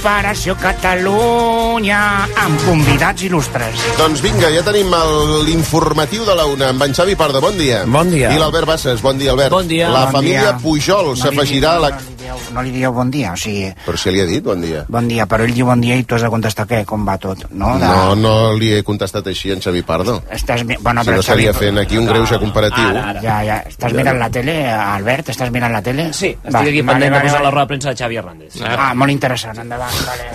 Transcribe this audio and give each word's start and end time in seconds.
l'Operació 0.00 0.54
Catalunya 0.56 1.98
amb 2.40 2.62
convidats 2.64 3.20
il·lustres. 3.26 3.82
Doncs 3.98 4.22
vinga, 4.24 4.48
ja 4.48 4.62
tenim 4.64 4.88
el- 4.96 5.44
l'informatiu 5.44 6.24
de 6.24 6.34
la 6.34 6.46
una 6.48 6.70
amb 6.72 6.82
en 6.86 6.94
Xavi 6.94 7.16
Pardo, 7.16 7.38
bon 7.40 7.58
dia. 7.58 7.84
Bon 7.84 8.08
dia. 8.10 8.32
I 8.32 8.38
l'Albert 8.38 8.66
Bassas, 8.66 9.02
bon 9.02 9.18
dia, 9.18 9.32
Albert. 9.32 9.50
Bon 9.52 9.68
dia. 9.68 9.90
La 9.90 10.06
Bon 10.06 10.12
família 10.12 10.40
dia. 10.52 10.58
Pujol 10.58 11.16
s'afegirà 11.18 11.74
a 11.76 11.78
la... 11.80 11.90
No 12.20 12.26
li, 12.26 12.26
dieu, 12.26 12.40
no 12.54 12.62
li 12.62 12.70
dieu 12.74 12.92
bon 12.92 13.10
dia, 13.10 13.32
o 13.32 13.36
sigui... 13.40 13.70
Però 13.86 13.96
si 13.96 14.10
li 14.12 14.20
ha 14.20 14.26
dit 14.28 14.42
bon 14.44 14.60
dia. 14.60 14.82
Bon 14.92 15.06
dia, 15.08 15.24
però 15.30 15.44
ell 15.46 15.54
diu 15.56 15.66
bon 15.70 15.80
dia 15.80 15.96
i 15.96 16.04
tu 16.04 16.14
has 16.18 16.22
de 16.26 16.28
contestar 16.32 16.66
què, 16.68 16.82
com 16.84 17.06
va 17.08 17.14
tot, 17.18 17.46
no? 17.50 17.70
De... 17.80 17.86
No, 17.88 18.14
no 18.18 18.32
li 18.58 18.72
he 18.76 18.82
contestat 18.84 19.26
així 19.32 19.52
en 19.54 19.62
Xavi 19.64 19.80
Pardo. 19.88 20.18
Estàs... 20.30 20.64
Bueno, 20.80 21.00
Si 21.04 21.08
però 21.08 21.16
no 21.16 21.24
estaria 21.24 21.52
Xavi- 21.54 21.64
fent 21.70 21.78
aquí 21.84 21.96
un 21.98 22.06
greuge 22.10 22.38
comparatiu. 22.42 22.90
Ara, 22.90 23.06
ara. 23.14 23.22
Ja, 23.24 23.38
ja. 23.46 23.58
Estàs 23.70 23.96
mirant 23.96 24.20
la 24.20 24.28
tele, 24.30 24.56
Albert? 24.70 25.32
Estàs 25.32 25.50
mirant 25.54 25.72
la 25.72 25.80
tele? 25.82 26.10
Sí, 26.12 26.34
estic 26.34 26.52
Va, 26.54 26.60
aquí 26.66 26.82
vale, 26.82 26.88
pendent 26.92 27.08
de 27.08 27.16
vale, 27.18 27.24
posar 27.30 27.40
la 27.40 27.48
vale. 27.48 27.54
roda 27.56 27.64
de 27.64 27.72
premsa 27.74 27.94
de 27.94 28.02
Xavi 28.04 28.20
Hernández. 28.20 28.60
Ah, 28.68 28.92
molt 28.94 29.10
interessant, 29.16 29.58
endavant. 29.64 30.02
Vale. 30.06 30.28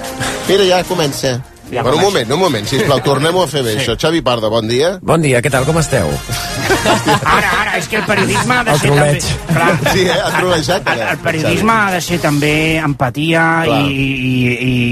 Mira, 0.49 0.65
ja 0.73 0.83
comença. 0.89 1.35
Ja 1.71 1.81
bueno, 1.81 1.97
un 1.97 2.03
moment, 2.03 2.31
un 2.31 2.39
moment, 2.39 2.65
sisplau, 2.69 2.99
tornem-ho 3.01 3.41
a 3.43 3.47
fer 3.49 3.63
bé, 3.65 3.71
Sí. 3.73 3.79
això. 3.81 3.95
Xavi 3.97 4.21
Pardo, 4.21 4.49
bon 4.49 4.67
dia. 4.67 4.99
Bon 5.01 5.21
dia, 5.21 5.41
què 5.41 5.49
tal, 5.51 5.65
com 5.65 5.77
esteu? 5.81 6.07
Ara, 7.25 7.49
ara, 7.61 7.77
és 7.79 7.87
que 7.89 7.97
el 7.97 8.05
periodisme 8.05 8.53
ha 8.53 8.63
de 8.63 8.71
El 8.75 8.79
ser 8.79 8.89
també... 8.91 9.19
troleig. 9.19 9.23
Clar, 9.49 9.93
Sí, 9.93 10.03
eh? 10.05 10.11
Ha 10.23 10.31
trolejat, 10.37 10.81
el, 10.87 11.01
ara, 11.01 11.11
el 11.11 11.17
periodisme 11.23 11.71
ha 11.73 11.91
de 11.95 12.01
ser 12.01 12.19
també 12.21 12.51
empatia 12.77 13.43
i, 13.65 13.69
Clar. 13.69 13.81
i, 13.89 14.37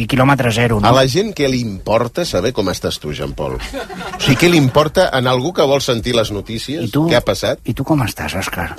i 0.01 0.07
quilòmetre 0.09 0.51
zero, 0.55 0.79
A 0.81 0.87
no? 0.89 0.95
la 0.97 1.05
gent 1.07 1.33
què 1.37 1.47
li 1.49 1.61
importa 1.61 2.25
saber 2.25 2.53
com 2.53 2.69
estàs 2.73 2.97
tu, 2.99 3.13
Jean 3.13 3.33
Paul? 3.37 3.59
O 3.61 4.19
sigui, 4.19 4.35
què 4.41 4.49
li 4.49 4.57
importa 4.57 5.09
en 5.13 5.27
algú 5.27 5.53
que 5.53 5.63
vol 5.69 5.81
sentir 5.81 6.15
les 6.17 6.31
notícies? 6.31 6.87
I 6.87 6.91
tu, 6.91 7.05
Què 7.09 7.15
ha 7.21 7.25
passat? 7.25 7.59
I 7.65 7.73
tu 7.77 7.83
com 7.85 8.01
estàs, 8.01 8.33
Òscar? 8.39 8.71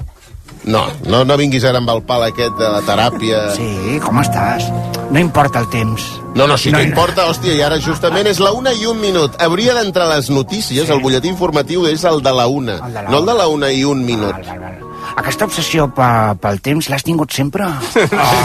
No, 0.65 0.87
no, 1.05 1.25
no 1.29 1.37
vinguis 1.37 1.65
ara 1.69 1.77
amb 1.83 1.91
el 1.93 2.01
pal 2.09 2.23
aquest 2.25 2.55
de 2.57 2.69
la 2.73 2.81
teràpia. 2.87 3.41
Sí, 3.53 3.98
com 4.05 4.17
estàs? 4.23 4.65
No 5.12 5.21
importa 5.21 5.61
el 5.61 5.69
temps. 5.69 6.06
No, 6.34 6.47
no, 6.48 6.56
sí 6.59 6.73
No, 6.73 6.79
que 6.79 6.84
no. 6.87 6.89
importa, 6.91 7.27
hòstia, 7.29 7.53
i 7.55 7.61
ara 7.62 7.77
justament 7.79 8.27
és 8.27 8.41
la 8.41 8.53
una 8.56 8.73
i 8.73 8.87
un 8.87 8.98
minut. 9.01 9.37
Hauria 9.45 9.75
d'entrar 9.77 10.09
les 10.15 10.31
notícies, 10.31 10.89
el 10.91 11.03
butlletí 11.05 11.29
informatiu 11.29 11.84
és 11.87 12.03
el 12.09 12.23
de 12.25 12.33
la 12.33 12.47
una, 12.48 12.79
El 12.81 12.95
de 12.95 13.03
la 13.03 13.11
no 13.11 13.19
el 13.19 13.27
de 13.27 13.34
la 13.34 13.47
una 13.48 13.71
i 13.73 13.84
un 13.84 14.05
minut. 14.05 14.33
Val, 14.33 14.48
val, 14.48 14.61
val. 14.61 14.84
Aquesta 15.20 15.47
obsessió 15.47 15.86
pe, 15.94 16.08
pel 16.42 16.60
temps 16.64 16.88
l'has 16.91 17.05
tingut 17.06 17.33
sempre? 17.33 17.69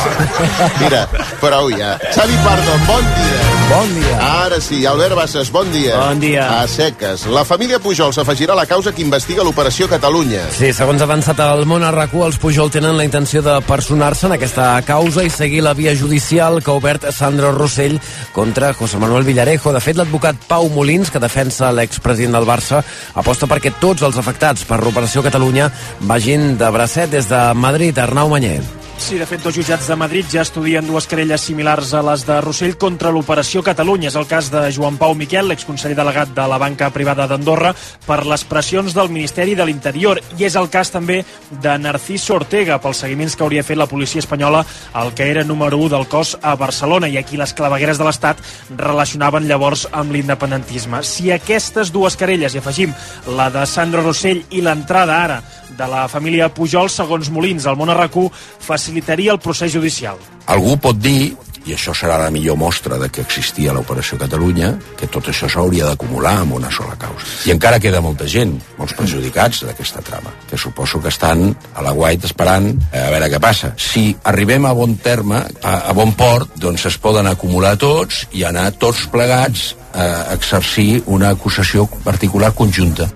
Mira, 0.81 1.05
prou 1.41 1.71
ja. 1.73 1.95
Xavi 2.13 2.37
Pardo, 2.45 2.75
bon 2.87 3.09
dia. 3.15 3.39
Bon 3.69 3.91
dia. 3.93 4.15
Ara 4.25 4.59
sí, 4.61 4.79
Albert 4.89 5.15
Bassas, 5.17 5.51
bon 5.53 5.69
dia. 5.73 5.97
Bon 5.97 6.21
dia. 6.21 6.45
A 6.61 6.67
seques. 6.67 7.25
La 7.29 7.43
família 7.45 7.79
Pujol 7.81 8.13
s'afegirà 8.15 8.55
a 8.55 8.59
la 8.61 8.65
causa 8.69 8.93
que 8.95 9.03
investiga 9.05 9.45
l'operació 9.45 9.89
Catalunya. 9.89 10.47
Sí, 10.55 10.71
segons 10.73 11.03
ha 11.03 11.07
avançat 11.09 11.41
el 11.45 11.65
món 11.69 11.85
a 11.85 11.91
rac 11.93 12.13
els 12.17 12.39
Pujol 12.41 12.71
tenen 12.73 12.97
la 12.97 13.05
intenció 13.05 13.43
de 13.45 13.59
personar-se 13.67 14.25
en 14.27 14.33
aquesta 14.35 14.71
causa 14.87 15.23
i 15.23 15.29
seguir 15.29 15.61
la 15.65 15.75
via 15.77 15.93
judicial 15.95 16.63
que 16.63 16.71
ha 16.71 16.77
obert 16.79 17.05
Sandro 17.13 17.51
Rossell 17.53 17.99
contra 18.33 18.73
José 18.73 18.97
Manuel 18.97 19.27
Villarejo. 19.27 19.73
De 19.73 19.81
fet, 19.83 19.97
l'advocat 19.97 20.41
Pau 20.49 20.69
Molins, 20.73 21.11
que 21.13 21.21
defensa 21.21 21.69
l'expresident 21.71 22.39
del 22.39 22.49
Barça, 22.49 22.81
aposta 23.13 23.47
perquè 23.49 23.75
tots 23.79 24.01
els 24.05 24.17
afectats 24.17 24.65
per 24.65 24.81
l'operació 24.81 25.21
Catalunya 25.25 25.69
vagin 26.09 26.48
de 26.57 26.69
bracet 26.71 27.09
des 27.11 27.27
de 27.29 27.53
Madrid. 27.53 27.97
Arnau 27.97 28.29
Manyer. 28.29 28.61
Sí, 28.99 29.17
de 29.17 29.25
fet, 29.25 29.39
dos 29.41 29.55
jutjats 29.55 29.87
de 29.87 29.95
Madrid 29.95 30.27
ja 30.29 30.41
estudien 30.43 30.85
dues 30.85 31.05
querelles 31.07 31.41
similars 31.41 31.93
a 31.95 32.01
les 32.03 32.25
de 32.27 32.35
Rossell 32.43 32.75
contra 32.77 33.13
l'operació 33.15 33.63
Catalunya. 33.63 34.09
És 34.11 34.17
el 34.19 34.27
cas 34.27 34.49
de 34.51 34.65
Joan 34.75 34.97
Pau 34.99 35.15
Miquel, 35.15 35.47
l'exconseller 35.47 35.95
delegat 35.97 36.33
de 36.35 36.47
la 36.51 36.57
banca 36.59 36.89
privada 36.93 37.25
d'Andorra, 37.25 37.71
per 38.05 38.19
les 38.27 38.43
pressions 38.43 38.93
del 38.93 39.09
Ministeri 39.09 39.55
de 39.55 39.65
l'Interior. 39.65 40.19
I 40.37 40.45
és 40.49 40.57
el 40.59 40.67
cas 40.69 40.91
també 40.91 41.21
de 41.49 41.77
Narciso 41.79 42.35
Ortega, 42.35 42.77
pels 42.83 42.99
seguiments 43.05 43.37
que 43.39 43.47
hauria 43.47 43.63
fet 43.63 43.79
la 43.79 43.87
policia 43.87 44.19
espanyola 44.19 44.65
al 44.93 45.13
que 45.15 45.29
era 45.31 45.45
número 45.47 45.79
1 45.79 45.95
del 45.95 46.07
cos 46.11 46.35
a 46.41 46.53
Barcelona 46.59 47.07
i 47.07 47.17
aquí 47.17 47.39
les 47.39 47.55
clavegueres 47.55 47.97
de 47.97 48.05
l'Estat 48.05 48.43
relacionaven 48.75 49.47
llavors 49.47 49.87
amb 49.91 50.11
l'independentisme. 50.11 51.01
Si 51.07 51.31
aquestes 51.31 51.93
dues 51.95 52.19
querelles 52.19 52.53
hi 52.53 52.61
afegim 52.61 52.93
la 53.37 53.49
de 53.49 53.65
Sandro 53.65 54.03
Rossell 54.03 54.43
i 54.51 54.61
l'entrada 54.61 55.23
ara 55.23 55.41
de 55.79 55.87
la 55.87 56.07
família 56.11 56.49
Pujol, 56.51 56.89
segons 56.91 57.29
Molins, 57.31 57.67
el 57.69 57.77
món 57.79 57.91
arracú 57.93 58.27
facilitaria 58.33 59.31
el 59.35 59.39
procés 59.39 59.71
judicial. 59.71 60.19
Algú 60.51 60.75
pot 60.81 60.97
dir, 60.99 61.31
i 61.69 61.75
això 61.75 61.93
serà 61.95 62.17
la 62.19 62.31
millor 62.33 62.57
mostra 62.59 62.97
de 62.99 63.09
que 63.13 63.21
existia 63.23 63.73
l'Operació 63.75 64.17
Catalunya, 64.19 64.73
que 64.99 65.09
tot 65.11 65.29
això 65.31 65.49
s'hauria 65.51 65.87
d'acumular 65.89 66.39
en 66.43 66.53
una 66.57 66.71
sola 66.73 66.95
causa. 66.99 67.27
I 67.47 67.53
encara 67.55 67.79
queda 67.79 68.01
molta 68.03 68.27
gent, 68.27 68.55
molts 68.79 68.95
perjudicats 68.97 69.63
d'aquesta 69.67 70.03
trama, 70.05 70.33
que 70.49 70.57
suposo 70.57 71.01
que 71.03 71.11
estan 71.13 71.49
a 71.75 71.85
la 71.85 71.93
guait 71.95 72.25
esperant 72.25 72.71
eh, 72.73 73.03
a 73.03 73.09
veure 73.13 73.29
què 73.31 73.41
passa. 73.43 73.73
Si 73.77 74.09
arribem 74.31 74.65
a 74.65 74.73
bon 74.75 74.97
terme, 75.03 75.43
a, 75.61 75.75
a 75.91 75.95
bon 75.97 76.15
port, 76.17 76.55
doncs 76.59 76.87
es 76.89 76.97
poden 76.99 77.29
acumular 77.29 77.75
tots 77.79 78.25
i 78.33 78.43
anar 78.47 78.71
tots 78.79 79.05
plegats 79.11 79.73
a 79.93 80.33
exercir 80.35 81.03
una 81.07 81.31
acusació 81.33 81.87
particular 82.03 82.53
conjunta. 82.55 83.09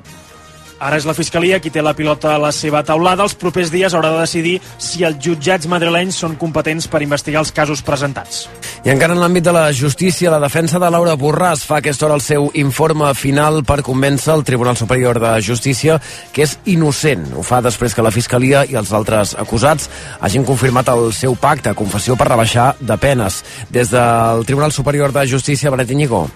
Ara 0.84 0.98
és 1.00 1.06
la 1.08 1.16
Fiscalia 1.16 1.62
qui 1.64 1.72
té 1.72 1.80
la 1.80 1.94
pilota 1.96 2.34
a 2.34 2.40
la 2.42 2.52
seva 2.52 2.82
taulada. 2.84 3.24
Els 3.24 3.38
propers 3.40 3.72
dies 3.72 3.94
haurà 3.96 4.10
de 4.12 4.20
decidir 4.26 4.58
si 4.76 5.06
els 5.08 5.16
jutjats 5.24 5.70
madrilenys 5.72 6.18
són 6.20 6.36
competents 6.40 6.90
per 6.92 7.00
investigar 7.06 7.40
els 7.40 7.54
casos 7.56 7.80
presentats. 7.88 8.50
I 8.84 8.92
encara 8.92 9.16
en 9.16 9.22
l'àmbit 9.24 9.46
de 9.48 9.54
la 9.56 9.70
justícia, 9.72 10.32
la 10.34 10.42
defensa 10.44 10.82
de 10.84 10.90
Laura 10.92 11.16
Borràs 11.16 11.64
fa 11.64 11.80
aquesta 11.80 12.10
hora 12.10 12.20
el 12.20 12.26
seu 12.26 12.50
informe 12.60 13.14
final 13.16 13.62
per 13.64 13.80
convèncer 13.86 14.34
el 14.36 14.44
Tribunal 14.44 14.76
Superior 14.76 15.22
de 15.24 15.38
Justícia 15.40 16.02
que 16.36 16.44
és 16.44 16.58
innocent. 16.68 17.30
Ho 17.38 17.48
fa 17.48 17.62
després 17.64 17.96
que 17.96 18.04
la 18.04 18.12
Fiscalia 18.12 18.66
i 18.68 18.76
els 18.76 18.92
altres 18.92 19.38
acusats 19.40 19.88
hagin 20.20 20.44
confirmat 20.44 20.92
el 20.92 21.14
seu 21.16 21.40
pacte, 21.40 21.72
confessió 21.80 22.20
per 22.20 22.28
rebaixar 22.34 22.74
de 22.82 23.00
penes. 23.00 23.44
Des 23.72 23.94
del 23.94 24.44
Tribunal 24.44 24.76
Superior 24.76 25.16
de 25.16 25.30
Justícia, 25.32 25.72
Benet 25.72 25.96
Iñigo. 25.96 26.28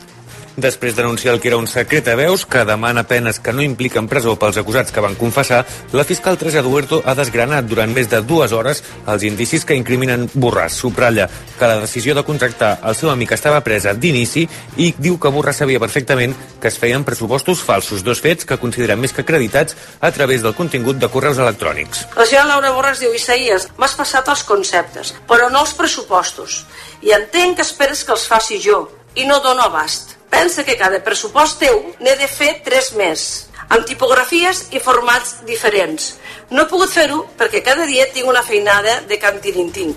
Després 0.58 0.96
d'anunciar 0.98 1.36
el 1.36 1.40
que 1.40 1.52
era 1.52 1.58
un 1.62 1.68
secret 1.70 2.08
a 2.10 2.16
veus 2.18 2.42
que 2.50 2.64
demana 2.66 3.04
penes 3.06 3.38
que 3.38 3.54
no 3.54 3.62
impliquen 3.62 4.08
presó 4.10 4.32
pels 4.42 4.58
acusats 4.58 4.90
que 4.90 5.04
van 5.06 5.14
confessar, 5.14 5.60
la 5.94 6.04
fiscal 6.04 6.40
Teresa 6.42 6.64
Duerto 6.66 7.04
ha 7.06 7.14
desgranat 7.14 7.68
durant 7.70 7.94
més 7.94 8.10
de 8.10 8.24
dues 8.26 8.56
hores 8.58 8.82
els 9.06 9.26
indicis 9.30 9.68
que 9.70 9.78
incriminen 9.78 10.26
Borràs. 10.34 10.80
Subratlla 10.82 11.28
que 11.30 11.70
la 11.70 11.78
decisió 11.84 12.16
de 12.18 12.26
contractar 12.26 12.72
el 12.90 12.98
seu 12.98 13.12
amic 13.14 13.36
estava 13.38 13.62
presa 13.62 13.94
d'inici 13.94 14.48
i 14.82 14.90
diu 14.98 15.20
que 15.22 15.30
Borràs 15.30 15.62
sabia 15.62 15.84
perfectament 15.86 16.34
que 16.58 16.74
es 16.74 16.82
feien 16.82 17.06
pressupostos 17.06 17.62
falsos, 17.62 18.02
dos 18.02 18.26
fets 18.26 18.50
que 18.50 18.58
consideren 18.58 18.98
més 18.98 19.14
que 19.14 19.22
acreditats 19.22 19.78
a 20.02 20.10
través 20.10 20.42
del 20.42 20.58
contingut 20.58 20.98
de 20.98 21.14
correus 21.14 21.38
electrònics. 21.38 22.08
La 22.18 22.26
senyora 22.26 22.56
Laura 22.56 22.74
Borràs 22.74 23.06
diu, 23.06 23.14
Isaías, 23.14 23.70
m'has 23.78 23.94
passat 23.94 24.34
els 24.34 24.42
conceptes, 24.42 25.14
però 25.30 25.54
no 25.54 25.62
els 25.62 25.78
pressupostos. 25.78 26.64
I 27.06 27.14
entenc 27.14 27.62
que 27.62 27.68
esperes 27.70 28.02
que 28.02 28.18
els 28.18 28.26
faci 28.26 28.58
jo, 28.58 28.88
i 29.14 29.30
no 29.30 29.38
dono 29.46 29.70
abast. 29.70 30.07
Pensa 30.30 30.64
que 30.68 30.78
cada 30.78 31.00
pressupost 31.04 31.62
teu 31.64 31.80
n'he 32.04 32.16
de 32.20 32.28
fer 32.28 32.58
tres 32.66 32.92
més, 33.00 33.48
amb 33.70 33.88
tipografies 33.88 34.68
i 34.76 34.82
formats 34.84 35.38
diferents. 35.48 36.16
No 36.52 36.64
he 36.64 36.72
pogut 36.72 36.92
fer-ho 36.92 37.24
perquè 37.40 37.64
cada 37.64 37.88
dia 37.88 38.08
tinc 38.14 38.28
una 38.28 38.44
feinada 38.44 39.02
de 39.08 39.20
cantirintín. 39.20 39.96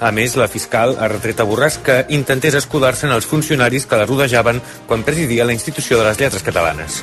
A 0.00 0.08
més, 0.16 0.32
la 0.40 0.48
fiscal 0.48 0.94
ha 0.96 1.10
retret 1.12 1.42
a 1.42 1.44
Borràs 1.44 1.76
que 1.84 1.98
intentés 2.16 2.56
escudar-se 2.56 3.04
en 3.06 3.12
els 3.12 3.28
funcionaris 3.28 3.84
que 3.84 3.98
la 4.00 4.06
rodejaven 4.08 4.62
quan 4.88 5.04
presidia 5.04 5.44
la 5.44 5.52
institució 5.52 5.98
de 6.00 6.06
les 6.08 6.20
lletres 6.22 6.46
catalanes. 6.46 7.02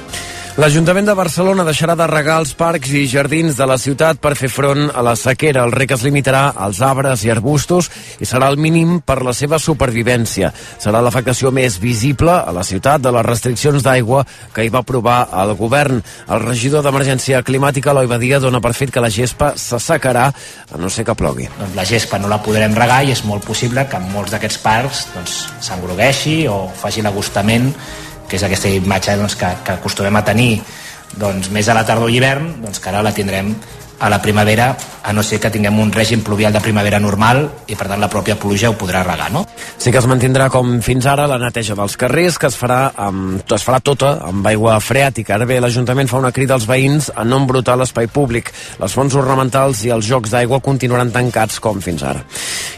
L'Ajuntament 0.58 1.06
de 1.06 1.14
Barcelona 1.14 1.62
deixarà 1.62 1.94
de 1.94 2.06
regar 2.10 2.40
els 2.42 2.56
parcs 2.58 2.90
i 2.98 3.04
jardins 3.06 3.60
de 3.60 3.66
la 3.70 3.76
ciutat 3.78 4.18
per 4.18 4.32
fer 4.34 4.48
front 4.50 4.88
a 4.90 5.04
la 5.06 5.12
sequera. 5.14 5.62
El 5.68 5.74
rec 5.76 5.92
es 5.94 6.02
limitarà 6.02 6.48
als 6.66 6.80
arbres 6.82 7.22
i 7.28 7.30
arbustos 7.30 7.92
i 8.18 8.26
serà 8.26 8.48
el 8.50 8.58
mínim 8.58 8.96
per 9.06 9.20
la 9.22 9.36
seva 9.38 9.60
supervivència. 9.62 10.50
Serà 10.82 11.04
l'afectació 11.06 11.52
més 11.54 11.78
visible 11.78 12.34
a 12.34 12.56
la 12.58 12.64
ciutat 12.66 13.06
de 13.06 13.12
les 13.14 13.28
restriccions 13.28 13.86
d'aigua 13.86 14.24
que 14.56 14.66
hi 14.66 14.74
va 14.74 14.82
aprovar 14.82 15.20
el 15.44 15.54
govern. 15.62 16.02
El 16.26 16.42
regidor 16.48 16.82
d'Emergència 16.82 17.44
Climàtica, 17.46 17.94
Eloi 17.94 18.10
Badia, 18.10 18.42
dona 18.42 18.58
per 18.58 18.74
fet 18.74 18.90
que 18.90 19.06
la 19.06 19.14
gespa 19.14 19.52
s'assecarà 19.62 20.26
a 20.26 20.82
no 20.82 20.90
ser 20.90 21.06
que 21.06 21.14
plogui. 21.14 21.46
doncs 21.60 21.78
la 21.78 21.86
gespa 21.86 22.18
no 22.18 22.34
la 22.34 22.42
podrem 22.42 22.74
regar 22.74 23.04
i 23.06 23.14
és 23.14 23.24
molt 23.30 23.46
possible 23.46 23.86
que 23.86 24.02
en 24.02 24.10
molts 24.10 24.34
d'aquests 24.34 24.66
parcs 24.66 25.06
doncs, 25.14 25.40
s'engrogueixi 25.62 26.48
o 26.50 26.64
faci 26.82 27.06
l'agostament 27.06 27.76
que 28.28 28.38
és 28.40 28.46
aquesta 28.46 28.70
imatge 28.70 29.18
doncs, 29.20 29.38
que, 29.40 29.50
que 29.64 29.78
acostumem 29.78 30.20
a 30.20 30.24
tenir 30.28 30.52
doncs, 31.18 31.52
més 31.56 31.68
a 31.70 31.76
la 31.78 31.86
tardor 31.88 32.12
i 32.12 32.20
hivern, 32.20 32.58
doncs, 32.64 32.82
que 32.84 32.92
ara 32.92 33.04
la 33.06 33.16
tindrem 33.16 33.54
a 34.00 34.10
la 34.10 34.22
primavera, 34.22 34.76
a 35.04 35.14
no 35.14 35.24
ser 35.24 35.40
que 35.40 35.50
tinguem 35.50 35.80
un 35.80 35.92
règim 35.92 36.22
pluvial 36.22 36.54
de 36.54 36.62
primavera 36.62 37.00
normal 37.00 37.46
i 37.72 37.78
per 37.80 37.88
tant 37.88 38.02
la 38.02 38.10
pròpia 38.12 38.36
pluja 38.38 38.70
ho 38.70 38.76
podrà 38.78 39.02
regar, 39.06 39.30
no? 39.32 39.46
Sí 39.80 39.92
que 39.92 40.02
es 40.02 40.08
mantindrà 40.10 40.50
com 40.54 40.78
fins 40.86 41.08
ara 41.08 41.26
la 41.32 41.40
neteja 41.42 41.78
dels 41.80 41.96
carrers, 41.98 42.38
que 42.38 42.50
es 42.52 42.58
farà, 42.60 42.92
amb, 43.08 43.40
es 43.42 43.66
farà 43.66 43.80
tota 43.82 44.18
amb 44.28 44.46
aigua 44.52 44.76
freàtica. 44.84 45.38
Ara 45.38 45.48
bé, 45.50 45.62
l'Ajuntament 45.64 46.12
fa 46.12 46.20
una 46.22 46.34
crida 46.36 46.58
als 46.58 46.68
veïns 46.70 47.10
a 47.16 47.24
no 47.26 47.40
embrutar 47.42 47.78
l'espai 47.80 48.10
públic. 48.12 48.52
Les 48.82 48.94
fonts 48.94 49.16
ornamentals 49.16 49.86
i 49.88 49.94
els 49.96 50.06
jocs 50.06 50.36
d'aigua 50.36 50.62
continuaran 50.62 51.14
tancats 51.16 51.62
com 51.64 51.82
fins 51.82 52.04
ara. 52.04 52.26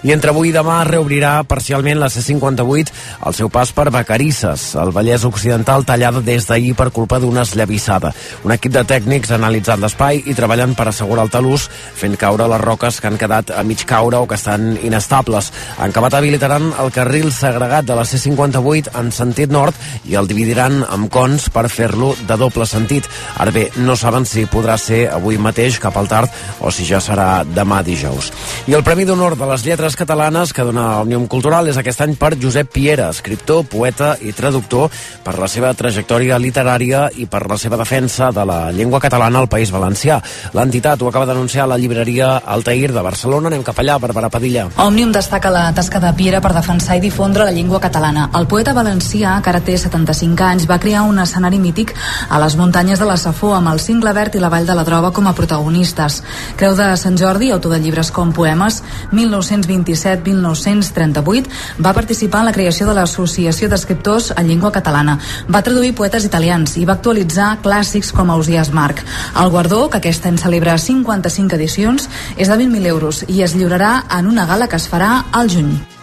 I 0.05 0.13
entre 0.15 0.31
avui 0.31 0.53
i 0.53 0.55
demà 0.55 0.83
reobrirà 0.87 1.41
parcialment 1.43 1.99
la 1.99 2.11
C58 2.13 2.93
al 3.27 3.35
seu 3.35 3.49
pas 3.51 3.73
per 3.75 3.89
Vacarisses, 3.91 4.69
el 4.79 4.93
Vallès 4.95 5.25
Occidental 5.27 5.83
tallada 5.83 6.21
des 6.23 6.47
d'ahir 6.47 6.75
per 6.77 6.91
culpa 6.95 7.19
d'una 7.19 7.43
esllavissada. 7.43 8.13
Un 8.45 8.55
equip 8.55 8.77
de 8.77 8.85
tècnics 8.87 9.33
ha 9.33 9.41
analitzat 9.41 9.81
l'espai 9.81 10.23
i 10.29 10.37
treballen 10.37 10.77
per 10.77 10.87
assegurar 10.87 11.08
assegurar 11.09 11.25
el 11.25 11.31
talús, 11.33 11.65
fent 11.97 12.15
caure 12.19 12.45
les 12.47 12.61
roques 12.61 12.99
que 13.01 13.07
han 13.07 13.17
quedat 13.17 13.49
a 13.49 13.63
mig 13.63 13.81
caure 13.85 14.19
o 14.21 14.27
que 14.27 14.35
estan 14.35 14.77
inestables. 14.83 15.51
En 15.79 15.89
acabat 15.89 16.13
habilitaran 16.13 16.69
el 16.79 16.91
carril 16.93 17.31
segregat 17.33 17.85
de 17.85 17.95
la 17.97 18.05
C58 18.05 18.93
en 18.99 19.09
sentit 19.11 19.49
nord 19.49 19.73
i 20.05 20.15
el 20.19 20.27
dividiran 20.29 20.83
amb 20.85 21.09
cons 21.09 21.49
per 21.49 21.67
fer-lo 21.69 22.13
de 22.27 22.37
doble 22.37 22.67
sentit. 22.69 23.07
Ara 23.37 23.51
bé, 23.51 23.69
no 23.81 23.95
saben 23.97 24.27
si 24.29 24.45
podrà 24.45 24.77
ser 24.77 25.07
avui 25.09 25.39
mateix 25.41 25.79
cap 25.81 25.97
al 25.97 26.07
tard 26.07 26.29
o 26.61 26.69
si 26.69 26.85
ja 26.85 27.01
serà 27.01 27.43
demà 27.43 27.81
dijous. 27.81 28.29
I 28.69 28.77
el 28.77 28.85
Premi 28.85 29.07
d'Honor 29.09 29.37
de 29.39 29.49
les 29.49 29.65
Lletres 29.65 29.97
Catalanes 29.97 30.53
que 30.53 30.67
dona 30.67 30.99
Òmnium 31.01 31.25
Cultural 31.27 31.71
és 31.71 31.79
aquest 31.81 32.05
any 32.05 32.13
per 32.19 32.35
Josep 32.37 32.69
Piera, 32.69 33.09
escriptor, 33.09 33.65
poeta 33.65 34.13
i 34.21 34.35
traductor, 34.37 34.93
per 35.25 35.39
la 35.41 35.49
seva 35.49 35.73
trajectòria 35.73 36.37
literària 36.37 37.07
i 37.17 37.25
per 37.25 37.47
la 37.49 37.57
seva 37.57 37.79
defensa 37.81 38.29
de 38.35 38.45
la 38.45 38.59
llengua 38.75 39.01
catalana 39.01 39.41
al 39.41 39.49
País 39.49 39.73
Valencià. 39.73 40.19
L'entitat 40.53 40.98
ho 41.01 41.09
acaba 41.09 41.25
d'anunciar 41.25 41.67
la 41.67 41.77
llibreria 41.77 42.37
Altair 42.37 42.93
de 42.93 43.01
Barcelona. 43.01 43.47
Anem 43.47 43.63
cap 43.63 43.79
allà, 43.79 43.97
Bàrbara 43.99 44.29
Padilla. 44.29 44.67
Òmnium 44.77 45.11
destaca 45.15 45.49
la 45.53 45.73
tasca 45.73 45.99
de 45.99 46.13
Piera 46.17 46.41
per 46.41 46.53
defensar 46.55 46.97
i 46.97 47.01
difondre 47.03 47.45
la 47.45 47.51
llengua 47.55 47.79
catalana. 47.79 48.29
El 48.37 48.47
poeta 48.47 48.73
valencià, 48.73 49.41
que 49.43 49.49
ara 49.49 49.61
té 49.65 49.77
75 49.77 50.43
anys, 50.43 50.67
va 50.69 50.79
crear 50.79 51.01
un 51.07 51.19
escenari 51.19 51.59
mític 51.59 51.93
a 52.29 52.39
les 52.43 52.55
muntanyes 52.59 52.99
de 52.99 53.05
la 53.05 53.17
Safó 53.17 53.53
amb 53.55 53.67
el 53.73 53.79
cingle 53.79 54.13
verd 54.13 54.35
i 54.35 54.39
la 54.43 54.49
Vall 54.49 54.67
de 54.67 54.75
la 54.75 54.83
Droga 54.87 55.11
com 55.15 55.27
a 55.27 55.35
protagonistes. 55.37 56.23
Creu 56.57 56.75
de 56.75 56.97
Sant 56.97 57.17
Jordi, 57.17 57.51
autor 57.51 57.71
de 57.75 57.79
llibres 57.83 58.11
com 58.11 58.33
Poemes, 58.33 58.83
1927-1938, 59.11 61.45
va 61.85 61.93
participar 61.93 62.39
en 62.41 62.45
la 62.51 62.55
creació 62.55 62.87
de 62.87 62.93
l'Associació 62.97 63.69
d'Escriptors 63.69 64.33
en 64.35 64.47
Llengua 64.47 64.71
Catalana. 64.71 65.19
Va 65.49 65.61
traduir 65.65 65.95
poetes 65.95 66.25
italians 66.25 66.77
i 66.77 66.85
va 66.85 66.93
actualitzar 66.97 67.57
clàssics 67.63 68.11
com 68.15 68.29
Ausias 68.33 68.71
Marc. 68.73 69.03
El 69.39 69.49
guardó, 69.49 69.89
que 69.89 69.97
aquest 69.99 70.25
any 70.29 70.37
celebra 70.41 70.77
55 70.89 71.55
edicions, 71.59 72.09
és 72.37 72.49
de 72.49 72.57
20.000 72.57 72.89
euros 72.95 73.23
i 73.29 73.45
es 73.45 73.55
lliurarà 73.55 73.93
en 74.17 74.33
una 74.33 74.49
gala 74.49 74.67
que 74.67 74.81
es 74.81 74.89
farà 74.89 75.13
al 75.31 75.53
juny. 75.53 75.98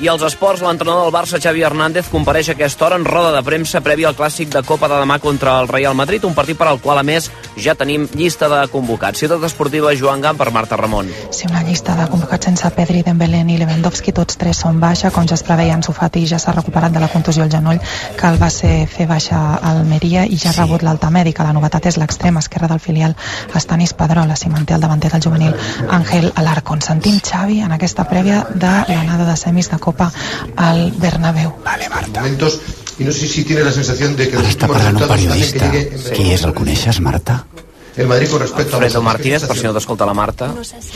I 0.00 0.08
als 0.08 0.22
esports, 0.24 0.62
l'entrenador 0.64 1.04
del 1.04 1.14
Barça, 1.14 1.38
Xavi 1.38 1.62
Hernández, 1.62 2.08
compareix 2.10 2.48
a 2.48 2.52
aquesta 2.56 2.86
hora 2.86 2.96
en 2.96 3.04
roda 3.04 3.30
de 3.36 3.42
premsa 3.44 3.82
prèvia 3.84 4.08
al 4.08 4.16
clàssic 4.16 4.48
de 4.50 4.62
Copa 4.66 4.88
de 4.88 4.96
demà 4.98 5.18
contra 5.20 5.58
el 5.60 5.68
Real 5.68 5.94
Madrid, 5.94 6.24
un 6.24 6.34
partit 6.34 6.58
per 6.58 6.66
al 6.70 6.80
qual, 6.80 6.98
a 6.98 7.04
més, 7.06 7.30
ja 7.60 7.74
tenim 7.78 8.08
llista 8.16 8.48
de 8.48 8.62
convocats. 8.72 9.20
Ciutat 9.20 9.44
Esportiva, 9.46 9.92
Joan 9.98 10.24
Gant 10.24 10.40
per 10.40 10.50
Marta 10.50 10.76
Ramon. 10.80 11.10
Sí, 11.30 11.46
una 11.50 11.62
llista 11.62 11.94
de 11.98 12.08
convocats 12.10 12.48
sense 12.48 12.70
Pedri, 12.74 13.02
Dembélé 13.06 13.42
i 13.46 13.58
Lewandowski, 13.60 14.14
tots 14.16 14.38
tres 14.40 14.62
són 14.64 14.80
baixa, 14.80 15.10
com 15.10 15.28
ja 15.28 15.36
es 15.36 15.44
preveia, 15.46 15.76
en 15.76 15.84
Sofati 15.84 16.24
ja 16.26 16.40
s'ha 16.40 16.56
recuperat 16.56 16.92
de 16.92 17.00
la 17.02 17.10
contusió 17.12 17.44
al 17.44 17.52
genoll, 17.52 17.78
que 18.16 18.26
el 18.26 18.40
va 18.42 18.50
ser 18.50 18.86
fer 18.88 19.06
baixa 19.06 19.36
a 19.36 19.72
Almeria 19.72 20.24
i 20.24 20.38
ja 20.40 20.50
ha 20.50 20.56
rebut 20.62 20.82
l'alta 20.82 21.10
mèdica. 21.10 21.44
La 21.44 21.52
novetat 21.52 21.86
és 21.92 21.98
l'extrem 22.00 22.38
esquerra 22.40 22.70
del 22.72 22.80
filial, 22.80 23.14
Estanis 23.54 23.92
Pedrola, 23.92 24.36
si 24.36 24.48
manté 24.48 24.74
el 24.74 24.80
davanter 24.80 25.12
del 25.12 25.22
juvenil 25.22 25.54
Ángel 25.90 26.32
Alarcón. 26.34 26.82
Sentim 26.82 27.20
Xavi 27.20 27.60
en 27.60 27.72
aquesta 27.72 28.08
prèvia 28.08 28.46
de 28.54 28.72
l'anada 28.88 29.28
de 29.28 29.36
semis 29.36 29.70
de 29.70 29.81
Copa 29.82 30.12
al 30.56 30.92
Bernabéu. 30.92 31.50
Vale, 31.64 31.88
Marta. 31.90 32.20
Momentos, 32.22 32.60
y 32.98 33.04
no 33.04 33.10
sé 33.12 33.26
si 33.26 33.42
tiene 33.44 33.64
la 33.64 33.72
sensación 33.72 34.14
de 34.16 34.28
que 34.30 34.36
Ara 34.38 34.48
està 34.52 34.68
parlant 34.70 35.00
un 35.02 35.08
periodista. 35.10 35.72
Qui 36.14 36.30
és? 36.36 36.44
El 36.46 36.54
coneixes, 36.54 37.00
Marta? 37.02 37.42
El 37.94 38.06
Madrid 38.08 38.30
con 38.32 38.40
respecto 38.40 38.76
Alfredo 38.78 39.02
Martínez, 39.04 39.42
per 39.44 39.56
si 39.58 39.66
no 39.66 39.72
t'escolta 39.76 40.06
la 40.08 40.14
Marta, 40.16 40.46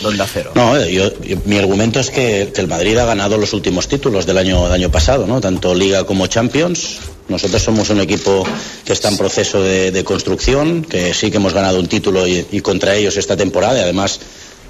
d'Onda 0.00 0.24
Cero. 0.32 0.52
No, 0.56 0.70
eh, 0.78 0.86
yo, 0.94 1.10
yo- 1.20 1.36
mi 1.44 1.58
argumento 1.58 2.00
es 2.00 2.08
que, 2.08 2.50
que 2.54 2.60
el 2.62 2.68
Madrid 2.68 2.96
ha 2.96 3.04
ganado 3.04 3.36
los 3.36 3.52
últimos 3.52 3.86
títulos 3.86 4.24
del 4.24 4.38
año, 4.38 4.62
del 4.64 4.72
año 4.72 4.88
pasado, 4.90 5.26
¿no? 5.26 5.38
Tanto 5.42 5.74
Liga 5.74 6.04
como 6.06 6.26
Champions. 6.26 6.96
Nosotros 7.28 7.60
somos 7.60 7.90
un 7.90 8.00
equipo 8.00 8.46
que 8.86 8.94
está 8.94 9.08
en 9.10 9.18
proceso 9.18 9.60
de, 9.62 9.90
de 9.90 10.04
construcción, 10.04 10.84
que 10.88 11.12
sí 11.12 11.30
que 11.30 11.36
hemos 11.36 11.52
ganado 11.52 11.80
un 11.80 11.86
título 11.88 12.26
y, 12.26 12.46
y 12.50 12.60
contra 12.62 12.94
ellos 12.94 13.16
esta 13.18 13.36
temporada, 13.36 13.76
y 13.78 13.82
además 13.82 14.18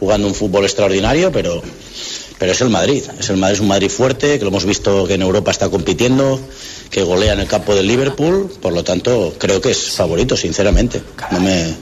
jugando 0.00 0.26
un 0.26 0.34
fútbol 0.34 0.64
extraordinario, 0.64 1.30
pero, 1.30 1.62
pero 2.38 2.52
es 2.52 2.60
el 2.60 2.70
Madrid. 2.70 3.02
Es 3.18 3.30
el 3.30 3.36
Madrid, 3.36 3.54
es 3.54 3.60
un 3.60 3.68
Madrid 3.68 3.88
fuerte, 3.90 4.38
que 4.38 4.44
lo 4.44 4.48
hemos 4.50 4.64
visto 4.64 5.06
que 5.06 5.14
en 5.14 5.22
Europa 5.22 5.50
está 5.50 5.68
compitiendo, 5.68 6.38
que 6.90 7.02
golea 7.02 7.32
en 7.32 7.40
el 7.40 7.46
campo 7.46 7.74
del 7.74 7.86
Liverpool, 7.86 8.50
por 8.60 8.72
lo 8.72 8.82
tanto 8.84 9.34
creo 9.38 9.60
que 9.60 9.70
es 9.70 9.90
favorito, 9.92 10.36
sinceramente. 10.36 11.02
No 11.32 11.40
me, 11.40 11.74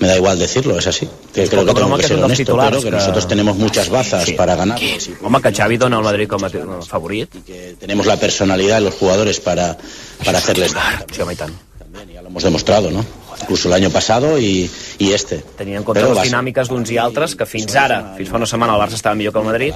me 0.00 0.08
da 0.08 0.16
igual 0.16 0.38
decirlo, 0.38 0.78
es 0.78 0.86
así. 0.86 1.08
Que 1.32 1.46
creo 1.48 1.64
que 1.64 1.74
tengo 1.74 1.90
que 1.96 1.96
que 1.96 2.02
és 2.02 2.08
ser 2.08 2.22
honesto, 2.24 2.56
pero 2.56 2.78
que 2.78 2.84
que- 2.84 2.90
nosotros 2.90 3.28
tenemos 3.28 3.56
muchas 3.56 3.88
bazas 3.88 4.24
Sí. 4.24 4.32
para 4.32 4.56
ganar. 4.56 4.78
Home, 5.22 5.40
que 5.42 5.52
Xavi 5.52 5.76
dona 5.76 5.98
el 5.98 6.02
Madrid 6.04 6.28
com 6.28 6.42
a 6.44 6.50
favorit. 6.82 7.30
Tenemos 7.78 8.06
la 8.06 8.16
personalidad 8.18 8.76
de 8.76 8.82
los 8.82 8.94
jugadores 8.94 9.40
para, 9.40 9.76
para 10.24 10.38
hacerles 10.38 10.72
daño. 10.74 11.06
Sí, 11.14 11.20
home, 11.22 11.32
i 11.34 11.36
tant. 11.36 11.54
Ya 12.12 12.22
lo 12.22 12.28
hemos 12.28 12.42
demostrado, 12.42 12.90
¿no? 12.90 13.04
Incluso 13.42 13.68
el 13.68 13.74
año 13.74 13.90
pasado 13.90 14.38
y, 14.38 14.70
y 14.98 15.12
este. 15.12 15.42
Tenint 15.58 15.82
en 15.82 15.84
compte 15.84 16.00
Però 16.00 16.12
les 16.12 16.22
va 16.22 16.28
dinàmiques 16.28 16.70
d'uns 16.70 16.94
i 16.94 16.98
altres, 17.02 17.36
que 17.36 17.48
fins 17.48 17.74
ara, 17.76 18.02
fins 18.16 18.30
fa 18.30 18.40
una 18.40 18.48
setmana, 18.48 18.78
el 18.78 18.84
Barça 18.84 18.98
estava 19.00 19.18
millor 19.18 19.34
que 19.34 19.42
el 19.42 19.50
Madrid. 19.50 19.74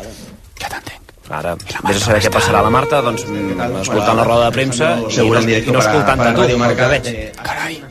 Ara, 1.27 1.57
vés 1.59 1.97
a 1.99 2.01
saber 2.05 2.21
què 2.23 2.31
passarà 2.31 2.61
a 2.61 2.65
la 2.69 2.71
Marta, 2.71 3.01
doncs 3.03 3.25
mm, 3.27 3.81
escoltant 3.81 4.15
la 4.15 4.27
roda 4.29 4.45
de 4.47 4.55
premsa 4.55 4.93
i 5.11 5.25
no, 5.27 5.41
no 5.75 5.81
escoltant 5.81 6.23
a 6.23 6.29
tu, 6.37 6.45
que 6.79 6.91
veig. 6.93 7.09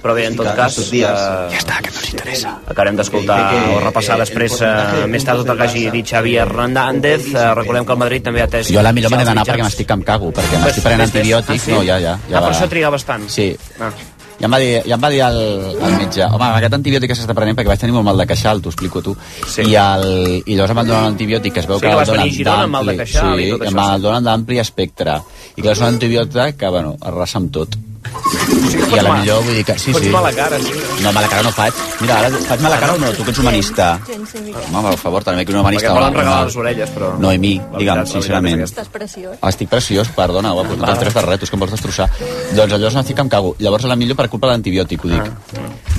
Però 0.06 0.16
bé, 0.16 0.24
en 0.30 0.38
tot 0.39 0.51
cas, 0.56 0.77
eh, 0.86 1.01
Ja 1.01 1.60
està, 1.60 1.81
que 1.83 1.92
no 1.92 2.00
ens 2.00 2.13
interessa. 2.13 2.56
acabarem 2.63 2.95
d'escoltar 3.01 3.39
o 3.74 3.81
repassar 3.83 4.16
el 4.16 4.24
després 4.24 4.56
eh, 4.62 4.72
de 5.01 5.12
més 5.12 5.27
tard 5.27 5.44
tot 5.44 5.51
el 5.51 5.60
que 5.60 5.68
hagi 5.68 5.86
dit 5.98 6.16
Xavi 6.16 6.38
Hernández. 6.45 7.27
Eh, 7.33 7.45
recordem 7.60 7.89
que 7.89 7.95
el 7.98 8.04
Madrid 8.06 8.27
també 8.30 8.45
ha 8.45 8.48
atès... 8.48 8.72
Jo 8.72 8.80
a 8.80 8.88
la 8.88 8.95
millor 8.95 9.12
els 9.19 9.27
d'anar 9.27 9.48
perquè 9.50 9.68
m'estic 9.68 9.92
que 9.92 10.00
em 10.00 10.07
cago, 10.07 10.31
perquè 10.31 10.62
m'estic 10.63 10.88
prenent 10.88 11.10
antibiòtics. 11.10 11.68
ah? 11.68 11.75
No, 11.75 11.83
ja, 11.83 12.00
ja. 12.00 12.19
ja 12.30 12.39
ah, 12.39 12.45
per 12.48 12.54
això 12.54 12.72
triga 12.72 12.94
bastant. 12.94 13.27
Sí. 13.27 13.51
Ah. 13.81 13.92
Ja 14.40 14.50
em 14.50 14.52
va 14.52 14.60
dir, 14.60 14.72
ja 14.84 14.96
em 14.98 15.02
va 15.04 15.10
dir 15.14 15.22
el, 15.24 15.38
el 15.80 15.94
metge, 15.96 16.26
home, 16.28 16.48
aquest 16.58 16.74
antibiòtic 16.76 17.12
que 17.14 17.16
s'està 17.16 17.34
prenent 17.38 17.56
perquè 17.56 17.72
vaig 17.72 17.80
tenir 17.80 17.94
molt 17.96 18.04
mal 18.10 18.18
de 18.20 18.26
queixal, 18.28 18.60
t'ho 18.62 18.74
explico 18.74 19.02
tu. 19.06 19.14
Sí. 19.48 19.64
I, 19.70 19.76
el, 19.80 20.44
I 20.46 20.58
llavors 20.58 20.74
em 20.76 20.82
van 20.82 20.90
donar 20.92 21.04
l'antibiòtic 21.06 21.54
que 21.56 21.64
es 21.64 21.70
veu 21.70 21.80
Sí, 21.80 21.86
que 21.88 21.94
que 21.94 21.96
el 21.96 22.44
donen 22.44 22.72
d'ampli- 22.76 23.08
sí, 23.08 23.48
i 23.48 23.52
em 23.72 23.80
sí. 23.96 24.02
donen 24.04 24.24
d'ampli 24.28 24.60
espectre. 24.60 25.20
I 25.56 25.62
clar, 25.62 25.72
és 25.78 25.80
un 25.86 25.88
antibiòtic 25.94 26.58
que, 26.60 26.68
bueno, 26.76 26.98
arrasa 27.02 27.40
amb 27.40 27.52
tot. 27.56 27.78
Sí, 28.06 28.78
I 28.94 29.00
a 29.00 29.04
la 29.06 29.13
millor 29.19 29.42
vull 29.46 29.56
dir 29.57 29.63
que... 29.66 29.75
Sí, 29.80 29.92
Fots 29.94 30.06
sí. 30.06 30.12
mala 30.13 30.31
cara, 30.36 30.57
sí. 30.62 30.72
No, 31.02 31.12
mala 31.16 31.28
cara 31.31 31.44
no 31.46 31.52
faig. 31.56 31.74
Mira, 32.02 32.18
ara 32.19 32.30
faig 32.48 32.62
mala 32.63 32.78
cara 32.81 32.94
o 32.94 33.00
no? 33.02 33.10
Tu 33.16 33.24
que 33.25 33.31
ets 33.34 33.40
humanista. 33.42 33.88
Home, 34.06 34.90
per 34.90 34.98
favor, 35.02 35.24
també 35.25 35.46
que 35.46 35.54
un 35.56 35.60
humanista... 35.62 35.90
Perquè 35.90 35.98
volen 36.00 36.18
regalar 36.19 36.46
les 36.46 36.57
orelles, 36.62 36.92
però... 36.96 37.12
Noemí, 37.22 37.54
La 37.60 37.80
digue'm, 37.80 38.02
veritat- 38.02 38.04
la 38.04 38.13
sincerament. 38.13 38.62
és 38.66 38.72
Estàs 38.74 38.92
preciós. 38.94 39.38
Ah, 39.42 39.50
Estic 39.54 39.69
preciós, 39.72 40.12
perdona, 40.16 40.52
guapo, 40.57 40.75
no 40.78 40.86
te'n 40.86 41.02
tres 41.02 41.13
de 41.18 41.40
és 41.42 41.50
que 41.50 41.57
em 41.57 41.63
vols 41.66 41.75
destrossar. 41.75 42.10
Doncs 42.54 42.74
llavors 42.75 42.96
m'estic 43.00 43.15
que 43.15 43.25
em 43.25 43.29
cago. 43.29 43.56
Llavors 43.60 43.86
a 43.86 43.91
la 43.94 43.96
millor 44.00 44.18
per 44.20 44.29
culpa 44.29 44.48
de 44.48 44.53
l'antibiòtic, 44.53 45.06
ho 45.06 45.13
dic. 45.15 45.32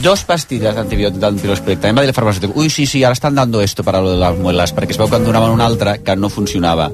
Dos 0.04 0.24
pastilles 0.28 0.74
d'antibiòtic 0.76 1.18
d'antibiòtic. 1.22 1.80
També 1.80 1.90
em 1.94 2.00
va 2.00 2.06
dir 2.06 2.12
el 2.12 2.16
farmacèutic, 2.18 2.56
ui, 2.56 2.70
sí, 2.70 2.86
sí, 2.86 3.02
ara 3.04 3.16
estan 3.16 3.34
dando 3.34 3.60
esto 3.62 3.82
para 3.84 4.00
lo 4.00 4.12
de 4.12 4.18
las 4.20 4.36
muelas, 4.36 4.74
perquè 4.76 4.92
es 4.94 4.98
veu 5.00 5.08
que 5.08 5.16
en 5.16 5.24
donaven 5.24 5.50
una 5.50 5.66
altra 5.66 5.98
que 5.98 6.16
no 6.16 6.28
funcionava 6.28 6.90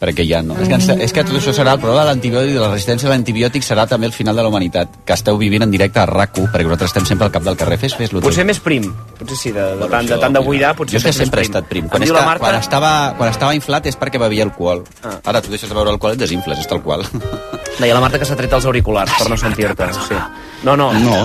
perquè 0.00 0.24
ja 0.24 0.40
no. 0.40 0.56
És 0.56 0.68
que, 0.70 0.78
ens, 0.78 0.88
és 1.04 1.12
que 1.12 1.22
tot 1.28 1.36
això 1.36 1.52
serà 1.52 1.74
el 1.76 1.80
problema 1.82 2.06
de 2.06 2.08
l'antibiòtic, 2.08 2.54
de 2.56 2.62
la 2.62 2.70
resistència 2.72 3.10
a 3.10 3.12
l'antibiòtic 3.12 3.66
serà 3.66 3.84
també 3.88 4.08
el 4.08 4.14
final 4.16 4.38
de 4.38 4.46
la 4.46 4.48
humanitat, 4.48 4.94
que 5.04 5.16
esteu 5.16 5.36
vivint 5.40 5.66
en 5.66 5.74
directe 5.74 6.00
a 6.00 6.06
RAC1, 6.08 6.48
perquè 6.54 6.64
nosaltres 6.64 6.94
estem 6.94 7.08
sempre 7.10 7.28
al 7.28 7.34
cap 7.34 7.44
del 7.44 7.58
carrer. 7.60 7.76
Fes, 7.82 7.98
fes-lo 8.00 8.22
tu. 8.22 8.30
Potser 8.30 8.46
més 8.48 8.62
prim. 8.64 8.88
Potser 9.18 9.36
sí, 9.36 9.52
de, 9.52 9.66
de, 9.76 9.90
tant, 9.92 10.08
de 10.08 10.18
tant 10.22 10.38
de 10.38 10.42
buidar, 10.46 10.72
potser 10.78 10.96
Jo 10.96 11.02
és 11.02 11.04
que 11.04 11.12
fes 11.12 11.20
més 11.20 11.28
sempre 11.28 11.44
he 11.44 11.48
estat 11.50 11.68
prim. 11.68 11.92
Quan, 11.92 12.06
la 12.08 12.24
Marta... 12.24 12.46
quan, 12.46 12.56
estava, 12.62 12.94
quan 13.20 13.32
estava 13.34 13.52
inflat 13.58 13.90
és 13.92 14.00
perquè 14.00 14.22
bevia 14.22 14.48
alcohol. 14.48 14.86
Ah. 15.04 15.18
Ara 15.34 15.44
tu 15.44 15.52
deixes 15.52 15.68
de 15.68 15.76
beure 15.76 15.92
alcohol 15.92 16.16
i 16.16 16.18
et 16.18 16.24
desinfles, 16.24 16.64
és 16.64 16.70
tal 16.70 16.80
qual. 16.86 17.04
Deia 17.76 17.92
la 17.92 18.00
Marta 18.00 18.20
que 18.20 18.28
s'ha 18.28 18.40
tret 18.40 18.56
els 18.56 18.66
auriculars 18.72 19.20
per 19.20 19.28
no 19.28 19.36
sentir-te. 19.40 19.92
Sí. 20.08 20.16
No, 20.64 20.80
no. 20.80 20.94
No. 21.04 21.20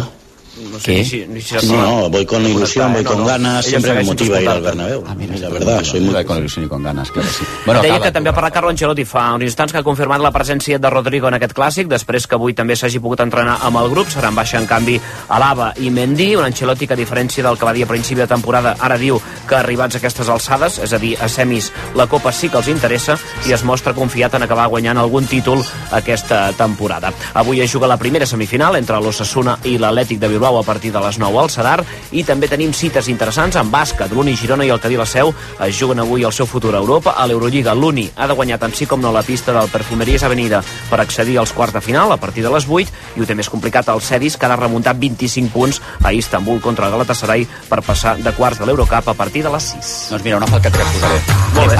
No 0.55 0.79
sé 0.79 0.95
¿Qué? 0.95 1.05
si, 1.05 1.25
ni 1.27 1.41
si 1.41 1.59
Sí, 1.59 1.73
no, 1.73 2.09
voy 2.09 2.25
con 2.25 2.45
ilusión, 2.45 2.93
voy 2.93 3.03
con 3.03 3.25
ganas, 3.25 3.65
siempre 3.65 3.93
me 3.93 4.03
motiva 4.03 4.41
ir 4.41 4.47
al 4.47 4.61
Bernabéu. 4.61 5.03
Ah, 5.05 5.13
mira, 5.13 5.35
la 5.37 5.49
verdad, 5.49 5.83
soy 5.83 5.99
muy... 5.99 6.23
con 6.23 6.37
ilusión 6.37 6.65
y 6.65 6.67
con 6.67 6.81
ganas, 6.81 7.11
claro, 7.11 7.27
sí. 7.27 7.43
Bueno, 7.65 7.81
Deia 7.81 7.99
que 7.99 8.11
també 8.15 8.31
ha 8.31 8.35
parlat 8.35 8.53
Carlo 8.55 8.71
Ancelotti 8.71 9.03
fa 9.05 9.25
uns 9.35 9.43
instants 9.43 9.73
que 9.73 9.81
ha 9.81 9.83
confirmat 9.83 10.23
la 10.23 10.31
presència 10.31 10.79
de 10.79 10.89
Rodrigo 10.89 11.27
en 11.27 11.35
aquest 11.35 11.53
clàssic, 11.57 11.89
després 11.91 12.27
que 12.27 12.37
avui 12.39 12.55
també 12.55 12.77
s'hagi 12.79 13.01
pogut 13.03 13.19
entrenar 13.25 13.57
amb 13.67 13.81
el 13.81 13.91
grup, 13.91 14.07
serà 14.13 14.31
en 14.31 14.39
baixa 14.39 14.61
en 14.61 14.67
canvi 14.69 14.95
Alaba 15.35 15.73
i 15.83 15.91
Mendy, 15.91 16.31
un 16.39 16.47
Ancelotti 16.47 16.87
que 16.87 16.95
a 16.95 16.99
diferència 16.99 17.43
del 17.43 17.59
que 17.59 17.67
va 17.67 17.73
dir 17.75 17.83
a 17.83 17.91
principi 17.91 18.23
de 18.23 18.29
temporada, 18.31 18.77
ara 18.79 18.97
diu 19.01 19.19
que 19.47 19.55
arribats 19.55 19.95
a 19.95 20.01
aquestes 20.01 20.29
alçades, 20.29 20.79
és 20.83 20.93
a 20.93 20.99
dir, 21.01 21.15
a 21.21 21.29
semis, 21.29 21.71
la 21.95 22.07
Copa 22.11 22.33
sí 22.33 22.49
que 22.49 22.59
els 22.59 22.69
interessa 22.71 23.17
i 23.47 23.53
es 23.55 23.63
mostra 23.63 23.93
confiat 23.93 24.35
en 24.35 24.43
acabar 24.45 24.67
guanyant 24.71 24.97
algun 24.97 25.27
títol 25.29 25.63
aquesta 25.91 26.51
temporada. 26.57 27.13
Avui 27.33 27.61
es 27.61 27.71
juga 27.71 27.87
la 27.87 27.97
primera 27.97 28.25
semifinal 28.25 28.75
entre 28.75 28.99
l'Ossassuna 29.01 29.57
i 29.63 29.77
l'Atlètic 29.77 30.19
de 30.19 30.29
Bilbao 30.31 30.59
a 30.59 30.63
partir 30.63 30.91
de 30.93 31.01
les 31.03 31.19
9 31.19 31.41
al 31.41 31.49
Sadar 31.49 31.83
i 32.11 32.23
també 32.23 32.49
tenim 32.51 32.73
cites 32.73 33.09
interessants 33.11 33.57
en 33.59 33.71
bàsquet. 33.71 34.11
L'Uni 34.11 34.35
Girona 34.37 34.65
i 34.65 34.71
el 34.73 34.81
Cadí 34.81 34.97
la 34.97 35.05
Seu 35.09 35.33
es 35.65 35.79
juguen 35.79 35.99
avui 35.99 36.23
el 36.23 36.33
seu 36.33 36.47
futur 36.47 36.73
a 36.75 36.81
Europa. 36.81 37.15
A 37.17 37.27
l'Eurolliga, 37.27 37.75
l'Uni 37.75 38.09
ha 38.15 38.27
de 38.27 38.37
guanyar 38.37 38.59
tant 38.61 38.73
sí 38.75 38.85
com 38.85 39.01
no 39.01 39.11
la 39.11 39.23
pista 39.23 39.53
del 39.53 39.69
Perfumeries 39.69 40.23
Avenida 40.23 40.63
per 40.89 41.01
accedir 41.01 41.37
als 41.39 41.53
quarts 41.53 41.73
de 41.73 41.81
final 41.81 42.11
a 42.11 42.17
partir 42.17 42.43
de 42.43 42.51
les 42.53 42.67
8 42.69 43.17
i 43.17 43.21
ho 43.21 43.27
té 43.27 43.35
més 43.35 43.49
complicat 43.51 43.89
el 43.91 44.01
Cedis 44.01 44.37
que 44.37 44.47
ha 44.47 44.53
de 44.53 44.59
remuntar 44.59 44.95
25 44.99 45.51
punts 45.53 45.81
a 46.03 46.13
Istanbul 46.13 46.61
contra 46.61 46.87
el 46.87 46.95
Galatasaray 46.95 47.47
per 47.69 47.81
passar 47.83 48.15
de 48.21 48.31
quarts 48.37 48.59
de 48.59 48.69
l'Eurocup 48.69 49.09
a 49.11 49.17
partir 49.17 49.34
de 49.41 49.51
les 49.51 49.63
6. 49.75 49.91
Doncs 50.11 50.23
mira, 50.23 50.37
una 50.37 50.47
falqueta 50.47 50.77
que 50.77 50.83
et 50.83 50.91
posaré. 50.95 51.19
Molt 51.55 51.71
bé. 51.71 51.77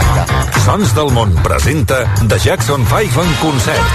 Sons 0.66 0.96
del 0.98 1.12
món 1.16 1.36
presenta 1.46 2.02
The 2.28 2.40
Jackson 2.40 2.86
5 2.90 3.24
en 3.24 3.34
concert. 3.42 3.86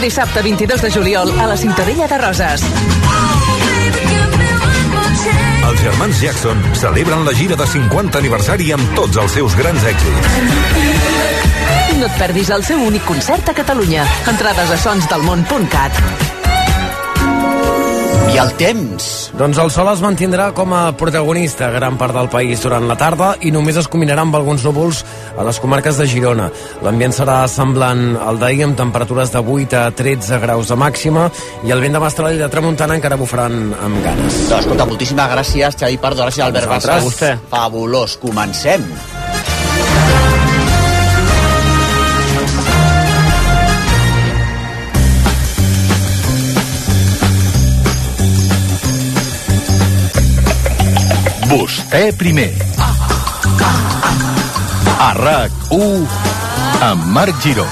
Dissabte 0.00 0.42
22 0.42 0.82
de 0.82 0.90
juliol 0.92 1.32
a 1.40 1.46
la 1.46 1.56
Ciutadella 1.56 2.06
de 2.06 2.18
Roses. 2.18 2.64
Els 5.66 5.80
germans 5.82 6.20
Jackson 6.22 6.62
celebren 6.78 7.24
la 7.26 7.34
gira 7.34 7.56
de 7.58 7.66
50 7.66 8.18
aniversari 8.22 8.70
amb 8.76 8.94
tots 8.94 9.18
els 9.18 9.32
seus 9.40 9.56
grans 9.58 9.82
èxits. 9.82 10.26
No 11.96 12.06
et 12.06 12.16
perdis 12.20 12.50
el 12.54 12.64
seu 12.64 12.82
únic 12.84 13.04
concert 13.08 13.48
a 13.48 13.56
Catalunya. 13.56 14.06
Entrades 14.30 14.70
a 14.70 14.80
sonsdelmont.cat. 14.84 16.35
I 18.36 18.40
el 18.42 18.50
temps? 18.60 19.04
Doncs 19.32 19.56
el 19.62 19.70
sol 19.72 19.88
es 19.88 20.02
mantindrà 20.04 20.50
com 20.52 20.74
a 20.76 20.90
protagonista 21.00 21.70
a 21.70 21.72
gran 21.72 21.94
part 21.96 22.12
del 22.12 22.28
país 22.28 22.60
durant 22.60 22.84
la 22.84 22.98
tarda 23.00 23.30
i 23.40 23.52
només 23.54 23.78
es 23.80 23.88
combinarà 23.88 24.26
amb 24.26 24.36
alguns 24.36 24.66
núvols 24.66 25.00
a 25.40 25.46
les 25.46 25.56
comarques 25.62 25.96
de 25.96 26.04
Girona. 26.12 26.50
L'ambient 26.84 27.16
serà 27.16 27.38
semblant 27.48 28.04
al 28.20 28.36
d'ahir 28.36 28.66
amb 28.66 28.76
temperatures 28.76 29.32
de 29.32 29.40
8 29.40 29.80
a 29.80 29.88
13 29.96 30.42
graus 30.44 30.68
de 30.68 30.76
màxima 30.76 31.30
i 31.64 31.72
el 31.72 31.80
vent 31.80 31.96
de 31.96 32.04
mestral 32.04 32.36
i 32.36 32.44
de 32.44 32.52
tramuntana 32.52 33.00
encara 33.00 33.16
bufaran 33.16 33.70
amb 33.72 34.04
ganes. 34.04 34.42
Doncs, 34.50 34.66
escolta, 34.66 34.92
moltíssimes 34.92 35.32
gràcies, 35.32 35.80
Xavi 35.80 36.02
Pardo, 36.04 36.26
gràcies, 36.28 36.44
Albert 36.44 36.68
Vosaltres. 36.68 36.90
Bassas. 36.92 37.06
A 37.06 37.08
vostè. 37.08 37.36
Fabulós, 37.56 38.20
comencem. 38.20 38.84
Vostè 51.56 52.12
primer. 52.12 52.52
A 55.00 55.12
RAC1 55.16 56.04
amb 56.84 57.06
Marc 57.16 57.40
Giró. 57.40 57.64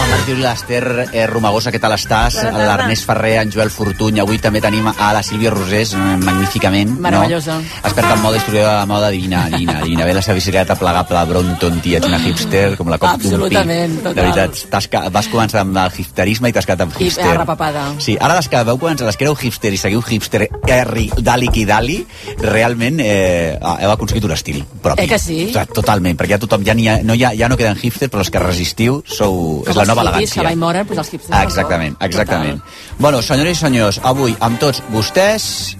Home, 0.00 0.18
Giró 0.24 0.38
i 0.38 0.44
l'Ester 0.44 0.84
eh, 1.12 1.26
Romagosa, 1.28 1.70
què 1.74 1.78
tal 1.82 1.92
estàs? 1.92 2.38
L'Ernest 2.54 3.04
Ferrer, 3.08 3.34
en 3.42 3.50
Joel 3.52 3.70
Fortuny. 3.74 4.20
Avui 4.22 4.38
també 4.40 4.62
tenim 4.64 4.86
a 4.88 5.10
la 5.12 5.20
Sílvia 5.26 5.50
Rosés, 5.52 5.92
eh, 5.92 6.16
magníficament. 6.22 6.94
Meravellosa. 7.04 7.58
No? 7.58 7.80
Experta 7.82 8.14
en 8.14 8.22
moda, 8.22 8.38
historiadora 8.38 8.74
de 8.74 8.78
la 8.80 8.86
moda 8.88 9.10
divina, 9.12 9.42
divina, 9.50 9.80
divina. 9.82 10.06
Ve 10.08 10.14
la 10.16 10.22
seva 10.24 10.38
bicicleta 10.38 10.76
plegable, 10.80 11.24
Bronton, 11.28 11.80
tia, 11.84 12.00
una 12.06 12.20
hipster, 12.22 12.76
com 12.78 12.88
la 12.88 12.96
cop. 13.02 13.10
Absolutament, 13.18 13.98
total. 13.98 14.14
De 14.14 14.22
veritat, 14.22 15.10
vas 15.12 15.28
començar 15.28 15.64
amb 15.66 15.76
el 15.82 15.92
hipsterisme 15.98 16.48
i 16.48 16.56
t'has 16.56 16.68
quedat 16.68 16.86
amb 16.86 16.96
I 16.96 17.04
hipster. 17.04 17.28
arrapapada. 17.34 17.84
Sí, 17.98 18.16
ara 18.20 18.38
des 18.40 18.48
que 18.48 18.64
veu 18.70 18.80
començar, 18.80 19.10
des 19.10 19.20
que 19.20 19.28
éreu 19.28 19.36
hipster 19.36 19.74
i 19.74 19.82
seguiu 19.82 20.00
hipster 20.00 20.48
Harry, 20.70 21.10
Dali 21.18 21.52
qui 21.52 21.66
Dali, 21.68 21.98
realment 22.40 23.02
eh, 23.04 23.58
heu 23.60 23.92
aconseguit 23.92 24.24
un 24.24 24.32
estil 24.32 24.64
propi. 24.80 25.04
Eh 25.04 25.08
que 25.10 25.18
sí? 25.18 25.42
O 25.50 25.52
sigui, 25.52 25.74
totalment, 25.74 26.16
perquè 26.16 26.38
ja 26.38 26.40
tothom, 26.40 26.64
ja, 26.64 26.72
ha, 26.72 26.98
no, 27.04 27.14
ja, 27.18 27.34
ja 27.36 27.50
no 27.50 27.58
queden 27.60 27.76
hipsters, 27.76 28.10
però 28.10 28.24
els 28.24 28.30
que 28.30 28.40
resistiu 28.40 29.02
sou, 29.04 29.64
és 29.68 29.76
la 29.76 29.89
nova 29.90 30.06
que 30.06 30.08
elegància. 30.14 30.46
mai 30.46 30.56
moren, 30.56 30.86
doncs 30.86 31.02
els 31.04 31.12
hipsters. 31.14 31.42
Exactament, 31.42 31.98
exactament. 32.00 32.62
Bueno, 32.98 33.22
senyores 33.22 33.58
i 33.58 33.60
senyors, 33.66 34.00
avui 34.02 34.36
amb 34.40 34.58
tots 34.62 34.82
vostès, 34.94 35.76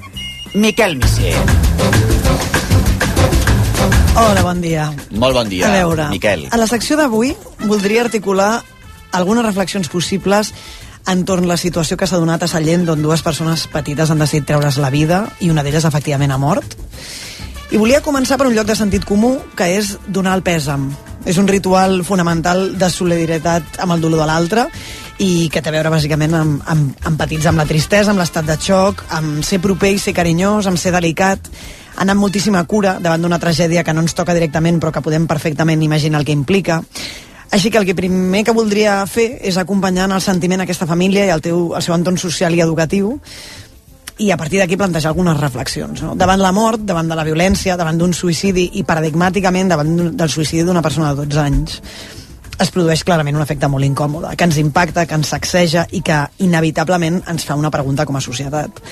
Miquel 0.54 0.96
Missé. 0.98 1.34
Hola, 4.16 4.42
bon 4.42 4.60
dia. 4.60 4.90
Molt 5.14 5.34
bon 5.34 5.48
dia, 5.48 5.68
a 5.68 5.72
veure, 5.78 6.08
Miquel. 6.10 6.48
a 6.50 6.56
la 6.58 6.66
secció 6.66 6.96
d'avui 6.98 7.34
voldria 7.62 8.02
articular 8.02 8.62
algunes 9.12 9.46
reflexions 9.46 9.88
possibles 9.88 10.52
entorn 11.06 11.48
la 11.48 11.56
situació 11.56 11.96
que 11.96 12.06
s'ha 12.06 12.18
donat 12.20 12.42
a 12.42 12.48
Sallent 12.50 12.88
on 12.90 13.02
dues 13.02 13.22
persones 13.22 13.66
petites 13.72 14.10
han 14.10 14.20
decidit 14.20 14.46
treure's 14.50 14.78
la 14.82 14.90
vida 14.90 15.24
i 15.40 15.50
una 15.50 15.62
d'elles 15.62 15.86
efectivament 15.86 16.34
ha 16.34 16.38
mort. 16.38 16.76
I 17.70 17.78
volia 17.78 18.00
començar 18.02 18.34
per 18.34 18.48
un 18.48 18.54
lloc 18.56 18.66
de 18.66 18.74
sentit 18.74 19.04
comú, 19.06 19.36
que 19.54 19.68
és 19.76 19.92
donar 20.10 20.32
el 20.34 20.40
pèsam. 20.42 20.88
És 21.22 21.36
un 21.38 21.46
ritual 21.46 22.00
fonamental 22.02 22.72
de 22.80 22.88
solidaritat 22.90 23.78
amb 23.84 23.94
el 23.94 24.02
dolor 24.02 24.24
de 24.24 24.26
l'altre 24.26 24.64
i 25.22 25.46
que 25.54 25.62
té 25.62 25.70
a 25.70 25.74
veure 25.76 25.92
bàsicament 25.92 26.34
amb, 26.34 26.64
amb, 26.66 27.14
petits, 27.20 27.46
amb 27.46 27.62
la 27.62 27.68
tristesa, 27.70 28.10
amb 28.10 28.18
l'estat 28.18 28.48
de 28.48 28.56
xoc, 28.58 29.04
amb 29.14 29.46
ser 29.46 29.60
proper 29.62 29.92
i 29.94 30.02
ser 30.02 30.16
carinyós, 30.16 30.66
amb 30.66 30.82
ser 30.82 30.90
delicat, 30.96 31.46
anar 31.94 32.16
amb 32.16 32.24
moltíssima 32.26 32.64
cura 32.66 32.96
davant 32.98 33.22
d'una 33.22 33.38
tragèdia 33.38 33.86
que 33.86 33.94
no 33.94 34.02
ens 34.02 34.18
toca 34.18 34.34
directament 34.34 34.82
però 34.82 34.90
que 34.90 35.06
podem 35.06 35.30
perfectament 35.30 35.86
imaginar 35.86 36.18
el 36.18 36.26
que 36.26 36.34
implica. 36.34 36.82
Així 37.54 37.70
que 37.70 37.78
el 37.78 37.86
que 37.86 37.94
primer 37.94 38.42
que 38.42 38.56
voldria 38.56 38.98
fer 39.06 39.36
és 39.46 39.62
acompanyar 39.62 40.10
en 40.10 40.18
el 40.18 40.26
sentiment 40.26 40.66
aquesta 40.66 40.90
família 40.90 41.28
i 41.28 41.30
al 41.30 41.42
teu, 41.42 41.68
al 41.76 41.86
seu 41.86 41.94
entorn 41.94 42.18
social 42.18 42.54
i 42.54 42.66
educatiu 42.66 43.20
i 44.20 44.30
a 44.30 44.36
partir 44.36 44.60
d'aquí 44.60 44.76
plantejar 44.76 45.10
algunes 45.14 45.40
reflexions. 45.40 46.02
No? 46.04 46.14
Davant 46.18 46.40
la 46.42 46.52
mort, 46.52 46.82
davant 46.84 47.08
de 47.08 47.16
la 47.16 47.24
violència, 47.24 47.76
davant 47.80 47.98
d'un 47.98 48.12
suïcidi 48.16 48.68
i 48.80 48.84
paradigmàticament 48.84 49.72
davant 49.72 49.94
del 50.16 50.32
suïcidi 50.32 50.64
d'una 50.66 50.84
persona 50.84 51.14
de 51.14 51.24
12 51.24 51.44
anys 51.44 51.78
es 52.60 52.68
produeix 52.68 53.00
clarament 53.08 53.38
un 53.38 53.42
efecte 53.42 53.68
molt 53.72 53.86
incòmode, 53.86 54.34
que 54.36 54.44
ens 54.44 54.58
impacta, 54.60 55.06
que 55.08 55.16
ens 55.16 55.30
sacseja 55.32 55.86
i 55.96 56.02
que 56.04 56.18
inevitablement 56.44 57.22
ens 57.32 57.46
fa 57.48 57.56
una 57.56 57.70
pregunta 57.72 58.04
com 58.04 58.18
a 58.18 58.20
societat. 58.20 58.82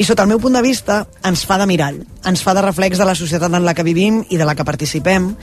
I 0.00 0.06
sota 0.08 0.24
el 0.24 0.30
meu 0.30 0.40
punt 0.40 0.56
de 0.56 0.62
vista 0.64 1.02
ens 1.28 1.44
fa 1.44 1.58
de 1.60 1.66
mirall, 1.68 2.00
ens 2.24 2.40
fa 2.40 2.56
de 2.56 2.64
reflex 2.64 2.96
de 2.96 3.04
la 3.04 3.14
societat 3.18 3.52
en 3.52 3.66
la 3.66 3.76
que 3.76 3.84
vivim 3.84 4.22
i 4.30 4.40
de 4.40 4.48
la 4.48 4.56
que 4.56 4.64
participem 4.64 5.34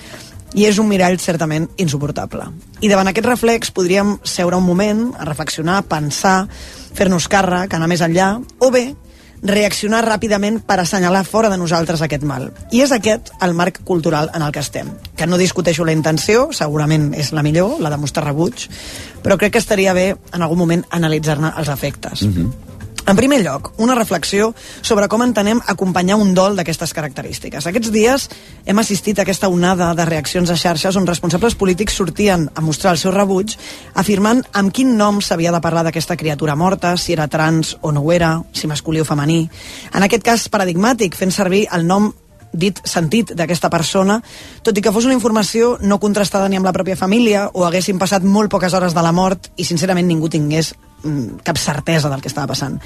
i 0.57 0.65
és 0.65 0.79
un 0.81 0.89
mirall 0.89 1.19
certament 1.21 1.67
insuportable. 1.77 2.47
I 2.81 2.89
davant 2.89 3.11
aquest 3.11 3.29
reflex 3.29 3.69
podríem 3.75 4.15
seure 4.25 4.57
un 4.57 4.65
moment 4.65 5.11
a 5.19 5.27
reflexionar, 5.29 5.83
pensar, 5.85 6.47
fer-nos 6.97 7.29
càrrec, 7.29 7.75
anar 7.75 7.91
més 7.91 8.01
enllà, 8.01 8.31
o 8.57 8.71
bé 8.73 8.87
reaccionar 9.43 10.03
ràpidament 10.05 10.61
per 10.65 10.79
assenyalar 10.81 11.23
fora 11.25 11.49
de 11.49 11.57
nosaltres 11.57 12.01
aquest 12.01 12.23
mal. 12.27 12.49
I 12.71 12.81
és 12.85 12.93
aquest 12.95 13.31
el 13.41 13.53
marc 13.57 13.81
cultural 13.85 14.31
en 14.35 14.45
el 14.45 14.53
que 14.53 14.63
estem. 14.63 14.89
Que 15.15 15.27
no 15.27 15.37
discuteixo 15.37 15.85
la 15.85 15.95
intenció, 15.95 16.49
segurament 16.53 17.11
és 17.17 17.33
la 17.33 17.43
millor, 17.45 17.77
la 17.81 17.93
de 17.93 18.01
mostrar 18.01 18.25
rebuig, 18.27 18.67
però 19.23 19.37
crec 19.37 19.57
que 19.57 19.63
estaria 19.63 19.93
bé 19.93 20.09
en 20.33 20.41
algun 20.41 20.57
moment 20.63 20.87
analitzar-ne 20.89 21.53
els 21.57 21.69
efectes. 21.73 22.25
En 23.07 23.15
primer 23.15 23.41
lloc, 23.41 23.71
una 23.77 23.95
reflexió 23.95 24.49
sobre 24.81 25.07
com 25.07 25.21
entenem 25.23 25.61
acompanyar 25.71 26.17
un 26.19 26.33
dol 26.35 26.57
d'aquestes 26.59 26.91
característiques. 26.91 27.63
Aquests 27.63 27.91
dies 27.93 28.25
hem 28.67 28.81
assistit 28.81 29.15
a 29.15 29.23
aquesta 29.23 29.47
onada 29.47 29.93
de 29.95 30.03
reaccions 30.09 30.51
a 30.51 30.57
xarxes 30.59 30.97
on 30.99 31.07
responsables 31.07 31.55
polítics 31.55 31.95
sortien 31.95 32.49
a 32.51 32.61
mostrar 32.61 32.91
el 32.91 32.99
seu 32.99 33.13
rebuig 33.15 33.55
afirmant 33.95 34.41
amb 34.51 34.75
quin 34.75 34.97
nom 34.99 35.21
s'havia 35.23 35.53
de 35.55 35.61
parlar 35.63 35.85
d'aquesta 35.87 36.17
criatura 36.19 36.57
morta, 36.59 36.97
si 36.97 37.15
era 37.15 37.29
trans 37.31 37.77
o 37.79 37.93
no 37.95 38.03
ho 38.03 38.11
era, 38.11 38.41
si 38.51 38.67
masculí 38.67 38.99
o 38.99 39.07
femení. 39.07 39.45
En 39.95 40.03
aquest 40.03 40.27
cas 40.27 40.49
paradigmàtic, 40.51 41.15
fent 41.15 41.31
servir 41.31 41.63
el 41.71 41.87
nom 41.87 42.09
dit 42.51 42.75
sentit 42.83 43.31
d'aquesta 43.31 43.71
persona, 43.71 44.19
tot 44.67 44.75
i 44.75 44.83
que 44.83 44.91
fos 44.91 45.07
una 45.07 45.15
informació 45.15 45.77
no 45.79 46.01
contrastada 46.03 46.51
ni 46.51 46.59
amb 46.59 46.67
la 46.67 46.75
pròpia 46.75 46.99
família 46.99 47.47
o 47.53 47.63
haguessin 47.63 48.03
passat 48.03 48.27
molt 48.27 48.51
poques 48.51 48.75
hores 48.75 48.91
de 48.91 49.07
la 49.07 49.15
mort 49.15 49.47
i 49.55 49.63
sincerament 49.63 50.11
ningú 50.11 50.27
tingués 50.27 50.73
cap 51.43 51.57
certesa 51.57 52.09
del 52.09 52.21
que 52.21 52.27
estava 52.27 52.47
passant. 52.47 52.79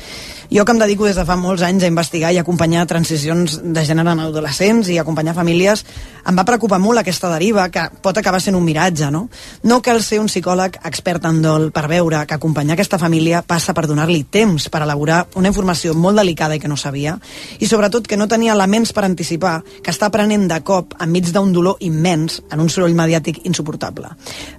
Jo 0.51 0.65
que 0.65 0.74
em 0.74 0.80
dedico 0.82 1.06
des 1.08 1.15
de 1.15 1.24
fa 1.25 1.38
molts 1.39 1.63
anys 1.63 1.86
a 1.86 1.89
investigar 1.91 2.34
i 2.34 2.39
acompanyar 2.41 2.84
transicions 2.88 3.62
de 3.63 3.84
gènere 3.88 4.12
en 4.12 4.20
adolescents 4.20 4.89
i 4.91 4.98
acompanyar 5.00 5.34
famílies, 5.38 5.86
em 6.27 6.38
va 6.38 6.46
preocupar 6.46 6.80
molt 6.84 7.00
aquesta 7.00 7.30
deriva 7.32 7.70
que 7.72 7.86
pot 8.03 8.18
acabar 8.18 8.41
sent 8.44 8.58
un 8.58 8.65
miratge, 8.65 9.10
no? 9.12 9.27
No 9.63 9.80
cal 9.82 10.03
ser 10.03 10.20
un 10.20 10.27
psicòleg 10.27 10.77
expert 10.84 11.25
en 11.30 11.39
dol 11.41 11.70
per 11.72 11.88
veure 11.88 12.25
que 12.27 12.36
acompanyar 12.36 12.75
aquesta 12.75 13.00
família 13.00 13.41
passa 13.48 13.74
per 13.74 13.88
donar-li 13.88 14.25
temps 14.30 14.68
per 14.70 14.84
elaborar 14.84 15.24
una 15.39 15.50
informació 15.50 15.96
molt 15.96 16.20
delicada 16.20 16.58
i 16.58 16.60
que 16.60 16.70
no 16.70 16.77
sabia 16.77 17.18
i 17.60 17.68
sobretot 17.68 18.08
que 18.08 18.20
no 18.20 18.27
tenia 18.27 18.53
elements 18.53 18.91
per 18.94 19.06
anticipar 19.08 19.62
que 19.82 19.91
està 19.94 20.12
aprenent 20.12 20.48
de 20.51 20.60
cop 20.68 20.94
enmig 21.00 21.32
d'un 21.32 21.53
dolor 21.56 21.80
immens 21.80 22.41
en 22.51 22.60
un 22.60 22.70
soroll 22.70 22.96
mediàtic 22.98 23.41
insuportable. 23.48 24.12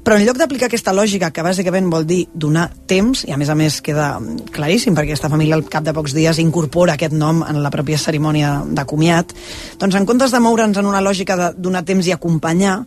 Però 0.02 0.16
en 0.16 0.24
lloc 0.26 0.40
d'aplicar 0.40 0.70
aquesta 0.70 0.94
lògica 0.96 1.30
que 1.30 1.44
bàsicament 1.44 1.90
vol 1.92 2.06
dir 2.08 2.24
donar 2.32 2.70
temps, 2.88 3.26
i 3.28 3.32
a 3.32 3.38
més 3.42 3.50
a 3.50 3.56
més 3.58 3.80
queda 3.82 4.08
claríssim 4.54 4.94
perquè 4.94 5.12
aquesta 5.12 5.30
família 5.32 5.56
al 5.58 5.64
cap 5.70 5.82
de 5.86 5.94
pocs 5.96 6.14
dies 6.14 6.38
incorpora 6.42 6.94
aquest 6.94 7.14
nom 7.16 7.42
en 7.42 7.58
la 7.64 7.72
pròpia 7.74 7.98
cerimònia 7.98 8.60
de 8.70 8.84
comiat, 8.86 9.34
doncs 9.80 9.98
en 9.98 10.06
comptes 10.06 10.34
de 10.34 10.40
moure'ns 10.42 10.78
en 10.78 10.86
una 10.86 11.02
lògica 11.02 11.38
de 11.38 11.48
donar 11.58 11.82
temps 11.88 12.06
i 12.06 12.14
acompanyar, 12.14 12.82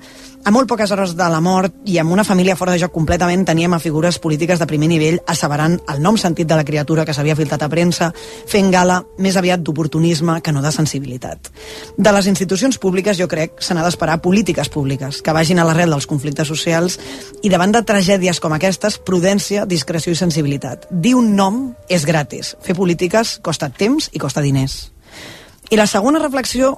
a 0.45 0.51
molt 0.53 0.69
poques 0.69 0.91
hores 0.93 1.15
de 1.17 1.25
la 1.25 1.39
mort 1.41 1.73
i 1.89 1.97
amb 1.97 2.13
una 2.13 2.23
família 2.23 2.55
fora 2.55 2.75
de 2.75 2.77
joc 2.77 2.91
completament 2.93 3.47
teníem 3.47 3.73
a 3.73 3.79
figures 3.81 4.19
polítiques 4.21 4.59
de 4.61 4.67
primer 4.69 4.87
nivell 4.91 5.17
asseverant 5.25 5.79
el 5.89 6.03
nom 6.03 6.19
sentit 6.21 6.45
de 6.45 6.55
la 6.59 6.63
criatura 6.63 7.05
que 7.05 7.15
s'havia 7.17 7.35
filtrat 7.35 7.65
a 7.65 7.69
premsa, 7.69 8.11
fent 8.45 8.69
gala 8.69 8.99
més 9.17 9.39
aviat 9.41 9.63
d'oportunisme 9.65 10.37
que 10.45 10.53
no 10.53 10.61
de 10.61 10.71
sensibilitat. 10.71 11.49
De 11.97 12.13
les 12.13 12.29
institucions 12.29 12.77
públiques 12.77 13.17
jo 13.17 13.27
crec 13.27 13.57
se 13.57 13.73
n'ha 13.73 13.83
d'esperar 13.87 14.21
polítiques 14.21 14.69
públiques 14.69 15.23
que 15.25 15.33
vagin 15.33 15.59
a 15.59 15.65
l'arrel 15.65 15.97
dels 15.97 16.05
conflictes 16.05 16.47
socials 16.47 16.99
i 17.41 17.49
davant 17.49 17.73
de 17.73 17.81
tragèdies 17.81 18.39
com 18.39 18.53
aquestes, 18.53 18.99
prudència, 19.01 19.65
discreció 19.65 20.13
i 20.13 20.21
sensibilitat. 20.21 20.85
Dir 20.91 21.17
un 21.17 21.33
nom 21.35 21.71
és 21.89 22.05
gratis. 22.05 22.53
Fer 22.61 22.77
polítiques 22.77 23.39
costa 23.41 23.73
temps 23.73 24.11
i 24.13 24.21
costa 24.21 24.45
diners. 24.45 24.94
I 25.69 25.77
la 25.79 25.87
segona 25.89 26.21
reflexió 26.21 26.75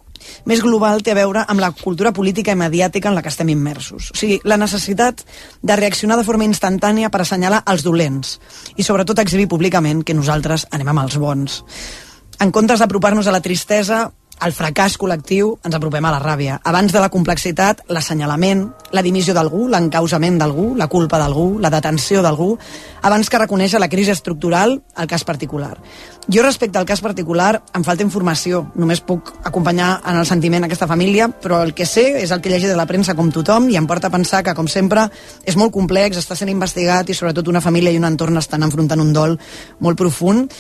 més 0.47 0.61
global 0.63 1.01
té 1.03 1.11
a 1.11 1.17
veure 1.17 1.43
amb 1.47 1.61
la 1.61 1.71
cultura 1.75 2.13
política 2.15 2.53
i 2.55 2.59
mediàtica 2.59 3.09
en 3.09 3.17
la 3.17 3.23
que 3.23 3.31
estem 3.31 3.49
immersos. 3.51 4.11
O 4.13 4.17
sigui, 4.17 4.39
la 4.47 4.57
necessitat 4.57 5.23
de 5.61 5.75
reaccionar 5.75 6.17
de 6.17 6.25
forma 6.27 6.47
instantània 6.47 7.11
per 7.11 7.21
assenyalar 7.23 7.63
els 7.67 7.83
dolents 7.83 8.37
i 8.75 8.85
sobretot 8.87 9.19
exhibir 9.23 9.49
públicament 9.51 10.03
que 10.07 10.15
nosaltres 10.17 10.67
anem 10.71 10.93
amb 10.93 11.03
els 11.03 11.17
bons. 11.21 11.61
En 12.39 12.53
comptes 12.53 12.79
d'apropar-nos 12.79 13.27
a 13.27 13.33
la 13.33 13.41
tristesa, 13.41 14.07
al 14.39 14.53
fracàs 14.53 14.97
col·lectiu 15.01 15.55
ens 15.65 15.75
apropem 15.75 16.05
a 16.05 16.11
la 16.13 16.21
ràbia. 16.21 16.59
Abans 16.63 16.93
de 16.93 17.01
la 17.01 17.09
complexitat, 17.09 17.81
l'assenyalament, 17.89 18.67
la 18.93 19.01
dimissió 19.01 19.33
d'algú, 19.33 19.65
l'encausament 19.71 20.37
d'algú, 20.37 20.69
la 20.77 20.87
culpa 20.87 21.17
d'algú, 21.17 21.57
la 21.63 21.71
detenció 21.73 22.21
d'algú, 22.21 22.51
abans 23.01 23.29
que 23.29 23.41
reconèixer 23.41 23.81
la 23.81 23.89
crisi 23.89 24.13
estructural, 24.13 24.77
el 24.97 25.07
cas 25.07 25.23
particular. 25.25 25.75
Jo 26.27 26.43
respecte 26.43 26.77
al 26.77 26.85
cas 26.85 27.01
particular 27.01 27.61
em 27.73 27.85
falta 27.87 28.05
informació, 28.05 28.65
només 28.75 29.01
puc 29.01 29.33
acompanyar 29.43 30.01
en 30.05 30.21
el 30.21 30.25
sentiment 30.29 30.67
aquesta 30.67 30.87
família, 30.87 31.29
però 31.29 31.63
el 31.63 31.73
que 31.73 31.85
sé 31.85 32.09
és 32.21 32.31
el 32.31 32.41
que 32.41 32.51
llegit 32.53 32.69
de 32.69 32.77
la 32.77 32.87
premsa 32.89 33.15
com 33.15 33.31
tothom 33.31 33.71
i 33.71 33.77
em 33.79 33.87
porta 33.87 34.11
a 34.11 34.13
pensar 34.13 34.43
que, 34.43 34.55
com 34.57 34.67
sempre, 34.67 35.07
és 35.45 35.57
molt 35.57 35.73
complex, 35.73 36.19
està 36.19 36.35
sent 36.35 36.51
investigat 36.53 37.09
i 37.09 37.17
sobretot 37.17 37.47
una 37.47 37.63
família 37.63 37.91
i 37.91 37.97
un 37.97 38.05
entorn 38.05 38.37
estan 38.37 38.63
enfrontant 38.67 39.01
un 39.01 39.13
dol 39.15 39.39
molt 39.79 39.97
profund 39.97 40.53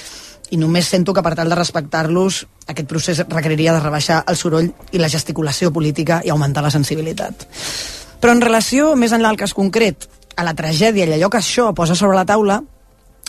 i 0.51 0.57
només 0.57 0.87
sento 0.87 1.13
que 1.13 1.23
per 1.23 1.33
tal 1.35 1.49
de 1.51 1.57
respectar-los 1.59 2.45
aquest 2.67 2.87
procés 2.87 3.23
requeriria 3.27 3.73
de 3.75 3.81
rebaixar 3.83 4.23
el 4.27 4.37
soroll 4.39 4.69
i 4.91 5.01
la 5.01 5.09
gesticulació 5.11 5.71
política 5.75 6.21
i 6.23 6.31
augmentar 6.31 6.63
la 6.63 6.71
sensibilitat. 6.71 7.47
Però 8.21 8.33
en 8.33 8.41
relació, 8.41 8.95
més 8.95 9.13
enllà 9.13 9.29
del 9.31 9.41
cas 9.43 9.53
concret, 9.53 10.07
a 10.37 10.45
la 10.45 10.55
tragèdia 10.57 11.05
i 11.05 11.13
allò 11.15 11.29
que 11.33 11.41
això 11.41 11.71
posa 11.75 11.95
sobre 11.97 12.17
la 12.17 12.25
taula, 12.25 12.61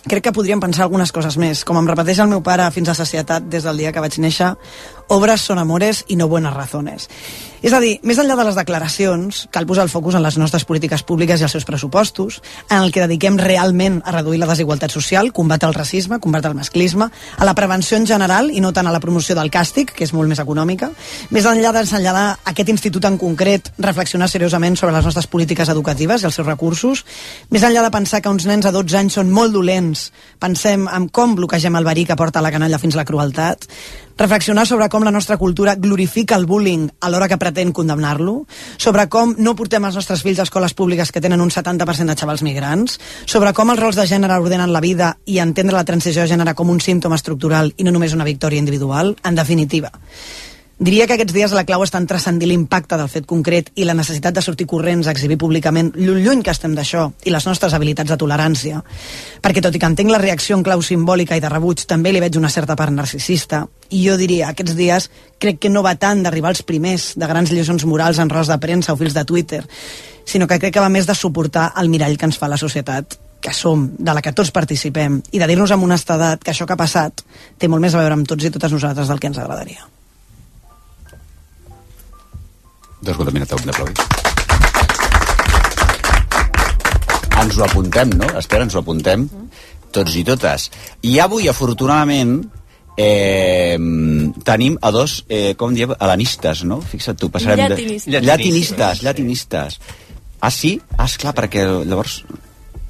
crec 0.09 0.29
que 0.29 0.33
podríem 0.33 0.61
pensar 0.61 0.85
algunes 0.85 1.13
coses 1.13 1.37
més. 1.41 1.65
Com 1.65 1.79
em 1.81 1.89
repeteix 1.89 2.21
el 2.23 2.31
meu 2.31 2.43
pare 2.45 2.69
fins 2.75 2.91
a 2.93 2.97
sacietat 2.97 3.49
des 3.51 3.65
del 3.67 3.81
dia 3.81 3.93
que 3.93 4.05
vaig 4.05 4.19
néixer, 4.23 4.55
obres 5.09 5.45
són 5.49 5.59
amores 5.59 6.05
i 6.09 6.17
no 6.17 6.29
buenas 6.29 6.55
razones. 6.55 7.09
És 7.59 7.73
a 7.75 7.81
dir, 7.83 7.97
més 8.07 8.19
enllà 8.23 8.37
de 8.39 8.45
les 8.47 8.55
declaracions, 8.55 9.41
cal 9.51 9.67
posar 9.67 9.83
el 9.83 9.91
focus 9.91 10.15
en 10.15 10.23
les 10.23 10.37
nostres 10.39 10.63
polítiques 10.65 11.03
públiques 11.03 11.41
i 11.41 11.47
els 11.47 11.55
seus 11.57 11.67
pressupostos, 11.67 12.39
en 12.71 12.85
el 12.85 12.93
que 12.95 13.03
dediquem 13.03 13.39
realment 13.41 13.99
a 14.07 14.15
reduir 14.15 14.39
la 14.39 14.47
desigualtat 14.47 14.95
social, 14.95 15.33
combatre 15.35 15.67
el 15.67 15.75
racisme, 15.75 16.21
combatre 16.23 16.53
el 16.53 16.59
masclisme, 16.59 17.09
a 17.11 17.49
la 17.49 17.57
prevenció 17.59 17.99
en 17.99 18.07
general 18.07 18.53
i 18.55 18.63
no 18.63 18.73
tant 18.73 18.87
a 18.87 18.95
la 18.95 19.03
promoció 19.03 19.35
del 19.35 19.51
càstig, 19.51 19.91
que 19.91 20.07
és 20.07 20.15
molt 20.15 20.31
més 20.31 20.39
econòmica. 20.39 20.93
Més 21.35 21.51
enllà 21.51 21.75
d'ensenyar 21.75 22.15
aquest 22.47 22.71
institut 22.71 23.11
en 23.11 23.19
concret, 23.19 23.73
reflexionar 23.79 24.31
seriosament 24.31 24.79
sobre 24.79 24.95
les 24.95 25.11
nostres 25.11 25.27
polítiques 25.27 25.69
educatives 25.69 26.23
i 26.23 26.31
els 26.31 26.39
seus 26.39 26.47
recursos. 26.47 27.05
Més 27.51 27.67
enllà 27.67 27.83
de 27.83 27.95
pensar 27.95 28.23
que 28.23 28.31
uns 28.31 28.47
nens 28.47 28.71
a 28.71 28.75
12 28.75 29.03
anys 29.03 29.19
són 29.19 29.35
molt 29.35 29.57
dolents, 29.57 30.13
pensem 30.39 30.87
en 30.87 31.11
com 31.11 31.35
bloquegem 31.35 31.75
el 31.75 31.87
verí 31.87 32.07
que 32.07 32.17
porta 32.17 32.45
la 32.45 32.55
canalla 32.55 32.79
fins 32.79 32.95
a 32.95 33.03
la 33.03 33.09
crueltat 33.09 33.67
reflexionar 34.19 34.67
sobre 34.67 34.89
com 34.91 35.05
la 35.07 35.13
nostra 35.15 35.39
cultura 35.39 35.77
glorifica 35.79 36.37
el 36.37 36.47
bullying 36.47 36.89
alhora 37.01 37.29
que 37.31 37.39
pretén 37.39 37.71
condemnar-lo, 37.73 38.49
sobre 38.77 39.07
com 39.09 39.37
no 39.39 39.55
portem 39.55 39.87
els 39.87 39.95
nostres 39.95 40.25
fills 40.27 40.43
a 40.43 40.47
escoles 40.49 40.75
públiques 40.75 41.13
que 41.15 41.23
tenen 41.23 41.41
un 41.41 41.55
70% 41.55 42.11
de 42.11 42.19
xavals 42.19 42.43
migrants, 42.43 42.99
sobre 43.25 43.55
com 43.55 43.71
els 43.71 43.81
rols 43.81 43.97
de 43.97 44.09
gènere 44.11 44.41
ordenen 44.43 44.75
la 44.75 44.83
vida 44.83 45.15
i 45.25 45.39
entendre 45.39 45.79
la 45.79 45.87
transició 45.87 46.27
de 46.27 46.35
gènere 46.35 46.57
com 46.59 46.75
un 46.75 46.83
símptoma 46.83 47.17
estructural 47.17 47.73
i 47.77 47.87
no 47.87 47.95
només 47.95 48.13
una 48.19 48.27
victòria 48.27 48.59
individual, 48.59 49.15
en 49.23 49.39
definitiva. 49.39 49.93
Diria 50.79 51.09
que 51.11 51.17
aquests 51.17 51.35
dies 51.35 51.51
la 51.51 51.65
clau 51.67 51.83
està 51.83 51.99
en 51.99 52.05
transcendir 52.07 52.47
l'impacte 52.47 52.95
del 53.01 53.09
fet 53.11 53.25
concret 53.27 53.73
i 53.75 53.83
la 53.83 53.97
necessitat 53.99 54.37
de 54.37 54.43
sortir 54.47 54.69
corrents 54.71 55.09
a 55.09 55.15
exhibir 55.17 55.35
públicament 55.43 55.89
lluny 55.99 56.45
que 56.47 56.53
estem 56.55 56.77
d'això 56.77 57.09
i 57.27 57.33
les 57.35 57.47
nostres 57.49 57.75
habilitats 57.75 58.13
de 58.13 58.19
tolerància. 58.21 58.85
Perquè 59.43 59.59
tot 59.65 59.75
i 59.75 59.81
que 59.83 59.91
entenc 59.91 60.15
la 60.15 60.23
reacció 60.23 60.55
en 60.55 60.63
clau 60.63 60.79
simbòlica 60.87 61.35
i 61.35 61.43
de 61.43 61.51
rebuig, 61.51 61.83
també 61.83 62.13
li 62.15 62.23
veig 62.23 62.39
una 62.39 62.53
certa 62.55 62.77
part 62.79 62.95
narcisista. 62.95 63.65
I 63.91 64.05
jo 64.05 64.15
diria, 64.21 64.53
aquests 64.53 64.79
dies 64.79 65.11
crec 65.43 65.59
que 65.59 65.75
no 65.75 65.83
va 65.83 65.97
tant 65.99 66.23
d'arribar 66.23 66.55
als 66.55 66.63
primers 66.63 67.11
de 67.19 67.27
grans 67.27 67.51
lliçons 67.51 67.83
morals 67.83 68.23
en 68.23 68.31
ros 68.31 68.47
de 68.47 68.61
premsa 68.63 68.95
o 68.95 69.03
fils 69.03 69.19
de 69.19 69.27
Twitter, 69.27 69.65
sinó 70.25 70.47
que 70.47 70.63
crec 70.63 70.79
que 70.79 70.87
va 70.87 70.95
més 70.95 71.11
de 71.11 71.19
suportar 71.19 71.73
el 71.83 71.91
mirall 71.91 72.15
que 72.15 72.31
ens 72.31 72.39
fa 72.39 72.47
la 72.47 72.61
societat 72.61 73.19
que 73.43 73.51
som, 73.51 73.89
de 73.99 74.15
la 74.15 74.23
que 74.23 74.31
tots 74.31 74.55
participem, 74.55 75.25
i 75.35 75.43
de 75.43 75.51
dir-nos 75.51 75.75
amb 75.75 75.91
honestedat 75.91 76.43
que 76.43 76.55
això 76.55 76.71
que 76.71 76.79
ha 76.79 76.85
passat 76.87 77.27
té 77.59 77.67
molt 77.67 77.83
més 77.83 77.99
a 77.99 78.03
veure 78.03 78.15
amb 78.15 78.31
tots 78.31 78.47
i 78.47 78.55
totes 78.55 78.79
nosaltres 78.79 79.11
del 79.11 79.19
que 79.19 79.35
ens 79.35 79.43
agradaria. 79.43 79.98
D'esgotament 83.03 83.45
a 83.45 83.49
d'aplaudir. 83.49 83.95
Ens 87.39 87.59
ho 87.59 87.65
apuntem, 87.65 88.15
no? 88.19 88.31
Espera, 88.39 88.67
ens 88.67 88.75
ho 88.75 88.83
apuntem. 88.83 89.29
Tots 89.95 90.17
i 90.19 90.25
totes. 90.27 90.69
I 91.07 91.19
avui, 91.23 91.47
afortunadament, 91.49 92.41
eh, 92.99 93.79
tenim 94.45 94.77
a 94.83 94.91
dos, 94.91 95.25
eh, 95.29 95.55
com 95.55 95.73
diem, 95.75 95.95
alanistes, 95.99 96.65
no? 96.65 96.81
Fixa't 96.83 97.19
tu, 97.19 97.31
passarem... 97.31 97.69
Llatinistes. 97.69 98.13
De... 98.13 98.21
Llatinistes, 98.27 99.03
llatinistes. 99.07 99.81
Ah, 100.41 100.51
sí? 100.51 100.81
Ah, 100.97 101.07
esclar, 101.07 101.35
perquè 101.39 101.65
llavors 101.87 102.25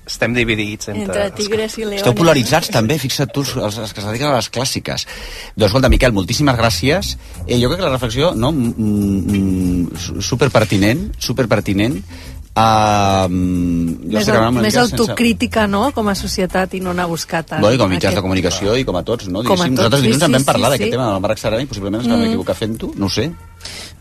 Estem 0.08 0.32
dividits 0.36 0.88
entre... 0.88 1.04
Entre 1.04 1.26
tigres 1.36 1.76
i 1.76 1.84
leones. 1.84 2.00
Esteu 2.00 2.16
polaritzats 2.16 2.70
també, 2.72 2.96
fixa't 3.00 3.28
tu, 3.34 3.44
els, 3.44 3.76
els 3.76 3.92
que 3.92 4.00
es 4.00 4.08
dediquen 4.08 4.30
a 4.30 4.38
les 4.38 4.48
clàssiques. 4.54 5.04
Doncs 5.54 5.68
escolta, 5.68 5.90
Miquel, 5.92 6.16
moltíssimes 6.16 6.56
gràcies. 6.56 7.12
Eh, 7.44 7.58
jo 7.60 7.68
crec 7.68 7.82
que 7.82 7.86
la 7.86 7.92
reflexió, 7.92 8.32
no, 8.34 8.50
mm, 8.52 9.36
mm, 9.36 10.24
superpertinent, 10.24 11.10
superpertinent. 11.20 12.00
Uh, 12.58 13.28
Més, 13.30 14.26
el, 14.26 14.38
més 14.56 14.74
autocrítica, 14.80 15.68
no?, 15.70 15.92
com 15.94 16.08
a 16.10 16.14
societat 16.18 16.72
i 16.74 16.80
no 16.82 16.90
anar 16.90 17.04
a 17.06 17.10
buscar 17.12 17.44
tant. 17.46 17.60
No, 17.62 17.70
i 17.70 17.78
com 17.78 17.86
a 17.86 17.92
mitjans 17.92 18.08
aquest... 18.10 18.18
de 18.18 18.24
comunicació 18.24 18.74
i 18.74 18.82
com 18.88 18.98
a 18.98 19.04
tots, 19.06 19.28
no? 19.30 19.44
Com 19.46 19.60
a 19.60 19.68
tots, 19.68 19.76
Nosaltres 19.76 20.02
dilluns 20.02 20.24
sí, 20.24 20.26
en 20.26 20.34
vam 20.34 20.42
sí, 20.42 20.48
parlar 20.48 20.72
sí, 20.72 20.74
d'aquest 20.74 20.88
sí. 20.88 20.96
tema 20.96 21.06
amb 21.06 21.20
el 21.20 21.22
Marc 21.28 21.38
Serena 21.38 21.62
i 21.62 21.70
possiblement 21.70 22.02
ens 22.02 22.10
vam 22.10 22.24
Mm. 22.24 22.32
equivocar 22.32 22.56
fent-ho, 22.58 22.90
no 22.98 23.06
ho 23.06 23.12
sé. 23.14 23.28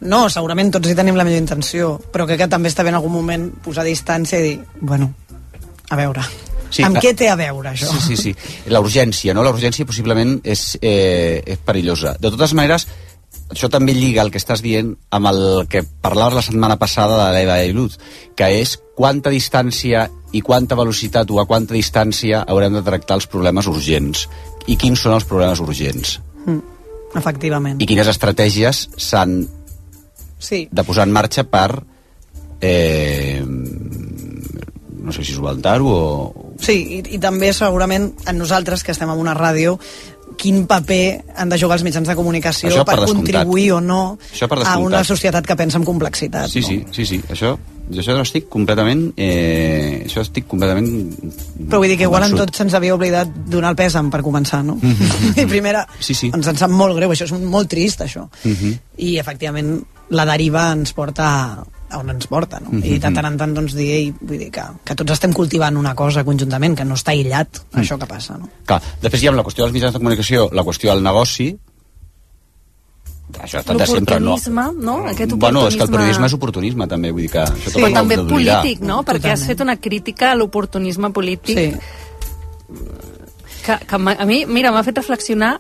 No, 0.09 0.23
segurament 0.33 0.73
tots 0.73 0.89
hi 0.89 0.97
tenim 0.97 1.19
la 1.19 1.27
millor 1.27 1.43
intenció, 1.43 1.93
però 2.09 2.25
crec 2.25 2.41
que 2.45 2.49
també 2.49 2.71
està 2.73 2.87
bé 2.87 2.89
en 2.95 2.97
algun 2.97 3.13
moment 3.13 3.51
posar 3.61 3.85
distància 3.85 4.41
i 4.41 4.47
dir, 4.47 4.57
bueno, 4.81 5.11
a 5.89 5.95
veure, 5.95 6.21
Sí, 6.69 6.84
amb 6.84 6.97
clar. 6.97 7.04
què 7.06 7.15
té 7.15 7.30
a 7.32 7.36
veure 7.39 7.69
això? 7.71 7.88
Sí, 8.02 8.15
sí, 8.15 8.17
sí. 8.17 8.36
La 8.67 8.82
urgència, 8.84 9.34
no? 9.34 9.41
La 9.43 9.52
urgència 9.54 9.86
possiblement 9.88 10.41
és, 10.43 10.78
eh, 10.82 11.41
és 11.45 11.58
perillosa. 11.63 12.17
De 12.19 12.30
totes 12.30 12.54
maneres, 12.54 12.88
això 13.50 13.69
també 13.71 13.93
lliga 13.93 14.21
el 14.21 14.32
que 14.32 14.38
estàs 14.38 14.62
dient 14.62 14.97
amb 15.10 15.28
el 15.28 15.67
que 15.69 15.84
parlaves 16.02 16.34
la 16.36 16.41
setmana 16.41 16.76
passada 16.78 17.28
de 17.28 17.38
l'Eva 17.38 17.63
Ilud, 17.63 17.95
que 18.36 18.50
és 18.60 18.78
quanta 18.97 19.30
distància 19.32 20.10
i 20.34 20.41
quanta 20.41 20.76
velocitat 20.76 21.32
o 21.32 21.39
a 21.39 21.45
quanta 21.47 21.73
distància 21.73 22.43
haurem 22.43 22.73
de 22.73 22.82
tractar 22.84 23.15
els 23.15 23.28
problemes 23.32 23.65
urgents 23.67 24.28
i 24.67 24.76
quins 24.76 25.00
són 25.00 25.13
els 25.13 25.23
problemes 25.23 25.60
urgents 25.63 26.19
Mm, 26.45 26.60
efectivament. 27.15 27.82
i 27.82 27.86
quines 27.86 28.08
estratègies 28.08 28.89
s'han 28.97 29.47
Sí. 30.39 30.67
de 30.69 30.84
posar 30.84 31.08
en 31.08 31.13
marxa 31.13 31.45
per 31.45 31.84
eh, 32.60 33.41
no 35.07 35.15
sé 35.15 35.23
si 35.23 35.33
solventar-ho 35.33 35.87
o, 35.87 36.51
Sí, 36.59 36.75
i, 36.97 37.01
i 37.15 37.19
també 37.21 37.53
segurament 37.55 38.11
en 38.27 38.37
nosaltres, 38.37 38.83
que 38.83 38.91
estem 38.91 39.09
en 39.13 39.19
una 39.21 39.35
ràdio, 39.37 39.77
quin 40.37 40.65
paper 40.69 41.23
han 41.35 41.49
de 41.49 41.57
jugar 41.59 41.77
els 41.79 41.85
mitjans 41.85 42.07
de 42.07 42.15
comunicació 42.15 42.69
Això 42.69 42.83
per, 42.85 42.99
per 42.99 43.07
contribuir 43.09 43.71
o 43.77 43.79
no 43.81 44.01
a 44.63 44.77
una 44.77 45.03
societat 45.07 45.47
que 45.47 45.55
pensa 45.57 45.79
en 45.79 45.85
complexitat. 45.87 46.51
Sí, 46.51 46.61
no? 46.61 46.67
sí, 46.67 46.77
sí, 46.93 47.05
sí. 47.09 47.19
Això, 47.33 47.55
jo 47.89 48.03
això 48.03 48.17
estic 48.21 48.49
completament... 48.51 49.07
Eh, 49.17 50.03
això 50.05 50.21
estic 50.25 50.47
completament... 50.51 50.89
Però 51.69 51.81
vull 51.81 51.89
dir 51.93 51.97
que 51.99 52.07
igual 52.09 52.27
en 52.27 52.35
tots 52.37 52.59
se'ns 52.59 52.75
havia 52.77 52.95
oblidat 52.97 53.31
donar 53.49 53.73
el 53.73 53.79
pèsam 53.79 54.11
per 54.13 54.21
començar, 54.25 54.61
no? 54.67 54.77
I 55.41 55.47
primera, 55.49 55.85
Sí, 55.99 56.13
sí. 56.13 56.31
ens 56.35 56.51
en 56.51 56.59
sap 56.59 56.73
molt 56.73 56.97
greu, 56.99 57.15
això 57.15 57.29
és 57.29 57.33
molt 57.41 57.71
trist, 57.71 58.03
això. 58.05 58.27
Mhm. 58.43 58.77
I, 59.07 59.15
efectivament, 59.21 59.77
la 60.13 60.27
deriva 60.29 60.69
ens 60.75 60.93
porta 60.97 61.31
a 61.31 61.65
on 61.95 62.10
ens 62.10 62.28
porta, 62.28 62.60
no? 62.60 62.69
Mhm. 62.71 62.84
I 62.86 62.97
de 63.00 63.12
tant 63.12 63.26
en 63.26 63.38
tant, 63.38 63.54
doncs, 63.56 63.73
dir, 63.73 63.89
ei, 63.91 64.12
vull 64.19 64.38
dir 64.39 64.52
que, 64.52 64.63
que 64.84 64.95
tots 64.95 65.12
estem 65.12 65.32
cultivant 65.34 65.78
una 65.78 65.93
cosa 65.95 66.23
conjuntament, 66.23 66.76
que 66.78 66.84
no 66.86 66.95
està 66.95 67.12
aïllat, 67.15 67.47
Mm. 67.71 67.80
això 67.80 67.97
que 68.00 68.06
passa, 68.06 68.38
no? 68.38 68.50
Clar, 68.65 68.82
després 69.02 69.23
hi 69.23 69.28
ha 69.28 69.32
la 69.32 69.43
qüestió 69.43 69.63
dels 69.63 69.73
mitjans 69.73 69.93
de 69.93 70.00
comunicació, 70.00 70.50
la 70.52 70.63
qüestió 70.63 70.91
del 70.93 71.04
negoci, 71.04 71.58
això 73.39 73.58
ha 73.58 73.60
estat 73.60 73.78
de 73.78 73.86
sempre, 73.88 74.19
no? 74.19 74.36
No? 74.80 75.06
Aquest 75.08 75.32
Bueno, 75.34 75.67
és 75.67 75.76
que 75.76 75.84
el 75.84 75.89
oportunisme- 75.89 75.91
periodisme 75.91 76.26
és 76.28 76.34
oportunisme, 76.34 76.88
també, 76.88 77.12
vull 77.12 77.21
dir 77.21 77.32
que 77.32 77.39
això 77.43 77.69
Sí, 77.71 77.80
però 77.82 77.93
també 77.93 78.17
polític, 78.17 78.80
no? 78.82 79.04
Perquè 79.04 79.32
has 79.32 79.43
fet 79.43 79.62
una 79.62 79.76
crítica 79.78 80.32
a 80.32 80.36
l'oportunisme 80.36 81.12
polític 81.12 81.58
Sí. 81.58 81.73
que, 83.65 83.78
que 83.86 83.95
a 83.95 84.26
mi, 84.26 84.45
mira, 84.45 84.71
m'ha 84.71 84.84
fet 84.84 84.97
reflexionar 84.97 85.60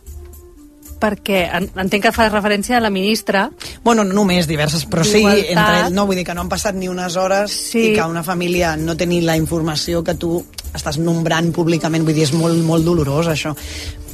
perquè 0.99 1.45
en, 1.57 1.69
entenc 1.83 2.07
que 2.07 2.13
fa 2.15 2.27
referència 2.29 2.77
a 2.77 2.83
la 2.83 2.91
ministra 2.93 3.47
Bueno, 3.83 4.03
no 4.03 4.15
només, 4.21 4.47
diverses, 4.49 4.85
però 4.89 5.05
sí, 5.07 5.23
entre, 5.23 5.89
no, 5.93 6.07
vull 6.09 6.19
dir 6.19 6.25
que 6.27 6.35
no 6.35 6.43
han 6.45 6.51
passat 6.51 6.75
ni 6.75 6.89
unes 6.91 7.15
hores 7.15 7.53
sí. 7.71 7.89
i 7.89 7.93
que 7.95 8.07
una 8.07 8.23
família 8.23 8.75
no 8.79 8.97
té 8.97 9.07
ni 9.09 9.21
la 9.21 9.37
informació 9.39 10.03
que 10.03 10.17
tu 10.19 10.41
estàs 10.77 10.99
nombrant 11.01 11.51
públicament, 11.55 12.05
vull 12.05 12.17
dir, 12.17 12.27
és 12.27 12.33
molt, 12.35 12.59
molt 12.65 12.85
dolorós 12.85 13.31
això. 13.31 13.53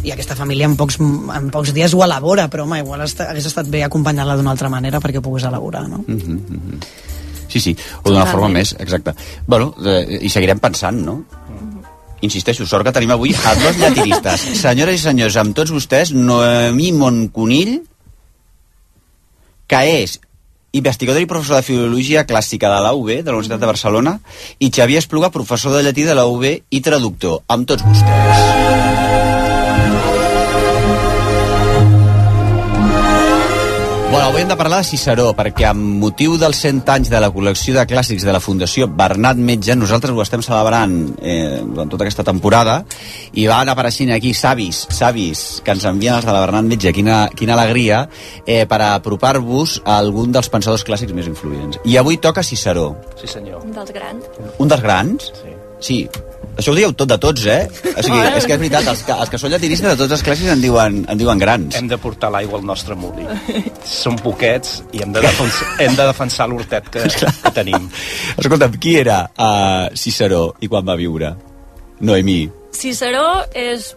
I 0.04 0.12
aquesta 0.12 0.36
família 0.36 0.68
en 0.68 0.76
pocs, 0.80 1.00
en 1.00 1.50
pocs 1.52 1.72
dies 1.76 1.94
ho 1.96 2.04
elabora, 2.04 2.50
però 2.52 2.68
home, 2.68 2.82
igual 2.84 3.06
està, 3.06 3.30
hagués 3.32 3.48
estat 3.48 3.70
bé 3.72 3.86
acompanyar-la 3.86 4.36
d'una 4.40 4.52
altra 4.52 4.72
manera 4.72 5.00
perquè 5.04 5.22
ho 5.22 5.26
pogués 5.26 5.48
elaborar, 5.48 5.88
no? 5.90 6.04
Mhm, 6.08 6.40
mhm. 6.58 6.86
Sí, 7.54 7.60
sí, 7.60 7.76
o 8.02 8.10
d'una 8.10 8.26
forma 8.26 8.48
més, 8.50 8.72
exacte. 8.82 9.14
Bueno, 9.46 9.76
eh, 9.86 10.20
i 10.26 10.30
seguirem 10.30 10.58
pensant, 10.60 10.98
no? 11.06 11.20
Insisteixo, 12.24 12.68
sort 12.70 12.88
que 12.88 12.94
tenim 12.96 13.12
avui 13.12 13.34
a 13.36 13.56
dos 13.60 13.80
llatinistes. 13.82 14.46
Senyores 14.64 15.02
i 15.02 15.04
senyors, 15.04 15.40
amb 15.42 15.56
tots 15.58 15.74
vostès, 15.76 16.14
Noemí 16.16 16.94
Monconill, 16.96 17.82
que 19.68 19.82
és 20.04 20.20
investigador 20.74 21.22
i 21.22 21.30
professor 21.30 21.60
de 21.60 21.68
Filologia 21.68 22.26
Clàssica 22.30 22.72
de 22.72 22.80
la 22.82 22.96
UB, 22.98 23.12
de 23.20 23.30
la 23.30 23.38
Universitat 23.38 23.62
de 23.62 23.70
Barcelona, 23.70 24.18
i 24.60 24.72
Xavier 24.74 25.04
Espluga, 25.04 25.34
professor 25.36 25.76
de 25.76 25.84
llatí 25.86 26.08
de 26.08 26.18
la 26.18 26.26
UB 26.26 26.50
i 26.50 26.82
traductor. 26.82 27.44
Amb 27.48 27.70
tots 27.70 27.86
vostès. 27.86 28.93
Bueno, 34.24 34.38
avui 34.38 34.44
hem 34.44 34.48
de 34.48 34.56
parlar 34.56 34.78
de 34.80 34.88
Ciceró, 34.88 35.26
perquè 35.36 35.66
amb 35.68 35.98
motiu 36.00 36.38
dels 36.40 36.62
100 36.64 36.88
anys 36.94 37.10
de 37.12 37.20
la 37.20 37.28
col·lecció 37.36 37.74
de 37.76 37.84
clàssics 37.84 38.24
de 38.24 38.32
la 38.32 38.40
Fundació 38.40 38.86
Bernat 38.88 39.36
Metge, 39.36 39.76
nosaltres 39.76 40.16
ho 40.16 40.22
estem 40.24 40.40
celebrant 40.46 40.94
eh, 41.20 41.60
durant 41.60 41.92
tota 41.92 42.06
aquesta 42.06 42.24
temporada, 42.24 42.78
i 43.36 43.50
van 43.52 43.68
apareixent 43.68 44.14
aquí 44.16 44.32
savis, 44.32 44.86
savis, 44.96 45.42
que 45.66 45.76
ens 45.76 45.84
envien 45.92 46.16
els 46.16 46.24
de 46.24 46.32
la 46.32 46.40
Bernat 46.46 46.72
Metge, 46.72 46.94
quina, 46.96 47.18
quina 47.36 47.58
alegria, 47.58 48.06
eh, 48.46 48.64
per 48.64 48.80
apropar-vos 48.94 49.82
a 49.84 49.98
algun 50.00 50.32
dels 50.32 50.48
pensadors 50.48 50.88
clàssics 50.88 51.12
més 51.12 51.28
influents. 51.28 51.84
I 51.84 52.00
avui 52.00 52.16
toca 52.16 52.48
Ciceró. 52.48 52.94
Sí, 53.20 53.28
senyor. 53.28 53.60
Un 53.68 53.76
dels 53.76 53.92
grans. 53.92 54.32
Un 54.56 54.72
dels 54.72 54.88
grans? 54.88 55.34
Sí. 55.44 55.58
Sí. 55.84 56.00
Això 56.54 56.72
ho 56.72 56.76
dieu 56.78 56.92
tot 56.94 57.10
de 57.10 57.18
tots, 57.18 57.46
eh? 57.50 57.64
O 57.66 58.04
sigui, 58.06 58.20
és 58.38 58.46
que 58.46 58.54
és 58.54 58.60
veritat, 58.62 58.86
els 58.92 59.02
que, 59.08 59.14
els 59.26 59.32
que 59.32 59.40
són 59.42 59.54
llatinistes 59.54 59.90
de 59.90 59.98
tots 60.04 60.14
els 60.18 60.24
clàssics 60.26 60.52
en 60.54 60.62
diuen, 60.62 61.00
en 61.10 61.18
diuen 61.18 61.40
grans. 61.42 61.78
Hem 61.80 61.88
de 61.90 61.98
portar 62.02 62.30
l'aigua 62.34 62.60
al 62.60 62.68
nostre 62.68 62.98
molí. 63.00 63.26
Som 63.90 64.20
poquets 64.22 64.84
i 64.94 65.02
hem 65.04 65.16
de 65.16 65.24
defensar, 65.26 65.72
hem 65.82 65.98
de 65.98 66.06
defensar 66.12 66.48
l'hortet 66.52 66.92
que, 66.94 67.08
que 67.10 67.54
tenim. 67.56 67.90
Escolta'm, 68.38 68.78
qui 68.78 68.96
era 69.02 69.24
uh, 69.34 69.90
Ciceró 69.98 70.44
i 70.62 70.70
quan 70.70 70.86
va 70.86 70.98
viure? 71.00 71.34
Noemí. 72.06 72.44
Ciceró 72.78 73.26
és, 73.58 73.90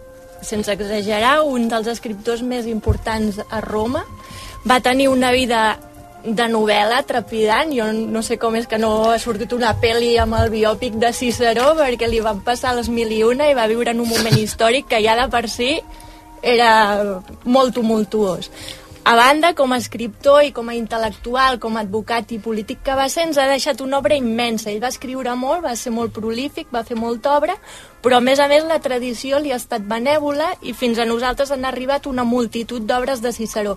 sense 0.45 0.73
exagerar, 0.73 1.43
un 1.45 1.69
dels 1.69 1.93
escriptors 1.93 2.41
més 2.47 2.69
importants 2.71 3.43
a 3.51 3.61
Roma. 3.65 4.05
Va 4.67 4.81
tenir 4.81 5.11
una 5.13 5.31
vida 5.35 5.77
de 6.27 6.47
novel·la 6.51 7.03
trepidant. 7.07 7.73
Jo 7.75 7.91
no 7.95 8.23
sé 8.27 8.39
com 8.43 8.57
és 8.59 8.67
que 8.67 8.79
no 8.83 9.11
ha 9.13 9.19
sortit 9.23 9.53
una 9.55 9.75
pel·li 9.81 10.17
amb 10.19 10.39
el 10.41 10.51
biòpic 10.51 10.99
de 11.03 11.13
Ciceró 11.15 11.73
perquè 11.79 12.09
li 12.11 12.23
van 12.25 12.43
passar 12.47 12.75
les 12.77 12.91
mil 12.91 13.13
i 13.13 13.23
una 13.27 13.51
i 13.51 13.55
va 13.55 13.69
viure 13.71 13.95
en 13.95 14.03
un 14.03 14.11
moment 14.11 14.37
històric 14.39 14.91
que 14.91 15.03
ja 15.05 15.17
de 15.19 15.29
per 15.31 15.47
si 15.49 15.77
era 16.43 17.23
molt 17.45 17.75
tumultuós. 17.75 18.51
A 19.07 19.15
banda, 19.15 19.53
com 19.55 19.71
a 19.71 19.77
escriptor 19.79 20.41
i 20.43 20.51
com 20.51 20.67
a 20.67 20.75
intel·lectual, 20.75 21.61
com 21.63 21.77
a 21.77 21.83
advocat 21.85 22.33
i 22.35 22.41
polític 22.43 22.81
que 22.83 22.95
va 22.99 23.05
ser, 23.13 23.29
ens 23.29 23.37
ha 23.39 23.45
deixat 23.47 23.79
una 23.85 24.01
obra 24.03 24.17
immensa. 24.19 24.73
Ell 24.73 24.81
va 24.83 24.91
escriure 24.91 25.31
molt, 25.39 25.63
va 25.63 25.77
ser 25.79 25.93
molt 25.95 26.11
prolífic, 26.17 26.73
va 26.75 26.83
fer 26.83 26.97
molta 26.99 27.37
obra, 27.39 27.55
però 28.03 28.19
a 28.19 28.25
més 28.25 28.43
a 28.43 28.49
més 28.51 28.67
la 28.67 28.81
tradició 28.83 29.39
li 29.39 29.53
ha 29.55 29.61
estat 29.63 29.87
benèvola 29.87 30.49
i 30.67 30.75
fins 30.75 30.99
a 30.99 31.07
nosaltres 31.07 31.53
han 31.55 31.65
arribat 31.71 32.09
una 32.11 32.25
multitud 32.27 32.83
d'obres 32.83 33.23
de 33.23 33.31
Ciceró. 33.37 33.77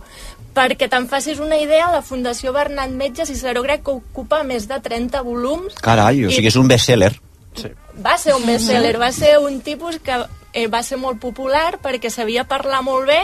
Perquè 0.57 0.89
te'n 0.89 1.05
facis 1.07 1.37
una 1.45 1.61
idea, 1.61 1.91
la 1.93 2.01
Fundació 2.01 2.49
Bernat 2.57 2.89
Metge 2.89 3.27
Ciceró 3.29 3.61
crec 3.67 3.85
que 3.85 3.99
ocupa 3.99 4.41
més 4.43 4.65
de 4.67 4.81
30 4.81 5.21
volums. 5.21 5.77
Carai, 5.77 6.25
o 6.25 6.29
I- 6.33 6.39
sigui, 6.39 6.49
és 6.49 6.57
un 6.57 6.67
bestseller. 6.73 7.13
Sí. 7.53 7.69
Va 8.01 8.17
ser 8.17 8.33
un 8.33 8.49
bestseller, 8.49 8.97
va 8.97 9.11
ser 9.11 9.37
un 9.37 9.61
tipus 9.61 9.99
que 10.01 10.23
eh, 10.53 10.65
va 10.67 10.81
ser 10.81 10.97
molt 10.97 11.19
popular 11.21 11.77
perquè 11.83 12.09
sabia 12.09 12.45
parlar 12.49 12.81
molt 12.81 13.05
bé, 13.07 13.21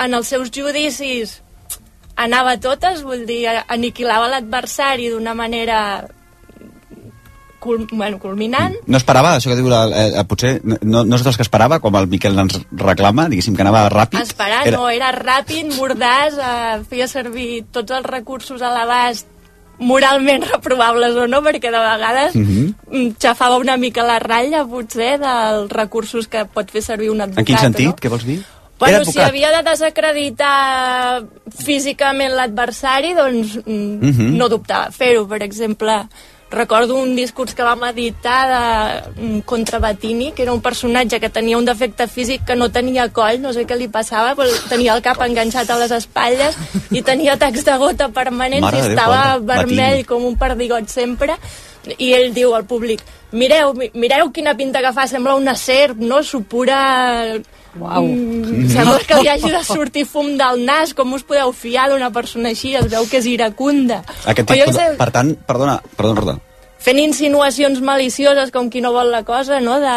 en 0.00 0.14
els 0.16 0.30
seus 0.32 0.50
judicis 0.54 1.40
anava 2.20 2.56
a 2.56 2.60
totes, 2.60 3.02
vull 3.06 3.26
dir, 3.28 3.44
aniquilava 3.68 4.28
l'adversari 4.28 5.08
d'una 5.12 5.34
manera 5.34 5.78
cul 7.60 7.86
bueno, 7.92 8.18
culminant. 8.18 8.74
No 8.88 8.96
esperava, 8.96 9.34
això 9.36 9.50
que 9.52 9.58
diu, 9.58 9.68
la, 9.68 9.82
eh, 9.92 10.24
potser 10.28 10.54
no, 10.64 11.04
no 11.04 11.18
és 11.18 11.24
dels 11.26 11.36
que 11.36 11.44
esperava, 11.44 11.78
com 11.84 11.96
el 12.00 12.08
Miquel 12.08 12.38
ens 12.40 12.56
reclama, 12.72 13.28
diguéssim 13.28 13.56
que 13.56 13.64
anava 13.66 13.84
ràpid. 13.92 14.22
Esperar, 14.24 14.62
era... 14.66 14.78
no, 14.78 14.88
era 14.88 15.12
ràpid, 15.16 15.74
mordàs, 15.76 16.38
eh, 16.40 16.78
feia 16.88 17.08
servir 17.08 17.66
tots 17.72 17.92
els 17.98 18.08
recursos 18.08 18.64
a 18.64 18.72
l'abast 18.72 19.28
moralment 19.80 20.44
reprovables 20.54 21.16
o 21.16 21.26
no, 21.28 21.42
perquè 21.44 21.70
de 21.72 21.82
vegades 21.84 22.34
Mhm. 22.36 22.74
mm, 22.90 23.10
xafava 23.20 23.60
una 23.60 23.76
mica 23.76 24.04
la 24.04 24.18
ratlla, 24.18 24.64
potser, 24.64 25.18
dels 25.20 25.70
recursos 25.72 26.28
que 26.28 26.46
pot 26.46 26.70
fer 26.72 26.82
servir 26.82 27.10
un 27.12 27.20
advocat. 27.20 27.44
En 27.44 27.44
quin 27.52 27.58
sentit? 27.58 27.92
No? 27.92 27.96
Què 28.00 28.08
vols 28.12 28.24
dir? 28.28 28.40
Bueno, 28.80 29.04
si 29.04 29.20
havia 29.20 29.50
de 29.52 29.62
desacreditar 29.70 31.22
físicament 31.64 32.32
l'adversari, 32.34 33.14
doncs 33.14 33.56
mm, 33.64 34.00
Mhm. 34.08 34.36
no 34.38 34.48
dubtava 34.48 34.90
fer-ho. 34.90 35.26
Per 35.28 35.42
exemple, 35.42 36.06
recordo 36.50 36.96
un 36.96 37.14
discurs 37.14 37.54
que 37.54 37.62
vam 37.62 37.84
editar 37.84 38.40
de, 38.50 39.22
mm, 39.22 39.40
contra 39.44 39.78
Batini, 39.78 40.32
que 40.32 40.42
era 40.42 40.52
un 40.52 40.60
personatge 40.60 41.20
que 41.20 41.28
tenia 41.28 41.56
un 41.58 41.64
defecte 41.64 42.08
físic 42.08 42.44
que 42.44 42.56
no 42.56 42.70
tenia 42.70 43.08
coll, 43.10 43.40
no 43.40 43.52
sé 43.52 43.66
què 43.66 43.76
li 43.76 43.86
passava, 43.88 44.34
però 44.34 44.48
tenia 44.68 44.94
el 44.94 45.02
cap 45.02 45.20
enganxat 45.20 45.70
a 45.70 45.78
les 45.78 45.90
espatlles 45.92 46.56
i 46.90 47.02
tenia 47.02 47.36
tacs 47.36 47.64
de 47.64 47.76
gota 47.78 48.08
permanents 48.08 48.62
Mare 48.62 48.78
i 48.78 48.80
Déu, 48.80 48.90
estava 48.90 49.34
pobre 49.38 49.56
vermell 49.56 49.76
Batini. 49.90 50.04
com 50.04 50.24
un 50.24 50.36
perdigot 50.36 50.88
sempre 50.88 51.36
i 51.98 52.12
ell 52.12 52.32
diu 52.34 52.54
al 52.54 52.64
públic 52.64 53.00
mireu, 53.32 53.72
mi- 53.74 53.90
mireu 53.94 54.32
quina 54.32 54.56
pinta 54.56 54.80
que 54.80 54.92
fa, 54.92 55.06
sembla 55.06 55.34
una 55.36 55.54
serp, 55.54 55.96
no? 55.98 56.22
Supura... 56.22 57.34
Uau. 57.78 58.02
Mm, 58.02 58.66
sembla 58.72 58.98
que 59.06 59.20
li 59.22 59.28
hagi 59.30 59.50
de 59.52 59.62
sortir 59.64 60.04
fum 60.08 60.32
del 60.40 60.64
nas, 60.66 60.94
com 60.96 61.12
us 61.14 61.22
podeu 61.26 61.52
fiar 61.54 61.88
d'una 61.92 62.10
persona 62.10 62.50
així? 62.50 62.74
Es 62.74 62.88
veu 62.90 63.06
que 63.06 63.20
és 63.20 63.28
iracunda. 63.30 64.00
Aquest 64.24 64.50
jo 64.50 64.56
tipus, 64.56 64.78
sé, 64.80 64.86
per 64.98 65.10
tant, 65.14 65.34
perdona, 65.46 65.78
perdona, 65.96 66.18
perdona. 66.18 66.40
fent 66.80 66.98
insinuacions 66.98 67.82
malicioses 67.84 68.50
com 68.50 68.70
qui 68.72 68.82
no 68.82 68.90
vol 68.96 69.12
la 69.12 69.22
cosa, 69.28 69.60
no? 69.60 69.78
De, 69.78 69.94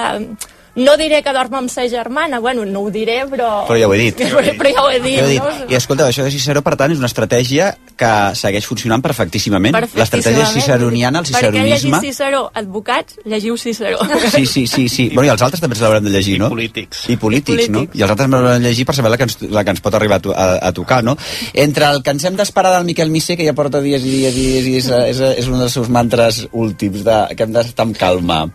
no 0.76 0.96
diré 0.98 1.22
que 1.22 1.34
dorm 1.36 1.54
amb 1.54 1.70
sa 1.70 1.86
germana, 1.88 2.40
bueno, 2.40 2.66
no 2.66 2.82
ho 2.82 2.90
diré, 2.90 3.20
però... 3.30 3.64
Però 3.68 3.78
ja 3.78 3.88
ho 3.88 3.94
he 3.94 4.00
dit. 4.00 4.18
però, 4.18 4.42
però 4.60 4.72
ja 4.74 4.84
ho 4.84 4.90
he 4.90 5.00
dit, 5.00 5.18
Ja 5.20 5.24
ho 5.24 5.28
he 5.28 5.34
dit. 5.36 5.44
no? 5.44 5.70
I 5.70 5.78
escolta, 5.78 6.08
això 6.10 6.26
de 6.26 6.32
Ciceró, 6.34 6.64
per 6.66 6.76
tant, 6.80 6.92
és 6.92 7.02
una 7.02 7.10
estratègia 7.12 7.76
que 8.00 8.10
segueix 8.36 8.66
funcionant 8.66 9.04
perfectíssimament. 9.06 9.78
L'estratègia 9.94 10.48
ciceroniana, 10.50 11.22
el 11.22 11.30
Per 11.30 11.44
què 11.44 11.52
llegir 11.52 11.78
ciceronisme... 11.78 12.00
Ciceró? 12.08 12.42
Advocats, 12.58 13.20
llegiu 13.30 13.58
Ciceró. 13.62 14.02
Sí, 14.34 14.46
sí, 14.50 14.66
sí, 14.68 14.88
sí. 14.90 15.08
Bueno, 15.14 15.28
i 15.30 15.34
els 15.36 15.46
altres 15.46 15.62
també 15.62 15.78
se 15.78 15.86
l'hauran 15.86 16.04
de 16.08 16.14
llegir, 16.16 16.40
no? 16.42 16.50
I 16.50 16.58
polítics. 16.58 17.06
I 17.14 17.20
polítics, 17.22 17.70
no? 17.70 17.86
I 17.94 18.02
els 18.02 18.10
altres 18.10 18.26
també 18.26 18.42
l'hauran 18.42 18.66
de 18.66 18.72
llegir 18.72 18.88
per 18.90 18.98
saber 18.98 19.14
la 19.14 19.22
que 19.22 19.30
ens, 19.30 19.38
la 19.54 19.64
que 19.64 19.76
ens 19.78 19.86
pot 19.86 19.94
arribar 19.94 20.20
a, 20.24 20.34
a, 20.34 20.50
a 20.70 20.74
tocar, 20.74 21.04
no? 21.06 21.16
Entre 21.54 21.86
el 21.86 22.02
que 22.02 22.18
ens 22.18 22.26
hem 22.26 22.40
d'esperar 22.40 22.74
del 22.80 22.90
Miquel 22.90 23.14
Missé, 23.14 23.38
que 23.38 23.46
ja 23.46 23.54
porta 23.54 23.82
dies 23.84 24.02
i 24.02 24.18
dies 24.18 24.34
i 24.34 24.50
dies, 24.50 24.66
i 24.66 24.76
dies 24.80 24.92
és, 25.14 25.24
és 25.46 25.54
un 25.54 25.62
dels 25.62 25.78
seus 25.78 25.90
mantres 25.94 26.48
últims, 26.52 27.06
de, 27.06 27.22
que 27.38 27.46
hem 27.46 27.54
d'estar 27.54 27.86
amb 27.86 27.98
calma, 28.00 28.46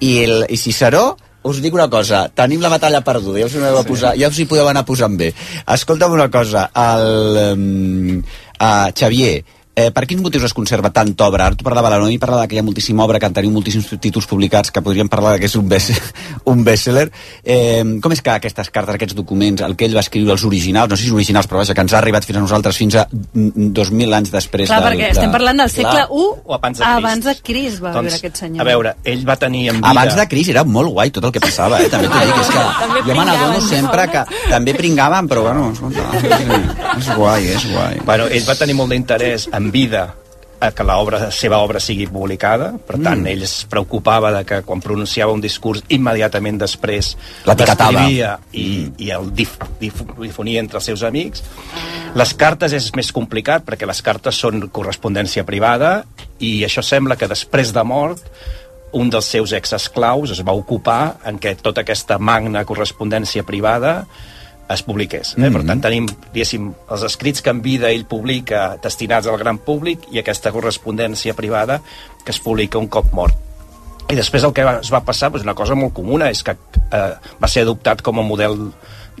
i, 0.00 0.16
el, 0.26 0.38
i 0.50 0.58
Ciceró, 0.58 1.12
us 1.42 1.60
dic 1.64 1.74
una 1.74 1.88
cosa, 1.92 2.26
tenim 2.36 2.60
la 2.60 2.70
batalla 2.72 3.00
perduda, 3.04 3.40
ja 3.40 3.48
us, 3.48 3.54
hi 3.56 3.64
a 3.64 3.84
posar, 3.86 4.12
ja 4.20 4.28
us 4.28 4.38
hi 4.38 4.48
podeu 4.50 4.68
anar 4.68 4.84
posant 4.88 5.16
bé. 5.20 5.30
Escolta'm 5.76 6.12
una 6.16 6.28
cosa, 6.32 6.66
el, 6.76 7.40
um, 7.54 8.20
uh, 8.60 8.90
Xavier, 8.96 9.40
eh, 9.86 9.90
per 9.94 10.06
quins 10.08 10.22
motius 10.22 10.46
es 10.48 10.54
conserva 10.56 10.92
tanta 10.94 11.26
obra? 11.28 11.48
Ara 11.48 11.58
tu 11.58 11.66
parlava 11.66 11.90
de 11.90 11.96
la 11.96 12.02
Noemi, 12.04 12.18
parlava 12.22 12.46
que 12.48 12.56
hi 12.56 12.60
ha 12.60 12.66
moltíssima 12.66 13.04
obra, 13.04 13.20
que 13.20 13.30
en 13.30 13.36
tenim 13.36 13.54
moltíssims 13.56 13.88
títols 14.00 14.28
publicats, 14.30 14.72
que 14.74 14.82
podríem 14.84 15.08
parlar 15.08 15.38
que 15.40 15.48
és 15.50 15.56
un, 15.58 15.68
best, 15.68 15.92
un 16.52 16.64
bestseller. 16.66 17.08
Eh, 17.44 17.82
com 18.02 18.14
és 18.14 18.22
que 18.24 18.34
aquestes 18.34 18.70
cartes, 18.70 18.96
aquests 18.96 19.16
documents, 19.18 19.64
el 19.66 19.76
que 19.76 19.88
ell 19.88 19.96
va 19.96 20.04
escriure, 20.04 20.32
els 20.36 20.44
originals, 20.48 20.90
no 20.92 20.98
sé 21.00 21.08
si 21.08 21.14
originals, 21.14 21.48
però 21.50 21.62
vaja, 21.62 21.74
que 21.76 21.84
ens 21.86 21.94
ha 21.94 22.00
arribat 22.02 22.26
fins 22.28 22.40
a 22.40 22.44
nosaltres 22.44 22.78
fins 22.80 22.98
a 23.00 23.06
mm, 23.10 23.70
2.000 23.76 24.18
anys 24.20 24.32
després 24.34 24.70
Clar, 24.70 24.80
del, 24.84 24.92
perquè 24.92 25.10
estem 25.14 25.34
parlant 25.34 25.64
del 25.64 25.72
segle 25.72 26.06
I 26.06 26.08
O 26.10 26.54
abans 26.54 26.78
de 26.78 26.84
Crist. 26.84 26.98
abans 26.98 27.24
de 27.24 27.34
Crist 27.46 27.82
va 27.82 27.92
viure 27.96 28.14
aquest 28.16 28.40
senyor. 28.42 28.62
A 28.62 28.68
veure, 28.68 28.94
ell 29.12 29.24
va 29.28 29.36
tenir 29.40 29.66
en 29.70 29.80
vida... 29.80 29.92
Abans 29.92 30.16
de 30.18 30.26
Cris 30.30 30.50
era 30.52 30.64
molt 30.64 30.92
guai 30.94 31.12
tot 31.14 31.26
el 31.28 31.34
que 31.34 31.42
passava, 31.42 31.80
eh? 31.82 31.88
També 31.92 32.10
t'ho 32.10 32.22
dic, 32.26 32.40
és 32.42 32.52
que 32.54 32.64
També 32.80 33.02
jo 33.06 33.16
me 33.16 33.26
n'adono 33.28 33.60
sempre 33.64 34.06
que 34.12 34.24
també 34.50 34.74
pringaven, 34.76 35.28
però 35.30 35.44
bueno, 35.46 35.70
escolta, 35.74 36.06
és, 36.18 36.26
és 36.96 37.10
guai, 37.16 37.48
és 37.54 37.66
guai. 37.70 38.00
Bueno, 38.06 38.28
ell 38.30 38.46
va 38.48 38.56
tenir 38.58 38.76
molt 38.78 38.94
d'interès 38.94 39.48
en 39.56 39.69
vida 39.70 40.14
a 40.60 40.72
que 40.76 40.84
la 40.84 40.98
obra, 41.00 41.30
seva 41.32 41.56
obra 41.64 41.80
sigui 41.80 42.04
publicada, 42.06 42.74
per 42.86 42.98
tant, 43.00 43.22
Mm. 43.22 43.26
ell 43.32 43.42
es 43.46 43.64
preocupava 43.64 44.30
de 44.30 44.44
que 44.44 44.58
quan 44.62 44.82
pronunciava 44.84 45.32
un 45.32 45.40
discurs 45.40 45.82
immediatament 45.88 46.58
després 46.60 47.16
L'etiquetava. 47.46 47.92
l'escrivia 47.92 48.38
i, 48.52 48.90
i 48.98 49.08
el 49.10 49.30
dif, 49.34 49.56
dif, 49.80 50.02
difonia 50.20 50.60
entre 50.60 50.76
els 50.76 50.84
seus 50.84 51.02
amics. 51.02 51.42
Les 52.14 52.34
cartes 52.34 52.72
és 52.74 52.90
més 52.94 53.10
complicat 53.10 53.64
perquè 53.64 53.86
les 53.86 54.02
cartes 54.02 54.36
són 54.36 54.68
correspondència 54.68 55.44
privada 55.46 56.04
i 56.40 56.62
això 56.66 56.82
sembla 56.82 57.16
que 57.16 57.28
després 57.30 57.72
de 57.72 57.84
mort 57.84 58.20
un 58.92 59.08
dels 59.08 59.24
seus 59.30 59.52
exesclaus 59.52 60.30
es 60.34 60.42
va 60.44 60.52
ocupar 60.52 61.20
en 61.24 61.38
què 61.38 61.56
tota 61.56 61.80
aquesta 61.86 62.18
magna 62.18 62.64
correspondència 62.66 63.44
privada 63.46 64.04
es 64.70 64.82
publiqués. 64.86 65.34
Eh? 65.38 65.50
Per 65.50 65.62
tant, 65.66 65.82
tenim, 65.82 66.06
diguéssim, 66.30 66.70
els 66.94 67.04
escrits 67.08 67.42
que 67.42 67.52
en 67.52 67.62
vida 67.64 67.90
ell 67.90 68.06
publica 68.10 68.76
destinats 68.82 69.28
al 69.30 69.38
gran 69.40 69.58
públic 69.66 70.06
i 70.14 70.22
aquesta 70.22 70.52
correspondència 70.54 71.34
privada 71.38 71.80
que 72.24 72.34
es 72.34 72.40
publica 72.42 72.78
un 72.78 72.88
cop 72.88 73.10
mort. 73.16 73.46
I 74.10 74.16
després 74.18 74.42
el 74.46 74.54
que 74.54 74.64
va, 74.66 74.78
es 74.82 74.90
va 74.90 75.02
passar, 75.06 75.30
doncs 75.30 75.46
una 75.46 75.54
cosa 75.58 75.76
molt 75.78 75.94
comuna, 75.94 76.30
és 76.34 76.42
que 76.46 76.56
eh, 76.56 77.10
va 77.42 77.50
ser 77.50 77.62
adoptat 77.62 78.02
com 78.02 78.18
a 78.18 78.26
model 78.26 78.56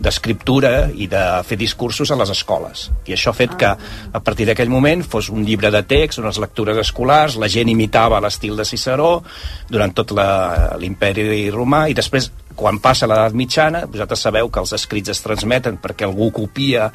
d'escriptura 0.00 0.88
i 0.96 1.06
de 1.10 1.22
fer 1.46 1.58
discursos 1.60 2.10
a 2.10 2.18
les 2.18 2.32
escoles. 2.32 2.88
I 3.06 3.14
això 3.16 3.34
ha 3.34 3.36
fet 3.36 3.56
que, 3.60 3.70
a 4.12 4.20
partir 4.24 4.48
d'aquell 4.48 4.72
moment, 4.72 5.04
fos 5.04 5.28
un 5.30 5.44
llibre 5.44 5.70
de 5.70 5.82
text, 5.84 6.22
unes 6.22 6.40
lectures 6.40 6.80
escolars, 6.80 7.36
la 7.40 7.50
gent 7.52 7.68
imitava 7.68 8.20
l'estil 8.24 8.56
de 8.56 8.64
Ciceró 8.64 9.18
durant 9.68 9.92
tot 9.96 10.14
l'imperi 10.16 11.50
romà, 11.52 11.86
i 11.90 11.96
després, 11.96 12.30
quan 12.56 12.80
passa 12.82 13.08
l'edat 13.08 13.36
mitjana, 13.36 13.84
vosaltres 13.88 14.24
sabeu 14.26 14.50
que 14.52 14.60
els 14.60 14.74
escrits 14.76 15.12
es 15.14 15.22
transmeten 15.24 15.78
perquè 15.80 16.08
algú 16.08 16.30
copia 16.34 16.90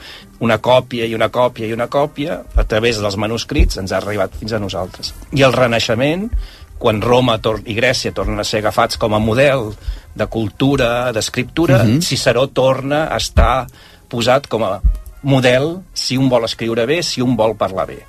una 0.46 0.60
còpia 0.62 1.08
i 1.08 1.15
una 1.18 1.32
còpia 1.34 1.70
i 1.70 1.74
una 1.74 1.88
còpia, 1.88 2.41
a 2.56 2.65
través 2.70 3.00
dels 3.02 3.18
manuscrits 3.22 3.82
ens 3.82 3.94
ha 3.94 4.02
arribat 4.02 4.36
fins 4.38 4.54
a 4.54 4.62
nosaltres. 4.62 5.13
I 5.34 5.46
el 5.48 5.56
Renaixement, 5.56 6.30
quan 6.78 7.02
Roma 7.02 7.40
i 7.66 7.76
Grècia 7.78 8.14
tornen 8.14 8.40
a 8.40 8.44
ser 8.44 8.60
agafats 8.60 8.98
com 8.98 9.14
a 9.16 9.20
model 9.20 9.72
de 10.16 10.28
cultura, 10.28 11.12
d'escriptura, 11.12 11.84
Mhm. 11.84 12.02
Ciceró 12.02 12.48
torna 12.48 13.08
a 13.14 13.18
estar 13.18 13.68
posat 14.10 14.48
com 14.48 14.64
a 14.64 14.82
model 15.24 15.82
si 15.94 16.18
un 16.18 16.30
vol 16.30 16.46
escriure 16.46 16.86
bé, 16.86 17.02
si 17.04 17.22
un 17.22 17.36
vol 17.36 17.56
parlar 17.58 17.88
bé. 17.88 18.00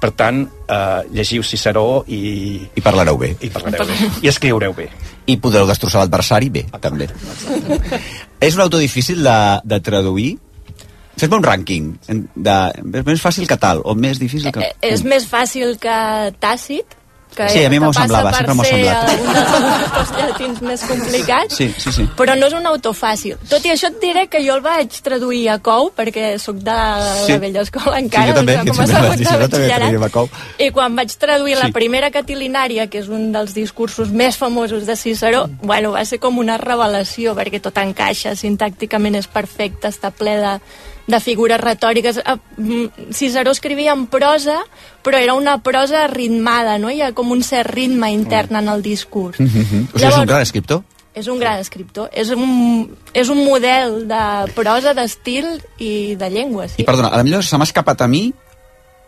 Per 0.00 0.10
tant, 0.10 0.42
eh, 0.68 1.02
llegiu 1.12 1.42
Ciceró 1.42 2.04
i... 2.06 2.60
I 2.74 2.80
parlareu 2.80 3.16
bé. 3.16 3.36
I 3.40 3.50
parlareu 3.50 3.86
bé. 3.86 3.94
I 4.22 4.28
escriureu 4.28 4.74
bé. 4.74 4.90
I 5.26 5.38
podreu 5.42 5.66
destrossar 5.66 6.02
l'adversari 6.04 6.50
bé, 6.50 6.66
també. 6.80 7.08
És 8.40 8.54
un 8.54 8.60
autor 8.60 8.80
difícil 8.80 9.22
de, 9.24 9.38
de 9.64 9.80
traduir? 9.80 10.36
Fes-me 11.16 11.38
un 11.38 11.46
rànquing. 11.46 11.88
De, 12.34 12.56
és 13.00 13.06
més 13.06 13.22
fàcil 13.22 13.48
que 13.48 13.56
tal, 13.56 13.80
o 13.84 13.94
més 13.96 14.20
difícil 14.20 14.52
que... 14.52 14.66
Eh, 14.66 14.92
és 14.92 15.02
més 15.06 15.24
fàcil 15.26 15.78
que 15.80 15.96
Tàcit, 16.42 16.98
que, 17.34 17.48
Sí, 17.50 17.64
a 17.64 17.68
mi 17.70 17.78
m'ho 17.78 17.92
semblava, 17.92 18.32
sempre 18.32 18.54
m'ho 18.54 18.64
semblat. 18.64 19.10
un 19.10 19.32
dels 19.92 20.10
llatins 20.16 20.62
més 20.62 20.80
complicats, 20.88 21.54
Sí, 21.56 21.66
sí, 21.76 21.92
sí. 21.92 22.06
però 22.16 22.36
no 22.38 22.46
és 22.46 22.52
un 22.54 22.64
autor 22.66 22.94
fàcil. 22.94 23.36
Tot 23.50 23.64
i 23.66 23.70
això 23.74 23.88
et 23.88 23.98
diré 24.00 24.26
que 24.28 24.40
jo 24.46 24.54
el 24.54 24.62
vaig 24.62 24.88
traduir 25.02 25.48
a 25.50 25.58
Cou, 25.58 25.90
perquè 25.96 26.38
sóc 26.38 26.56
de 26.56 26.76
Sí. 27.26 27.32
la 27.32 27.38
vella 27.38 27.60
escola 27.60 27.98
encara, 27.98 28.24
sí, 28.24 28.30
jo 28.30 28.36
també, 28.36 28.56
sigui, 28.56 28.70
com 28.70 28.80
a 28.80 28.86
segon 28.86 29.02
de 29.02 29.38
batxillerat. 29.48 30.30
I 30.58 30.70
quan 30.70 30.96
vaig 30.96 31.10
traduir 31.18 31.56
la 31.58 31.66
Sí. 31.66 31.72
primera 31.72 32.10
catilinària, 32.10 32.88
que 32.88 32.98
és 33.00 33.08
un 33.08 33.32
dels 33.32 33.52
discursos 33.54 34.10
més 34.10 34.36
famosos 34.38 34.86
de 34.86 34.96
Ciceró, 34.96 35.48
bueno, 35.62 35.92
va 35.92 36.04
ser 36.04 36.18
com 36.18 36.38
una 36.38 36.56
revelació, 36.56 37.34
perquè 37.36 37.60
tot 37.60 37.76
encaixa, 37.76 38.34
sintàcticament 38.34 39.14
és 39.16 39.26
perfecte, 39.26 39.88
està 39.88 40.10
ple 40.10 40.36
de, 40.36 40.60
de 41.06 41.20
figures 41.20 41.60
retòriques. 41.60 42.18
Eh, 42.18 42.36
mm, 42.56 43.12
Ciceró 43.12 43.52
escrivia 43.52 43.92
en 43.92 44.06
prosa, 44.06 44.58
però 45.02 45.18
era 45.18 45.34
una 45.34 45.62
prosa 45.62 46.06
ritmada, 46.08 46.78
no? 46.78 46.90
Hi 46.90 47.02
ha 47.02 47.12
com 47.12 47.30
un 47.30 47.42
cert 47.42 47.70
ritme 47.70 48.10
intern 48.12 48.56
en 48.56 48.68
el 48.68 48.82
discurs. 48.82 49.38
Mm 49.40 49.46
-hmm. 49.46 49.86
O 49.94 49.98
sigui, 49.98 50.08
és 50.12 50.18
un 50.18 50.26
gran 50.26 50.42
escriptor? 50.42 50.82
És 51.14 51.28
un 51.28 51.38
gran 51.38 51.58
escriptor. 51.58 52.10
És 52.12 52.28
un, 52.30 52.90
és 53.14 53.28
un 53.28 53.38
model 53.44 54.06
de 54.08 54.52
prosa, 54.54 54.92
d'estil 54.92 55.46
i 55.78 56.14
de 56.14 56.28
llengua, 56.30 56.68
sí. 56.68 56.82
I 56.82 56.84
perdona, 56.84 57.08
a 57.08 57.22
millor 57.22 57.42
se 57.42 57.56
m'ha 57.56 57.64
escapat 57.64 58.02
a 58.02 58.06
mi, 58.08 58.34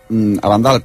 mm, 0.08 0.38
a 0.40 0.48
banda 0.48 0.72
del 0.72 0.84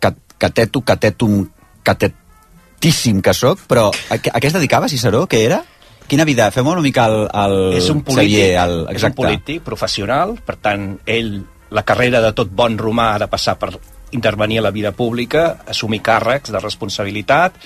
ca- 0.00 0.16
cateto, 0.38 0.80
catetum, 0.80 1.48
catetíssim 1.84 3.22
que 3.22 3.32
sóc, 3.34 3.60
però 3.68 3.90
a, 4.10 4.14
a 4.14 4.40
què 4.40 4.46
es 4.46 4.52
dedicava 4.52 4.88
Ciceró? 4.88 5.26
Què 5.28 5.44
era? 5.44 5.64
Quina 6.06 6.24
vida? 6.28 6.50
Fem 6.54 6.66
una 6.70 6.82
mica 6.84 7.06
el, 7.10 7.26
el 7.26 7.56
és 7.80 7.90
un 7.90 8.02
polític, 8.06 8.30
Xavier, 8.30 8.62
el, 8.62 8.78
és 8.94 9.06
un 9.08 9.14
polític 9.16 9.64
professional, 9.66 10.36
per 10.46 10.56
tant, 10.62 10.88
ell, 11.06 11.32
la 11.74 11.82
carrera 11.86 12.22
de 12.22 12.32
tot 12.36 12.52
bon 12.54 12.78
romà 12.78 13.12
ha 13.14 13.22
de 13.24 13.28
passar 13.32 13.56
per 13.58 13.72
intervenir 14.14 14.60
a 14.60 14.66
la 14.68 14.72
vida 14.74 14.92
pública, 14.94 15.48
assumir 15.66 16.00
càrrecs 16.06 16.52
de 16.54 16.62
responsabilitat, 16.62 17.58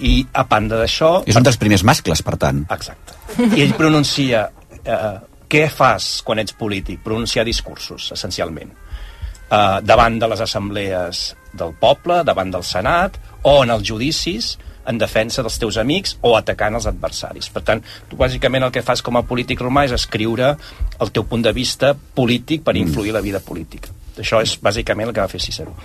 i 0.00 0.20
a 0.32 0.44
banda 0.48 0.78
d'això... 0.80 1.10
És 1.28 1.36
un 1.36 1.44
dels 1.44 1.58
primers 1.60 1.84
mascles, 1.84 2.22
per 2.24 2.36
tant. 2.40 2.64
Exacte. 2.70 3.18
I 3.50 3.66
ell 3.66 3.76
pronuncia... 3.78 4.46
Eh, 4.80 5.18
què 5.50 5.64
fas 5.66 6.20
quan 6.22 6.38
ets 6.38 6.54
polític? 6.54 7.00
Pronunciar 7.02 7.42
discursos, 7.42 8.12
essencialment. 8.14 8.70
Eh, 8.70 9.78
davant 9.82 10.18
de 10.22 10.28
les 10.30 10.42
assemblees 10.46 11.24
del 11.58 11.74
poble, 11.80 12.20
davant 12.24 12.52
del 12.54 12.62
Senat, 12.64 13.18
o 13.42 13.56
en 13.64 13.74
els 13.74 13.82
judicis, 13.88 14.52
en 14.90 14.98
defensa 14.98 15.44
dels 15.46 15.58
teus 15.62 15.78
amics 15.80 16.16
o 16.26 16.34
atacant 16.38 16.76
els 16.78 16.88
adversaris. 16.90 17.50
Per 17.54 17.62
tant, 17.66 17.82
tu 18.10 18.18
bàsicament 18.20 18.66
el 18.66 18.74
que 18.74 18.84
fas 18.86 19.02
com 19.06 19.16
a 19.16 19.24
polític 19.26 19.62
romà 19.62 19.86
és 19.88 19.96
escriure 19.96 20.54
el 21.00 21.14
teu 21.14 21.24
punt 21.24 21.46
de 21.46 21.54
vista 21.56 21.94
polític 21.94 22.66
per 22.66 22.76
influir 22.76 23.14
la 23.16 23.24
vida 23.24 23.40
política. 23.40 23.94
Això 24.20 24.42
és 24.44 24.58
bàsicament 24.60 25.08
el 25.08 25.14
que 25.16 25.22
va 25.22 25.30
fer 25.30 25.40
Ciceró. 25.40 25.76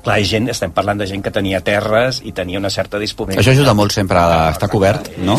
Clar, 0.00 0.16
gent, 0.24 0.46
estem 0.48 0.72
parlant 0.72 0.96
de 1.02 1.04
gent 1.08 1.20
que 1.20 1.32
tenia 1.32 1.58
terres 1.60 2.22
i 2.24 2.32
tenia 2.32 2.60
una 2.60 2.70
certa 2.72 2.96
disponibilitat. 3.00 3.44
Això 3.44 3.52
ajuda 3.52 3.74
molt 3.76 3.92
sempre 3.92 4.16
a 4.16 4.46
estar 4.54 4.70
cobert, 4.72 5.10
no? 5.20 5.36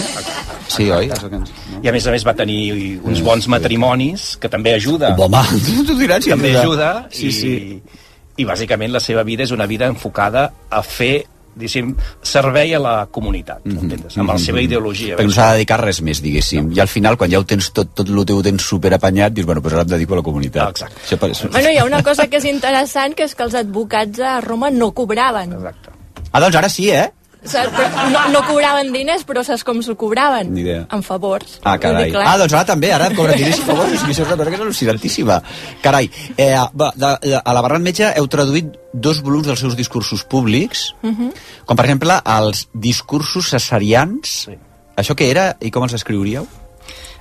Sí, 0.69 0.85
oi? 0.93 1.09
Que 1.09 1.39
I 1.81 1.89
a 1.89 1.93
més 1.95 2.05
a 2.05 2.13
més 2.13 2.25
va 2.27 2.35
tenir 2.37 2.99
uns 3.01 3.23
bons 3.25 3.47
matrimonis, 3.49 4.35
que 4.41 4.51
també 4.53 4.75
ajuda. 4.77 5.15
Home, 5.17 5.41
tu 5.89 5.97
diràs 5.97 6.27
si 6.27 6.33
també 6.35 6.53
ajuda. 6.53 6.91
ajuda. 6.91 7.17
Sí, 7.17 7.31
i, 7.31 7.33
sí. 7.33 8.03
I 8.37 8.45
bàsicament 8.45 8.93
la 8.93 9.01
seva 9.01 9.25
vida 9.25 9.47
és 9.47 9.55
una 9.55 9.65
vida 9.69 9.89
enfocada 9.89 10.51
a 10.69 10.83
fer 10.85 11.25
diguéssim, 11.55 11.93
servei 12.23 12.73
a 12.75 12.79
la 12.79 12.95
comunitat, 13.11 13.65
mm 13.65 13.77
-hmm. 13.77 14.19
amb 14.19 14.29
la 14.29 14.37
seva 14.37 14.61
ideologia. 14.61 15.15
Perquè 15.17 15.25
no 15.25 15.31
s'ha 15.31 15.49
de 15.51 15.53
dedicar 15.59 15.79
res 15.81 16.01
més, 16.01 16.21
diguéssim. 16.21 16.71
I 16.71 16.79
al 16.79 16.87
final, 16.87 17.17
quan 17.17 17.31
ja 17.31 17.39
ho 17.39 17.43
tens 17.45 17.71
tot, 17.71 17.93
tot 17.93 18.07
el 18.07 18.25
teu 18.25 18.37
ho 18.37 18.43
tens 18.43 18.63
superapanyat, 18.63 19.33
dius, 19.33 19.45
bueno, 19.45 19.61
doncs 19.61 19.73
ara 19.73 19.81
em 19.81 19.87
dedico 19.87 20.13
a 20.13 20.17
la 20.17 20.23
comunitat. 20.23 20.69
Exacte. 20.69 21.01
Això 21.05 21.17
per... 21.17 21.51
Bueno, 21.51 21.69
hi 21.69 21.77
ha 21.77 21.85
una 21.85 22.03
cosa 22.03 22.27
que 22.27 22.37
és 22.37 22.45
interessant, 22.45 23.13
que 23.15 23.23
és 23.23 23.35
que 23.35 23.43
els 23.43 23.53
advocats 23.53 24.19
a 24.19 24.41
Roma 24.41 24.69
no 24.69 24.91
cobraven. 24.91 25.53
Exacte. 25.53 25.89
Ah, 26.31 26.39
doncs 26.39 26.55
ara 26.55 26.69
sí, 26.69 26.89
eh? 26.89 27.11
Saps? 27.43 27.73
No, 28.13 28.19
no 28.29 28.41
cobraven 28.45 28.91
diners, 28.93 29.23
però 29.25 29.41
saps 29.43 29.63
com 29.65 29.79
s'ho 29.81 29.95
cobraven? 29.97 30.51
Ni 30.53 30.61
idea. 30.61 30.83
En 30.93 31.01
favors. 31.01 31.55
Ah, 31.65 31.77
carai. 31.81 32.11
Ah, 32.21 32.35
doncs 32.37 32.53
ara 32.53 32.67
també, 32.69 32.91
ara 32.93 33.07
em 33.09 33.15
cobren 33.17 33.37
diners 33.39 33.57
i 33.57 33.65
favors, 33.65 33.95
és 33.95 34.03
que 34.03 34.11
això 34.13 34.21
és 34.21 34.27
una 34.27 34.37
cosa 34.37 34.51
que 34.51 34.59
és 34.59 34.61
al·lucinantíssima. 34.61 35.39
Carai, 35.81 36.09
eh, 36.37 36.51
va, 36.77 36.91
de, 36.95 37.11
de, 37.25 37.39
a 37.43 37.53
la 37.57 37.61
Barran 37.65 37.81
Metge 37.81 38.11
heu 38.15 38.27
traduït 38.29 38.75
dos 38.93 39.23
volums 39.25 39.47
dels 39.49 39.59
seus 39.59 39.75
discursos 39.79 40.23
públics, 40.23 40.91
Mhm. 41.01 41.31
com 41.65 41.75
per 41.75 41.85
exemple 41.85 42.19
els 42.37 42.67
discursos 42.73 43.49
cesarians. 43.49 44.29
Sí. 44.45 44.57
Això 44.97 45.15
què 45.17 45.29
era 45.31 45.55
i 45.61 45.71
com 45.71 45.83
els 45.83 45.93
escriuríeu? 45.97 46.45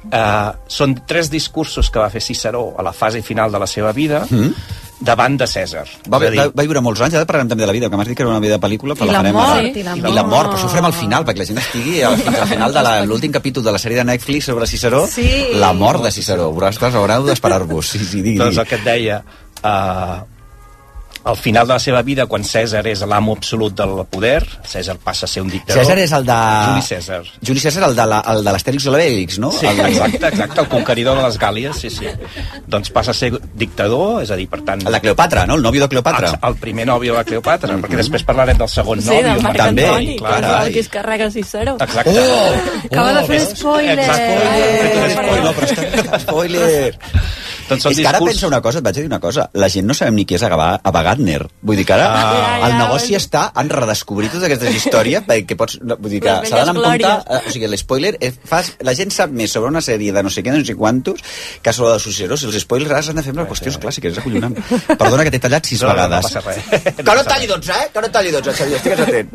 Uh, 0.05 0.57
són 0.67 0.95
tres 1.07 1.29
discursos 1.31 1.91
que 1.93 1.99
va 2.01 2.09
fer 2.09 2.23
Ciceró 2.25 2.75
a 2.79 2.83
la 2.83 2.93
fase 2.93 3.21
final 3.23 3.53
de 3.53 3.59
la 3.59 3.67
seva 3.67 3.93
vida 3.93 4.27
Mm. 4.31 4.55
Davant 5.01 5.37
de 5.41 5.47
Cèsar. 5.49 5.87
Va, 6.13 6.19
dir, 6.21 6.31
va, 6.37 6.45
va 6.53 6.65
viure 6.67 6.83
molts 6.85 7.01
anys, 7.01 7.15
ara 7.17 7.25
parlarem 7.29 7.49
també 7.49 7.65
de 7.65 7.69
la 7.71 7.73
vida, 7.73 7.89
que 7.89 7.97
m'has 7.97 8.09
dit 8.11 8.17
que 8.19 8.23
era 8.23 8.31
una 8.31 8.41
vida 8.45 8.59
de 8.59 8.63
pel·lícula, 8.63 8.95
però 8.99 9.09
I 9.09 9.13
la, 9.13 9.13
la 9.13 9.21
farem 9.23 9.39
mort, 9.39 9.59
ara. 9.59 9.69
i 9.69 9.83
la 9.83 9.95
I 9.97 10.01
la 10.15 10.23
mort, 10.23 10.31
mort. 10.35 10.49
però 10.51 10.59
això 10.59 10.69
ho 10.69 10.73
farem 10.75 10.89
al 10.91 10.97
final, 10.99 11.25
perquè 11.25 11.39
la 11.41 11.47
gent 11.49 11.61
estigui 11.63 12.03
al, 12.05 12.17
fins 12.21 12.39
al 12.45 12.49
final 12.53 12.75
de 12.77 12.83
l'últim 13.11 13.33
capítol 13.33 13.65
de 13.65 13.73
la 13.73 13.81
sèrie 13.81 13.99
de 14.03 14.05
Netflix 14.13 14.51
sobre 14.53 14.67
Ciceró, 14.69 15.07
Sí. 15.09 15.29
la 15.55 15.73
mort 15.73 16.05
de 16.05 16.13
Ciceró. 16.13 16.51
Vosaltres 16.53 16.95
haureu 17.01 17.25
d'esperar-vos. 17.27 17.87
Sí, 17.95 17.99
sí, 18.05 18.21
digui, 18.23 18.39
doncs 18.39 18.59
el 18.61 18.67
que 18.69 18.77
et 18.77 18.85
deia 18.85 19.23
uh, 19.65 20.21
al 21.23 21.37
final 21.37 21.67
de 21.69 21.75
la 21.75 21.79
seva 21.83 22.01
vida 22.03 22.25
quan 22.27 22.43
Cèsar 22.47 22.81
és 22.89 23.03
l'amo 23.05 23.35
absolut 23.37 23.75
del 23.77 23.91
poder 24.09 24.39
Cèsar 24.67 24.97
passa 25.05 25.27
a 25.27 25.29
ser 25.29 25.43
un 25.43 25.51
dictador 25.53 25.83
Cèsar 25.85 25.99
és 26.01 26.13
el 26.17 26.25
de... 26.25 26.37
Juli 26.71 26.85
Cèsar 26.87 27.19
Juli 27.45 27.61
Cèsar, 27.61 27.83
el 27.91 27.97
de 27.99 28.07
la- 28.09 28.23
el 28.33 28.41
de 28.45 28.55
l'Astèrix 28.55 28.87
o 28.89 28.95
l'Obélix, 28.95 29.39
no? 29.39 29.51
Sí, 29.53 29.67
el... 29.67 29.81
exacte, 29.91 30.27
exacte, 30.31 30.61
el 30.65 30.69
conqueridor 30.73 31.19
de 31.21 31.25
les 31.27 31.39
Gàlies, 31.39 31.77
sí, 31.77 31.91
sí. 31.91 32.07
Doncs 32.67 32.89
passa 32.95 33.11
a 33.13 33.15
ser 33.15 33.31
dictador, 33.55 34.23
és 34.23 34.31
a 34.33 34.37
dir, 34.41 34.47
per 34.49 34.63
tant... 34.65 34.81
El 34.87 34.93
de 34.97 35.01
Cleopatra, 35.05 35.45
no? 35.47 35.57
El 35.61 35.63
nòvio 35.67 35.83
de 35.85 35.89
Cleopatra. 35.93 36.31
El, 36.41 36.49
el 36.53 36.57
primer 36.63 36.87
nòvio 36.89 37.17
de 37.19 37.25
Cleopatra, 37.29 37.77
perquè 37.85 38.01
després 38.01 38.25
parlarem 38.25 38.57
del 38.61 38.69
segon 38.73 39.01
Sí, 39.03 39.09
nòvio. 39.11 39.35
del 39.35 39.43
Marc 39.45 39.61
també, 39.61 39.87
Antoni, 39.89 40.17
clar. 40.19 40.41
que 40.41 40.47
és 40.49 40.67
el 40.67 40.73
que 40.73 40.81
es 40.87 40.89
carrega 40.97 41.31
Ciceró. 41.31 41.77
Exacte. 41.81 42.17
Oh! 42.17 42.87
Acaba 42.91 43.13
de 43.21 43.27
fer 43.29 43.41
Oh, 43.41 43.55
spoiler. 43.55 43.97
No, 45.45 45.53
però 45.57 45.69
està 45.69 46.19
spoiler. 46.25 46.95
Doncs 47.71 47.83
són 47.87 47.93
és 47.95 48.01
que 48.01 48.07
ara 48.09 48.19
discurs- 48.19 48.35
pensa 48.35 48.47
una 48.51 48.61
cosa, 48.61 48.79
et 48.79 48.85
vaig 48.85 48.97
a 48.97 49.01
dir 49.01 49.07
una 49.09 49.21
cosa. 49.23 49.47
La 49.55 49.69
gent 49.73 49.87
no 49.89 49.95
sabem 49.95 50.15
ni 50.19 50.25
qui 50.27 50.35
és 50.37 50.43
Ava 50.43 50.69
Ava 50.83 51.03
Gardner. 51.07 51.47
Vull 51.63 51.77
dir 51.81 51.87
que 51.87 51.95
ara 51.95 52.09
Ah. 52.11 52.67
el 52.69 52.77
negoci 52.79 53.15
està 53.17 53.47
en 53.57 53.71
redescobrir 53.71 54.29
totes 54.31 54.45
aquestes 54.51 54.75
històries 54.75 55.23
perquè 55.27 55.57
pots... 55.57 55.79
no, 55.83 55.97
Vull 55.97 56.11
dir 56.17 56.21
que 56.21 56.35
s'ha 56.49 56.61
d'anar 56.65 56.75
amb 56.75 56.83
compte... 56.85 57.13
Eh, 57.31 57.41
o 57.47 57.53
sigui, 57.55 57.67
l'espoiler... 57.71 58.17
eh, 58.21 58.33
Fas, 58.45 58.73
la 58.81 58.95
gent 58.99 59.11
sap 59.15 59.31
més 59.31 59.53
sobre 59.53 59.71
una 59.71 59.81
sèrie 59.81 60.13
de 60.13 60.23
no 60.23 60.31
sé 60.31 60.43
què, 60.43 60.53
no 60.53 60.65
sé 60.65 60.75
quantos, 60.77 61.21
que 61.63 61.73
sobre 61.73 61.95
els 61.95 62.03
Ciceros. 62.11 62.43
Els 62.45 62.59
spoilers 62.65 62.91
ara 62.91 63.03
s'han 63.07 63.17
de 63.17 63.23
fer 63.23 63.31
amb 63.35 63.41
les 63.45 63.49
qüestions 63.53 63.79
clàssiques. 63.81 64.13
És 64.13 64.19
acollonant. 64.19 64.57
Perdona 64.99 65.25
que 65.25 65.31
t'he 65.31 65.39
tallat 65.47 65.65
sis 65.71 65.81
No, 65.83 65.89
no, 65.89 65.95
no 65.95 66.03
vegades. 66.03 66.27
passa 66.27 66.41
res. 66.41 66.95
Que 67.01 67.15
no 67.15 67.23
talli 67.25 67.47
12, 67.47 67.71
eh? 67.73 67.89
Que 67.95 68.01
no 68.03 68.11
talli 68.11 68.31
12, 68.35 68.53
Xavier. 68.59 68.77
Estigues 68.81 69.01
atent. 69.01 69.31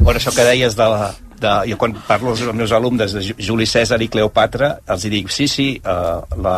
Bueno, 0.00 0.18
això 0.20 0.32
que 0.34 0.44
deies 0.46 0.76
de 0.78 0.86
la, 0.94 1.12
de, 1.42 1.52
jo 1.72 1.76
quan 1.78 1.94
parlo 2.06 2.30
als 2.30 2.40
meus 2.54 2.72
alumnes 2.72 3.12
de 3.12 3.20
Ju- 3.26 3.36
Juli 3.38 3.66
Cèsar 3.66 3.98
i 4.02 4.08
Cleopatra 4.08 4.78
els 4.86 5.02
dic, 5.10 5.30
sí, 5.30 5.48
sí, 5.48 5.68
uh, 5.84 6.22
la... 6.42 6.56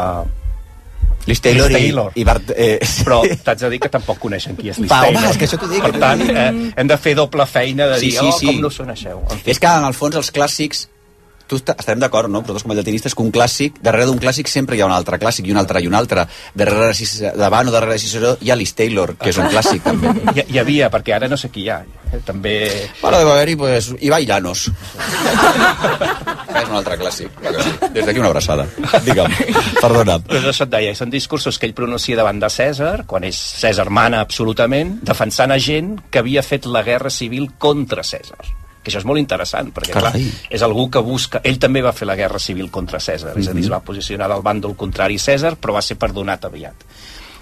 Liz 1.27 1.41
Taylor, 1.41 1.69
Liz 1.71 1.77
i- 1.79 1.81
Taylor. 1.83 2.13
i, 2.15 2.25
Bart... 2.25 2.51
Eh, 2.57 2.79
Però 3.05 3.23
t'haig 3.45 3.59
de 3.59 3.71
dir 3.71 3.81
que 3.81 3.89
tampoc 3.89 4.19
coneixen 4.19 4.57
qui 4.57 4.69
és 4.69 4.79
Liz 4.79 4.91
Va, 4.91 5.03
home, 5.07 5.13
Taylor. 5.15 5.31
és 5.31 5.39
que 5.39 5.47
això 5.49 5.59
t'ho 5.61 5.69
dic. 5.69 5.83
Per 5.83 5.99
tant, 5.99 6.21
eh, 6.29 6.73
hem 6.77 6.87
de 6.91 6.97
fer 6.99 7.15
doble 7.17 7.47
feina 7.47 7.87
de 7.95 7.99
Sí, 8.01 8.11
dir, 8.11 8.19
sí, 8.19 8.27
oh, 8.29 8.39
sí. 8.39 8.47
com 8.47 8.61
no 8.61 8.69
us 8.69 8.77
coneixeu. 8.83 9.23
En 9.31 9.39
fi, 9.39 9.51
És 9.51 9.59
que 9.61 9.67
en 9.67 9.85
el 9.89 9.95
fons 9.95 10.17
els 10.21 10.31
clàssics 10.33 10.89
tu 11.47 11.57
est- 11.57 11.75
estarem 11.79 12.01
d'acord, 12.01 12.31
no? 12.31 12.43
Però 12.43 12.57
com 12.63 12.73
a 12.73 12.75
llatinistes 12.79 13.15
que 13.15 13.23
un 13.23 13.31
clàssic, 13.33 13.81
darrere 13.83 14.07
d'un 14.07 14.19
clàssic 14.19 14.49
sempre 14.49 14.77
hi 14.77 14.81
ha 14.81 14.87
un 14.87 14.93
altre 14.97 15.19
clàssic 15.19 15.47
i 15.47 15.53
un 15.53 15.59
altre 15.61 15.81
i 15.83 15.87
un 15.87 15.95
altre. 15.95 16.27
Darrere 16.55 16.93
davant 17.37 17.69
o 17.69 17.75
darrere 17.75 17.93
de 17.95 17.99
Ciceró 17.99 18.37
hi 18.41 18.51
ha 18.51 18.57
Liz 18.57 18.75
Taylor, 18.75 19.17
que 19.17 19.31
és 19.31 19.37
un 19.39 19.49
clàssic 19.53 19.83
també. 19.89 20.15
hi, 20.35 20.45
hi 20.55 20.59
havia, 20.59 20.91
perquè 20.91 21.15
ara 21.17 21.29
no 21.29 21.37
sé 21.37 21.51
qui 21.51 21.67
hi 21.67 21.69
ha. 21.71 21.83
Eh, 22.13 22.21
També... 22.25 22.55
Bueno, 23.03 23.19
deu 23.19 23.31
haver-hi, 23.33 23.57
pues, 23.57 23.93
Ibai 24.01 24.25
Llanos. 24.27 24.69
és 26.55 26.69
un 26.69 26.77
altre 26.79 26.97
clàssic. 27.01 27.31
Des 27.93 28.07
d'aquí 28.07 28.19
una 28.23 28.29
abraçada. 28.31 28.67
Digue'm, 29.05 29.33
perdona. 29.81 30.19
Però 30.25 30.51
això 30.53 30.65
et 30.69 30.73
deia, 30.75 30.95
són 30.97 31.11
discursos 31.13 31.59
que 31.59 31.67
ell 31.69 31.75
pronuncia 31.77 32.17
davant 32.17 32.39
de 32.41 32.51
Cèsar, 32.53 33.05
quan 33.11 33.25
és 33.29 33.37
Cèsar 33.61 33.89
mana 33.91 34.21
absolutament, 34.25 34.99
defensant 35.03 35.53
a 35.55 35.59
gent 35.59 35.97
que 36.11 36.23
havia 36.23 36.43
fet 36.47 36.67
la 36.71 36.83
guerra 36.87 37.11
civil 37.11 37.51
contra 37.59 38.03
Cèsar 38.07 38.39
que 38.85 38.93
això 38.93 39.01
és 39.01 39.09
molt 39.09 39.19
interessant, 39.19 39.73
perquè 39.75 39.91
clar, 39.97 40.13
Carai. 40.13 40.29
és 40.53 40.63
algú 40.63 40.87
que 40.93 41.01
busca... 41.03 41.41
Ell 41.43 41.59
també 41.59 41.81
va 41.83 41.93
fer 41.97 42.07
la 42.07 42.15
guerra 42.21 42.39
civil 42.39 42.71
contra 42.71 43.01
Cèsar, 43.01 43.33
és 43.41 43.49
a 43.49 43.57
dir, 43.57 43.65
es 43.65 43.73
va 43.73 43.81
posicionar 43.81 44.29
del 44.31 44.45
bàndol 44.45 44.77
contrari 44.77 45.17
a 45.17 45.25
Cèsar, 45.25 45.57
però 45.57 45.75
va 45.81 45.83
ser 45.83 45.97
perdonat 45.99 46.45
aviat. 46.45 46.87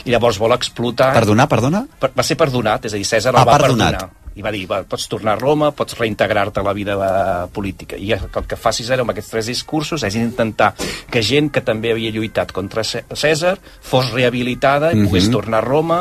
I 0.06 0.10
llavors 0.14 0.38
vol 0.38 0.54
explotar... 0.56 1.12
Perdonar, 1.14 1.48
perdona? 1.50 1.84
Per, 2.00 2.10
va 2.16 2.22
ser 2.26 2.38
perdonat, 2.40 2.86
és 2.88 2.94
a 2.94 2.98
dir, 3.02 3.04
Cèsar 3.06 3.34
Ah, 3.36 3.42
el 3.44 3.46
va 3.52 3.58
perdonat. 3.58 3.98
perdonar. 3.98 4.18
i 4.34 4.40
va 4.40 4.48
dir, 4.50 4.62
va, 4.64 4.78
pots 4.88 5.04
tornar 5.12 5.34
a 5.34 5.36
Roma, 5.36 5.72
pots 5.76 5.92
reintegrar-te 5.98 6.62
a 6.62 6.62
la 6.64 6.72
vida 6.72 6.94
eh, 6.96 7.48
política. 7.52 7.98
I 8.00 8.14
el 8.16 8.46
que 8.48 8.56
fa 8.56 8.70
Cicero 8.72 9.04
amb 9.04 9.12
aquests 9.12 9.28
tres 9.28 9.50
discursos 9.50 10.02
és 10.08 10.14
intentar 10.16 10.70
que 11.12 11.20
gent 11.20 11.50
que 11.52 11.60
també 11.60 11.90
havia 11.92 12.08
lluitat 12.14 12.50
contra 12.56 12.80
Cè- 12.80 13.02
Cèsar 13.12 13.58
fos 13.84 14.08
rehabilitada 14.14 14.94
i 14.94 14.96
Mhm. 15.02 15.04
pogués 15.10 15.28
tornar 15.30 15.58
a 15.60 15.66
Roma 15.66 15.98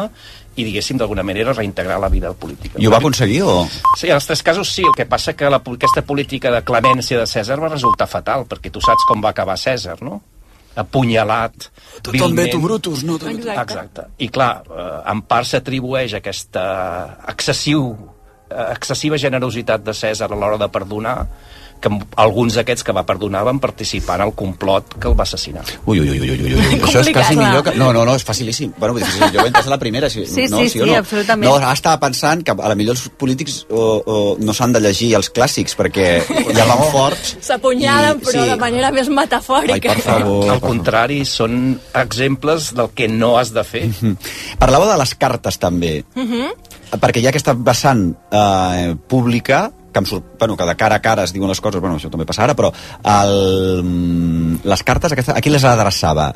i, 0.55 0.65
diguéssim, 0.65 0.97
d'alguna 0.99 1.23
manera 1.23 1.53
reintegrar 1.53 1.99
la 1.99 2.09
vida 2.11 2.33
política. 2.33 2.75
I 2.79 2.87
ho 2.87 2.91
va 2.91 2.97
aconseguir 2.99 3.41
o...? 3.47 3.67
Sí, 3.97 4.09
en 4.09 4.17
els 4.17 4.27
tres 4.27 4.43
casos 4.43 4.69
sí. 4.69 4.83
El 4.83 4.95
que 4.97 5.05
passa 5.05 5.33
que 5.33 5.49
la, 5.49 5.61
aquesta 5.63 6.01
política 6.03 6.51
de 6.51 6.59
clemència 6.67 7.19
de 7.21 7.27
Cèsar 7.29 7.59
va 7.61 7.69
resultar 7.71 8.07
fatal, 8.11 8.43
perquè 8.49 8.71
tu 8.71 8.83
saps 8.83 9.07
com 9.07 9.23
va 9.23 9.31
acabar 9.31 9.55
Cèsar, 9.57 10.01
no? 10.03 10.19
Apunyalat. 10.75 11.69
Tot 12.01 12.15
el 12.15 12.33
veto. 12.35 12.59
Brutus, 12.63 13.03
no? 13.03 13.17
Tot- 13.19 13.31
Exacte. 13.31 13.61
Exacte. 13.61 14.05
I 14.23 14.29
clar, 14.31 14.51
eh, 14.67 15.11
en 15.11 15.21
part 15.27 15.47
s'atribueix 15.47 16.13
aquesta 16.19 16.65
excessiu, 17.31 17.89
eh, 18.49 18.67
excessiva 18.75 19.17
generositat 19.19 19.83
de 19.83 19.95
Cèsar 19.95 20.31
a 20.31 20.35
l'hora 20.35 20.57
de 20.57 20.69
perdonar 20.71 21.17
que 21.81 21.89
alguns 22.21 22.55
d'aquests 22.59 22.83
que 22.85 22.93
va 22.93 23.03
perdonar 23.09 23.43
van 23.47 23.59
participar 23.59 24.19
en 24.19 24.27
el 24.27 24.33
complot 24.37 24.95
que 25.01 25.07
el 25.09 25.15
va 25.17 25.23
assassinar. 25.25 25.63
Ui, 25.85 25.99
ui, 25.99 26.09
ui, 26.13 26.19
ui, 26.21 26.29
ui, 26.37 26.53
ui. 26.53 26.79
Això 26.85 27.01
és 27.01 27.09
quasi 27.13 27.35
millor 27.39 27.63
que... 27.65 27.73
No, 27.79 27.91
no, 27.93 28.05
no, 28.05 28.13
és 28.15 28.23
facilíssim. 28.27 28.71
Bueno, 28.77 28.95
dir, 29.01 29.07
jo 29.33 29.45
entès 29.47 29.65
a 29.67 29.73
la 29.73 29.79
primera. 29.81 30.09
Si, 30.09 30.25
Sí, 30.29 30.45
no, 30.51 30.61
sí, 30.61 30.79
o 30.79 30.85
sí, 30.85 30.91
no? 30.91 30.95
absolutament. 31.01 31.49
No, 31.49 31.55
ara 31.57 31.73
estava 31.73 31.97
pensant 32.03 32.43
que 32.45 32.53
a 32.53 32.69
la 32.71 32.75
millor 32.77 32.95
els 32.95 33.07
polítics 33.17 33.65
o, 33.69 33.81
o 34.05 34.17
no 34.39 34.53
s'han 34.53 34.73
de 34.77 34.81
llegir 34.83 35.11
els 35.17 35.31
clàssics 35.33 35.75
perquè 35.79 36.07
ja 36.53 36.65
van 36.69 36.85
forts. 36.93 37.35
S'apunyalen, 37.41 38.21
però 38.21 38.43
sí. 38.45 38.49
de 38.53 38.57
manera 38.61 38.91
més 38.95 39.09
metafòrica. 39.09 39.73
Ai, 39.75 39.81
per 39.81 39.99
favor. 40.05 40.49
Al 40.53 40.61
contrari, 40.63 41.23
són 41.25 41.79
exemples 41.97 42.71
del 42.77 42.91
que 42.95 43.07
no 43.11 43.35
has 43.41 43.51
de 43.55 43.63
fer. 43.65 43.87
Mhm. 43.89 44.15
Parlava 44.61 44.91
de 44.93 44.97
les 45.01 45.15
cartes 45.15 45.57
també, 45.59 46.03
Mhm. 46.15 46.51
perquè 47.01 47.21
hi 47.21 47.25
ha 47.25 47.29
aquesta 47.31 47.53
vessant 47.55 48.09
eh, 48.31 48.95
pública 49.07 49.71
que, 49.91 49.99
em 49.99 50.05
surt, 50.05 50.23
bueno, 50.39 50.55
que 50.57 50.65
de 50.65 50.75
cara 50.75 50.95
a 50.95 51.01
cara 51.01 51.23
es 51.23 51.33
diuen 51.33 51.49
les 51.49 51.59
coses, 51.61 51.81
bueno, 51.81 51.97
això 51.97 52.09
també 52.09 52.25
passa 52.25 52.43
ara, 52.45 52.55
però 52.55 52.71
el, 53.03 53.81
mm, 53.83 54.61
les 54.63 54.83
cartes 54.83 55.11
aquesta, 55.11 55.35
a 55.37 55.41
qui 55.41 55.49
les 55.49 55.63
adreçava? 55.63 56.33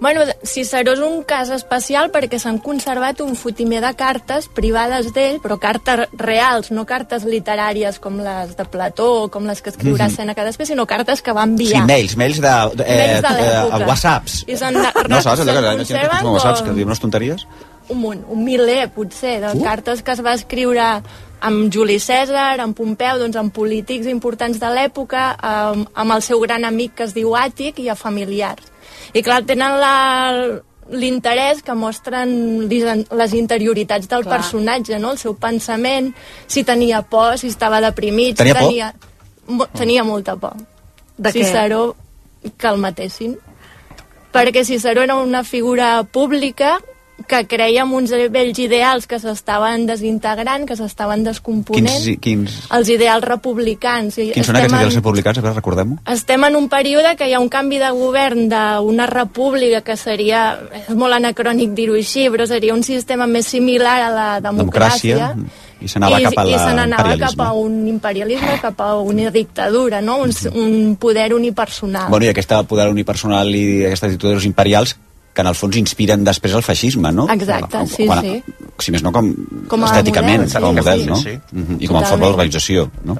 Bueno, 0.00 0.22
Ciceró 0.42 0.94
és 0.94 1.00
un 1.04 1.18
cas 1.28 1.50
especial 1.52 2.06
perquè 2.10 2.38
s'han 2.40 2.56
conservat 2.64 3.18
un 3.20 3.34
fotimer 3.36 3.82
de 3.84 3.90
cartes 4.00 4.46
privades 4.48 5.10
d'ell, 5.12 5.42
però 5.44 5.58
cartes 5.60 6.06
reals, 6.16 6.70
no 6.72 6.86
cartes 6.88 7.26
literàries 7.28 7.98
com 8.00 8.16
les 8.24 8.54
de 8.56 8.64
Plató 8.64 9.24
o 9.24 9.28
com 9.28 9.44
les 9.44 9.60
que 9.60 9.68
escriurà 9.68 10.08
Mhm. 10.08 10.16
Sèneca 10.16 10.44
després, 10.46 10.68
sinó 10.68 10.86
cartes 10.86 11.20
que 11.20 11.32
va 11.36 11.44
Sí, 11.44 11.50
enviar. 11.50 11.84
mails, 11.84 12.16
mails 12.16 12.40
de, 12.40 12.48
de, 12.76 12.84
eh, 12.86 13.20
Mails 13.20 13.76
de 13.76 13.82
eh, 13.84 13.86
whatsapps. 13.86 14.44
I 14.48 14.56
se'n- 14.56 14.72
No, 14.72 15.20
saps 15.20 15.40
allò 15.40 15.52
que 15.52 15.52
se'n 15.52 15.62
la 15.64 15.76
gent 15.76 15.86
té 15.86 15.92
conserven 15.92 16.22
com 16.22 16.32
whatsapps, 16.32 16.60
que 16.62 16.66
com- 16.68 16.74
diuen 16.76 16.88
unes 16.88 17.00
tonteries? 17.00 17.46
Un 17.90 17.98
munt, 18.00 18.22
un 18.30 18.44
miler 18.44 18.88
potser, 18.94 19.40
de 19.42 19.52
Uh. 19.58 19.64
cartes 19.64 20.02
que 20.02 20.12
es 20.12 20.22
va 20.24 20.34
escriure 20.34 21.02
amb 21.40 21.72
Juli 21.72 21.98
Cèsar, 21.98 22.60
amb 22.60 22.76
Pompeu, 22.76 23.18
doncs 23.18 23.36
amb 23.36 23.52
polítics 23.52 24.06
importants 24.06 24.58
de 24.60 24.68
l'època, 24.68 25.36
amb, 25.40 25.88
amb 25.94 26.12
el 26.12 26.22
seu 26.22 26.40
gran 26.40 26.64
amic 26.64 26.94
que 26.96 27.04
es 27.08 27.14
diu 27.16 27.34
Àtic 27.34 27.80
i 27.80 27.88
a 27.88 27.94
familiars. 27.96 28.66
I 29.14 29.22
clar, 29.22 29.42
tenen 29.48 29.78
la 29.80 29.94
l'interès 30.90 31.62
que 31.62 31.74
mostren 31.78 32.66
les 32.68 33.34
interioritats 33.38 34.08
del 34.10 34.24
Clar. 34.24 34.40
personatge, 34.40 34.98
no? 34.98 35.12
el 35.12 35.18
seu 35.18 35.36
pensament, 35.38 36.12
si 36.50 36.64
tenia 36.64 37.02
por, 37.02 37.38
si 37.38 37.46
estava 37.46 37.80
deprimit, 37.80 38.36
Tenia 38.36 38.54
si 38.54 38.58
por? 38.58 38.68
tenia... 38.68 38.94
Mo 39.50 39.66
tenia 39.66 40.02
molta 40.04 40.36
por. 40.36 40.54
De 41.16 41.30
què? 41.30 41.44
Ciceró 41.44 41.96
que 42.56 42.66
el 42.68 42.78
matessin 42.78 43.36
perquè 44.32 44.64
Ciceró 44.64 45.02
era 45.02 45.16
una 45.16 45.42
figura 45.44 46.04
pública 46.04 46.80
que 47.28 47.46
creia 47.46 47.82
en 47.82 47.92
uns 47.94 48.10
vells 48.32 48.58
ideals 48.58 49.06
que 49.06 49.18
s'estaven 49.18 49.86
desintegrant, 49.86 50.66
que 50.66 50.76
s'estaven 50.76 51.24
descomponent, 51.24 51.86
Quins, 51.90 52.18
quins, 52.20 52.56
els 52.70 52.88
ideals 52.88 53.24
republicans. 53.24 54.18
I 54.18 54.30
quins 54.32 54.46
són 54.46 54.56
aquests 54.56 54.74
ideals 54.74 54.94
en- 54.94 55.00
republicans? 55.02 55.38
A 55.38 55.40
veure, 55.42 55.54
recordem-ho. 55.56 55.98
estem 56.12 56.44
en 56.44 56.56
un 56.56 56.68
període 56.68 57.16
que 57.16 57.28
hi 57.28 57.34
ha 57.34 57.40
un 57.40 57.48
canvi 57.48 57.78
de 57.78 57.90
govern 57.90 58.48
d'una 58.48 59.06
república 59.06 59.82
que 59.82 59.96
seria, 59.96 60.58
és 60.86 60.94
molt 60.94 61.12
anacrònic 61.14 61.74
dir-ho 61.74 61.94
així, 61.94 62.28
però 62.30 62.46
seria 62.46 62.74
un 62.74 62.82
sistema 62.82 63.26
més 63.26 63.46
similar 63.46 63.98
a 64.02 64.10
la 64.10 64.28
democràcia. 64.40 65.34
I 65.80 65.88
s'anava 65.88 66.18
I, 66.20 66.24
cap 66.24 66.38
a 66.38 66.44
i 66.44 66.52
se 66.58 66.72
n'anava 66.76 67.14
cap 67.16 67.30
l'imperialisme. 67.32 67.44
a 67.44 67.52
un 67.52 67.88
imperialisme, 67.88 68.58
cap 68.60 68.80
a 68.84 68.94
una 69.00 69.30
dictadura, 69.30 70.00
no? 70.02 70.18
un, 70.18 70.30
un 70.54 70.96
poder 70.96 71.32
unipersonal. 71.32 72.10
Bueno, 72.10 72.26
i 72.26 72.28
aquesta 72.28 72.62
poder 72.64 72.88
unipersonal 72.90 73.48
i 73.54 73.86
aquestes 73.86 74.10
dictadures 74.12 74.44
imperials 74.44 74.96
que 75.40 75.46
en 75.46 75.50
el 75.50 75.56
fons 75.56 75.76
inspiren 75.80 76.24
després 76.26 76.56
el 76.58 76.64
feixisme, 76.66 77.12
no? 77.16 77.26
Exacte, 77.32 77.86
sí, 77.88 78.08
sí. 78.20 78.34
Si 78.80 78.92
més 78.92 79.04
no, 79.04 79.12
com, 79.12 79.30
Com 79.70 79.84
a 79.86 79.88
estèticament, 79.88 80.44
model, 80.44 80.50
sí. 80.52 80.58
com 80.60 80.68
a 80.68 80.82
model, 80.82 81.06
no? 81.08 81.16
Sí. 81.20 81.38
Mhm, 81.52 81.78
I 81.80 81.88
com 81.88 82.00
a 82.00 82.04
forma 82.04 82.28
d'organització, 82.28 82.90
no? 83.08 83.16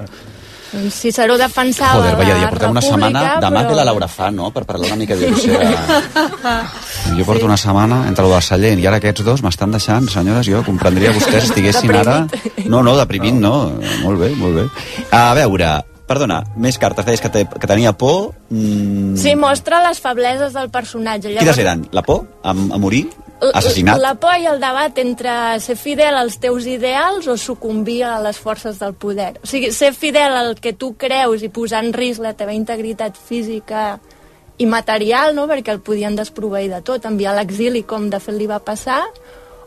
Doncs 0.71 1.01
Ciceró 1.03 1.35
defensava 1.35 1.99
Joder, 1.99 2.13
vaya 2.15 2.31
la 2.31 2.39
dia, 2.39 2.49
portem 2.53 2.71
una 2.71 2.81
setmana... 2.85 3.23
Demà 3.43 3.59
però... 3.65 3.73
ve 3.73 3.75
la 3.75 3.83
Laura 3.89 4.07
Fa, 4.07 4.29
no?, 4.31 4.53
per 4.55 4.63
parlar 4.69 4.93
una 4.93 4.99
mica 5.01 5.17
d'Odissea. 5.19 6.61
Jo 7.17 7.25
porto 7.27 7.43
una 7.49 7.57
setmana 7.59 8.05
entre 8.07 8.23
el 8.23 8.37
Sallent 8.45 8.79
i 8.79 8.87
ara 8.87 9.01
aquests 9.01 9.25
dos 9.27 9.43
m'estan 9.43 9.73
deixant, 9.75 10.07
senyores, 10.07 10.47
jo 10.47 10.61
comprendria 10.63 11.11
vostès 11.11 11.49
estiguessin 11.49 11.91
ara... 11.99 12.21
No, 12.71 12.79
no, 12.85 12.95
deprimint 12.95 13.41
no. 13.43 13.55
Molt 14.05 14.21
bé, 14.21 14.31
molt 14.39 14.61
bé. 14.61 14.67
A 15.11 15.33
veure, 15.35 15.73
perdona, 16.11 16.41
més 16.59 16.77
cartes. 16.81 17.07
Deies 17.07 17.23
que, 17.23 17.31
te, 17.31 17.45
que 17.47 17.69
tenia 17.69 17.95
por... 17.97 18.33
Mm, 18.51 19.17
Sí, 19.19 19.35
mostra 19.39 19.81
les 19.87 19.99
febleses 20.03 20.53
del 20.57 20.69
personatge. 20.73 21.35
Quines 21.39 21.59
eren? 21.63 21.87
La 21.95 22.03
por? 22.05 22.25
A, 22.43 22.51
a 22.51 22.79
morir? 22.81 23.07
Assassinat? 23.41 23.97
La 23.97 24.13
por 24.21 24.37
i 24.37 24.45
el 24.45 24.59
debat 24.61 24.97
entre 25.01 25.33
ser 25.63 25.75
fidel 25.79 26.17
als 26.19 26.37
teus 26.43 26.67
ideals 26.69 27.25
o 27.31 27.37
sucumbir 27.41 28.03
a 28.05 28.19
les 28.21 28.37
forces 28.37 28.77
del 28.79 28.93
poder. 28.93 29.33
O 29.41 29.49
sigui, 29.49 29.71
ser 29.73 29.95
fidel 29.97 30.37
al 30.37 30.53
que 30.61 30.75
tu 30.77 30.93
creus 30.99 31.41
i 31.41 31.49
posar 31.49 31.81
en 31.85 31.93
risc 31.95 32.21
la 32.21 32.35
teva 32.37 32.53
integritat 32.53 33.17
física 33.17 33.95
i 34.61 34.67
material, 34.69 35.33
no? 35.33 35.47
perquè 35.49 35.73
el 35.73 35.81
podien 35.81 36.15
desproveir 36.15 36.69
de 36.69 36.83
tot, 36.85 37.07
enviar 37.09 37.33
a 37.33 37.39
l'exili 37.39 37.81
com 37.81 38.11
de 38.13 38.19
fet 38.21 38.37
li 38.37 38.45
va 38.49 38.61
passar, 38.61 39.01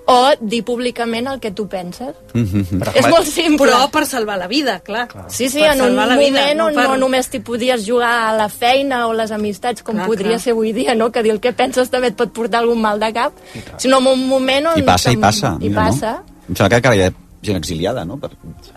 o 0.07 0.31
dir 0.41 0.63
públicament 0.65 1.27
el 1.33 1.41
que 1.41 1.51
tu 1.51 1.67
penses. 1.67 2.15
Mhm. 2.35 2.83
És 2.95 3.09
molt 3.09 3.25
simple. 3.27 3.71
Però 3.73 3.91
per 3.91 4.05
salvar 4.07 4.37
la 4.39 4.47
vida, 4.47 4.81
clar. 4.81 5.09
Sí, 5.29 5.49
sí, 5.49 5.61
Per 5.61 5.73
en 5.73 5.81
un 5.81 5.95
moment 5.97 6.19
vida, 6.19 6.65
on 6.65 6.75
per- 6.75 6.89
no 6.89 6.97
només 6.99 7.29
t'hi 7.31 7.41
podies 7.41 7.87
jugar 7.87 8.29
a 8.29 8.37
la 8.37 8.49
feina 8.49 9.07
o 9.09 9.15
les 9.15 9.31
amistats, 9.31 9.83
com 9.83 9.95
Clar, 9.97 10.07
podria 10.07 10.29
clar. 10.37 10.41
ser 10.41 10.53
avui 10.53 10.73
dia, 10.73 10.95
no? 10.95 11.11
que 11.11 11.23
dir 11.23 11.31
el 11.33 11.41
que 11.41 11.53
penses 11.53 11.89
també 11.91 12.09
et 12.09 12.17
pot 12.17 12.31
portar 12.33 12.61
algun 12.61 12.81
mal 12.81 13.01
de 13.01 13.13
cap, 13.13 13.33
sinó 13.79 13.99
en 13.99 14.07
un 14.09 14.29
moment 14.29 14.67
on... 14.75 14.79
I 14.79 14.83
passa, 14.83 15.11
i 15.13 15.17
passa. 15.17 15.57
I 15.61 15.69
mira, 15.71 15.87
passa, 15.87 16.13
No? 16.13 16.35
Em 16.51 16.57
sembla 16.57 16.69
que 16.69 16.77
encara 16.77 16.97
hi 16.97 17.03
ha 17.07 17.13
gent 17.43 17.57
exiliada, 17.57 18.05
no? 18.05 18.19
Per... 18.19 18.31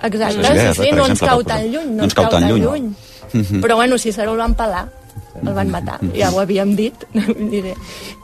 exacte, 0.03 0.39
idees, 0.39 0.77
sí, 0.77 0.83
sí, 0.83 0.89
per 0.89 0.95
no 0.97 1.05
ens 1.05 1.11
exemple, 1.11 1.27
cau 1.27 1.43
per 1.43 1.47
tan 1.53 1.65
lluny, 1.73 1.89
no 1.97 2.03
ens 2.03 2.13
cau 2.13 2.29
tan 2.29 2.47
lluny. 2.47 2.95
Mhm. 3.33 3.59
Però 3.61 3.75
bueno, 3.75 3.97
Ciceró 3.97 4.31
el 4.31 4.37
van 4.37 4.55
pelar, 4.55 4.85
el 5.41 5.53
van 5.53 5.71
matar, 5.71 5.99
ja 6.15 6.31
ho 6.33 6.41
havíem 6.41 6.75
dit, 6.77 7.07
diré. 7.53 7.75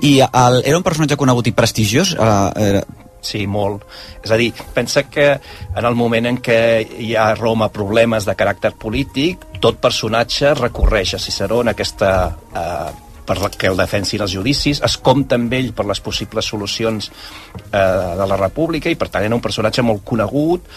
I 0.02 0.20
el, 0.26 0.62
era 0.66 0.80
un 0.80 0.86
personatge 0.86 1.20
conegut 1.20 1.50
i 1.52 1.56
prestigiós? 1.56 2.16
Uh, 2.18 2.52
era... 2.60 2.84
Sí, 3.24 3.46
molt. 3.48 3.86
És 4.20 4.34
a 4.36 4.38
dir, 4.38 4.50
pensa 4.76 5.06
que 5.08 5.30
en 5.32 5.86
el 5.88 5.96
moment 5.96 6.28
en 6.28 6.42
què 6.44 6.58
hi 7.00 7.14
ha 7.16 7.30
a 7.32 7.38
Roma 7.40 7.70
problemes 7.72 8.28
de 8.28 8.36
caràcter 8.36 8.74
polític, 8.76 9.46
tot 9.64 9.80
personatge 9.80 10.52
recorreix 10.60 11.16
a 11.16 11.24
Ciceró 11.24 11.62
en 11.64 11.72
aquesta... 11.72 12.12
Eh, 12.52 12.92
per 13.24 13.38
la 13.40 13.48
que 13.48 13.70
el 13.72 13.78
defensi 13.80 14.18
els 14.20 14.34
judicis, 14.36 14.82
es 14.84 14.98
compta 15.00 15.38
amb 15.40 15.54
ell 15.56 15.70
per 15.72 15.86
les 15.88 16.02
possibles 16.04 16.44
solucions 16.44 17.08
eh, 17.08 17.80
de 18.20 18.26
la 18.28 18.36
república 18.36 18.92
i 18.92 18.98
per 19.00 19.08
tant 19.14 19.24
era 19.24 19.38
un 19.38 19.40
personatge 19.46 19.86
molt 19.88 20.04
conegut 20.04 20.68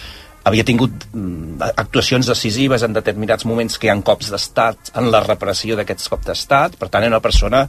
havia 0.46 0.64
tingut 0.66 1.08
mm, 1.10 1.58
actuacions 1.82 2.28
decisives 2.30 2.84
en 2.86 2.94
determinats 2.94 3.46
moments 3.48 3.80
que 3.80 3.88
hi 3.88 3.90
ha 3.90 3.96
cops 4.06 4.30
d'estat 4.30 4.92
en 5.00 5.10
la 5.10 5.22
reparació 5.24 5.78
d'aquests 5.78 6.12
cops 6.12 6.30
d'estat. 6.30 6.78
Per 6.78 6.88
tant 6.88 7.02
era 7.02 7.16
una 7.16 7.24
persona 7.24 7.64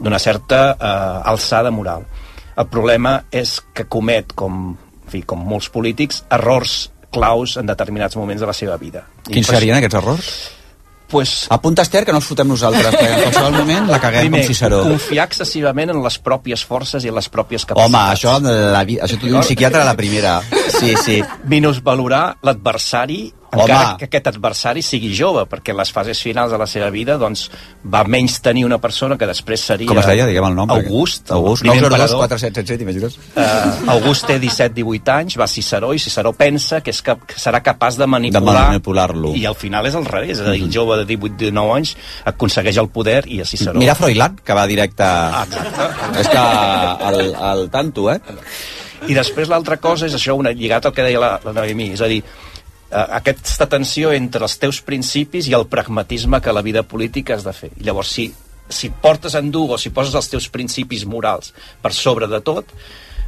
d'una 0.00 0.18
certa 0.22 0.60
eh, 0.74 1.30
alçada 1.32 1.70
moral. 1.70 2.06
El 2.56 2.68
problema 2.72 3.20
és 3.30 3.60
que 3.76 3.86
comet 3.92 4.34
com, 4.34 4.74
en 4.74 5.12
fi, 5.12 5.22
com 5.22 5.42
molts 5.46 5.70
polítics 5.70 6.24
errors 6.32 6.86
claus 7.14 7.56
en 7.60 7.68
determinats 7.68 8.18
moments 8.18 8.42
de 8.42 8.50
la 8.50 8.56
seva 8.56 8.76
vida. 8.80 9.06
Quins 9.28 9.48
serien 9.52 9.78
aquests 9.78 10.00
errors? 10.00 10.30
Pues, 11.08 11.46
Apunta, 11.54 11.82
Esther, 11.86 12.04
que 12.04 12.10
no 12.10 12.18
els 12.18 12.26
fotem 12.26 12.48
nosaltres, 12.50 12.88
perquè 12.90 13.12
en 13.12 13.20
qualsevol 13.28 13.54
moment 13.60 13.86
la 13.92 14.00
caguem 14.02 14.26
Primer, 14.26 14.40
com 14.42 14.48
Ciceró. 14.50 14.80
confiar 14.88 15.28
excessivament 15.30 15.92
en 15.94 16.02
les 16.02 16.18
pròpies 16.18 16.64
forces 16.66 17.04
i 17.06 17.12
en 17.12 17.14
les 17.14 17.28
pròpies 17.30 17.62
capacitats. 17.64 17.94
Home, 17.94 18.02
això, 18.16 18.36
la, 18.42 18.82
això 18.82 19.14
t'ho 19.20 19.28
diu 19.28 19.38
un 19.38 19.46
psiquiatre 19.46 19.84
a 19.84 19.86
la 19.86 19.94
primera. 19.98 20.40
Sí, 20.76 20.96
sí. 21.04 21.20
Minusvalorar 21.46 22.24
l'adversari 22.42 23.20
Home. 23.52 23.62
encara 23.62 23.96
que 24.00 24.08
aquest 24.08 24.26
adversari 24.32 24.82
sigui 24.82 25.12
jove, 25.14 25.44
perquè 25.50 25.72
en 25.72 25.78
les 25.80 25.90
fases 25.94 26.20
finals 26.22 26.50
de 26.52 26.58
la 26.58 26.66
seva 26.66 26.88
vida 26.90 27.16
doncs, 27.20 27.46
va 27.84 28.02
menys 28.04 28.40
tenir 28.44 28.64
una 28.66 28.78
persona 28.82 29.16
que 29.18 29.28
després 29.28 29.62
seria... 29.70 29.88
Com 29.88 30.00
es 30.00 30.08
deia? 30.08 30.26
Diguem 30.28 30.48
el 30.50 30.56
nom. 30.58 30.70
August. 30.74 31.30
August. 31.30 31.62
primer 31.62 31.82
902 31.82 31.92
emperador. 31.92 32.18
4777, 32.26 32.82
imagines? 32.82 33.18
Uh, 33.36 33.92
August 33.96 34.26
té 34.28 34.38
17-18 34.42 35.14
anys, 35.16 35.38
va 35.38 35.46
a 35.46 35.52
Ciceró 35.52 35.92
i 35.94 36.02
Ciceró 36.02 36.32
pensa 36.36 36.80
que, 36.82 36.94
és 36.94 37.02
cap, 37.06 37.22
que 37.28 37.38
serà 37.40 37.62
capaç 37.64 38.00
de 38.00 38.04
De 38.06 38.10
manipular 38.10 38.66
manipular-lo. 38.72 39.34
i 39.34 39.46
al 39.46 39.54
final 39.58 39.86
és 39.86 39.94
al 39.94 40.06
revés, 40.06 40.38
és 40.38 40.46
a 40.46 40.52
dir, 40.52 40.64
el 40.66 40.72
jove 40.72 40.98
de 41.02 41.06
18-19 41.16 41.76
anys 41.76 41.94
aconsegueix 42.32 42.80
el 42.82 42.90
poder 42.90 43.22
i 43.26 43.40
a 43.40 43.46
Ciceró... 43.48 43.78
Mira 43.78 43.94
Froilán, 43.94 44.40
que 44.44 44.56
va 44.56 44.66
directe... 44.66 45.06
Ah, 45.06 45.44
exacte. 45.46 46.20
És 46.20 46.28
que 46.28 46.42
el, 47.10 47.34
el 47.52 47.70
tanto, 47.70 48.10
eh? 48.12 48.20
I 49.06 49.14
després 49.14 49.50
l'altra 49.52 49.76
cosa 49.76 50.08
és 50.08 50.14
això, 50.16 50.34
una, 50.38 50.52
lligat 50.56 50.86
al 50.88 50.94
que 50.96 51.04
deia 51.04 51.20
la, 51.22 51.36
la 51.44 51.52
Noemí, 51.56 51.92
és 51.94 52.02
a 52.02 52.08
dir, 52.10 52.22
aquesta 52.90 53.66
tensió 53.66 54.12
entre 54.14 54.46
els 54.46 54.58
teus 54.62 54.80
principis 54.84 55.48
i 55.50 55.54
el 55.58 55.66
pragmatisme 55.66 56.40
que 56.40 56.54
la 56.54 56.62
vida 56.62 56.84
política 56.86 57.34
has 57.34 57.46
de 57.46 57.54
fer. 57.56 57.72
I 57.80 57.88
llavors, 57.88 58.12
si, 58.14 58.28
si 58.68 58.90
portes 58.90 59.34
en 59.34 59.50
dur 59.50 59.72
o 59.74 59.78
si 59.78 59.90
poses 59.90 60.14
els 60.14 60.30
teus 60.30 60.48
principis 60.52 61.04
morals 61.06 61.52
per 61.82 61.92
sobre 61.92 62.30
de 62.30 62.40
tot, 62.46 62.70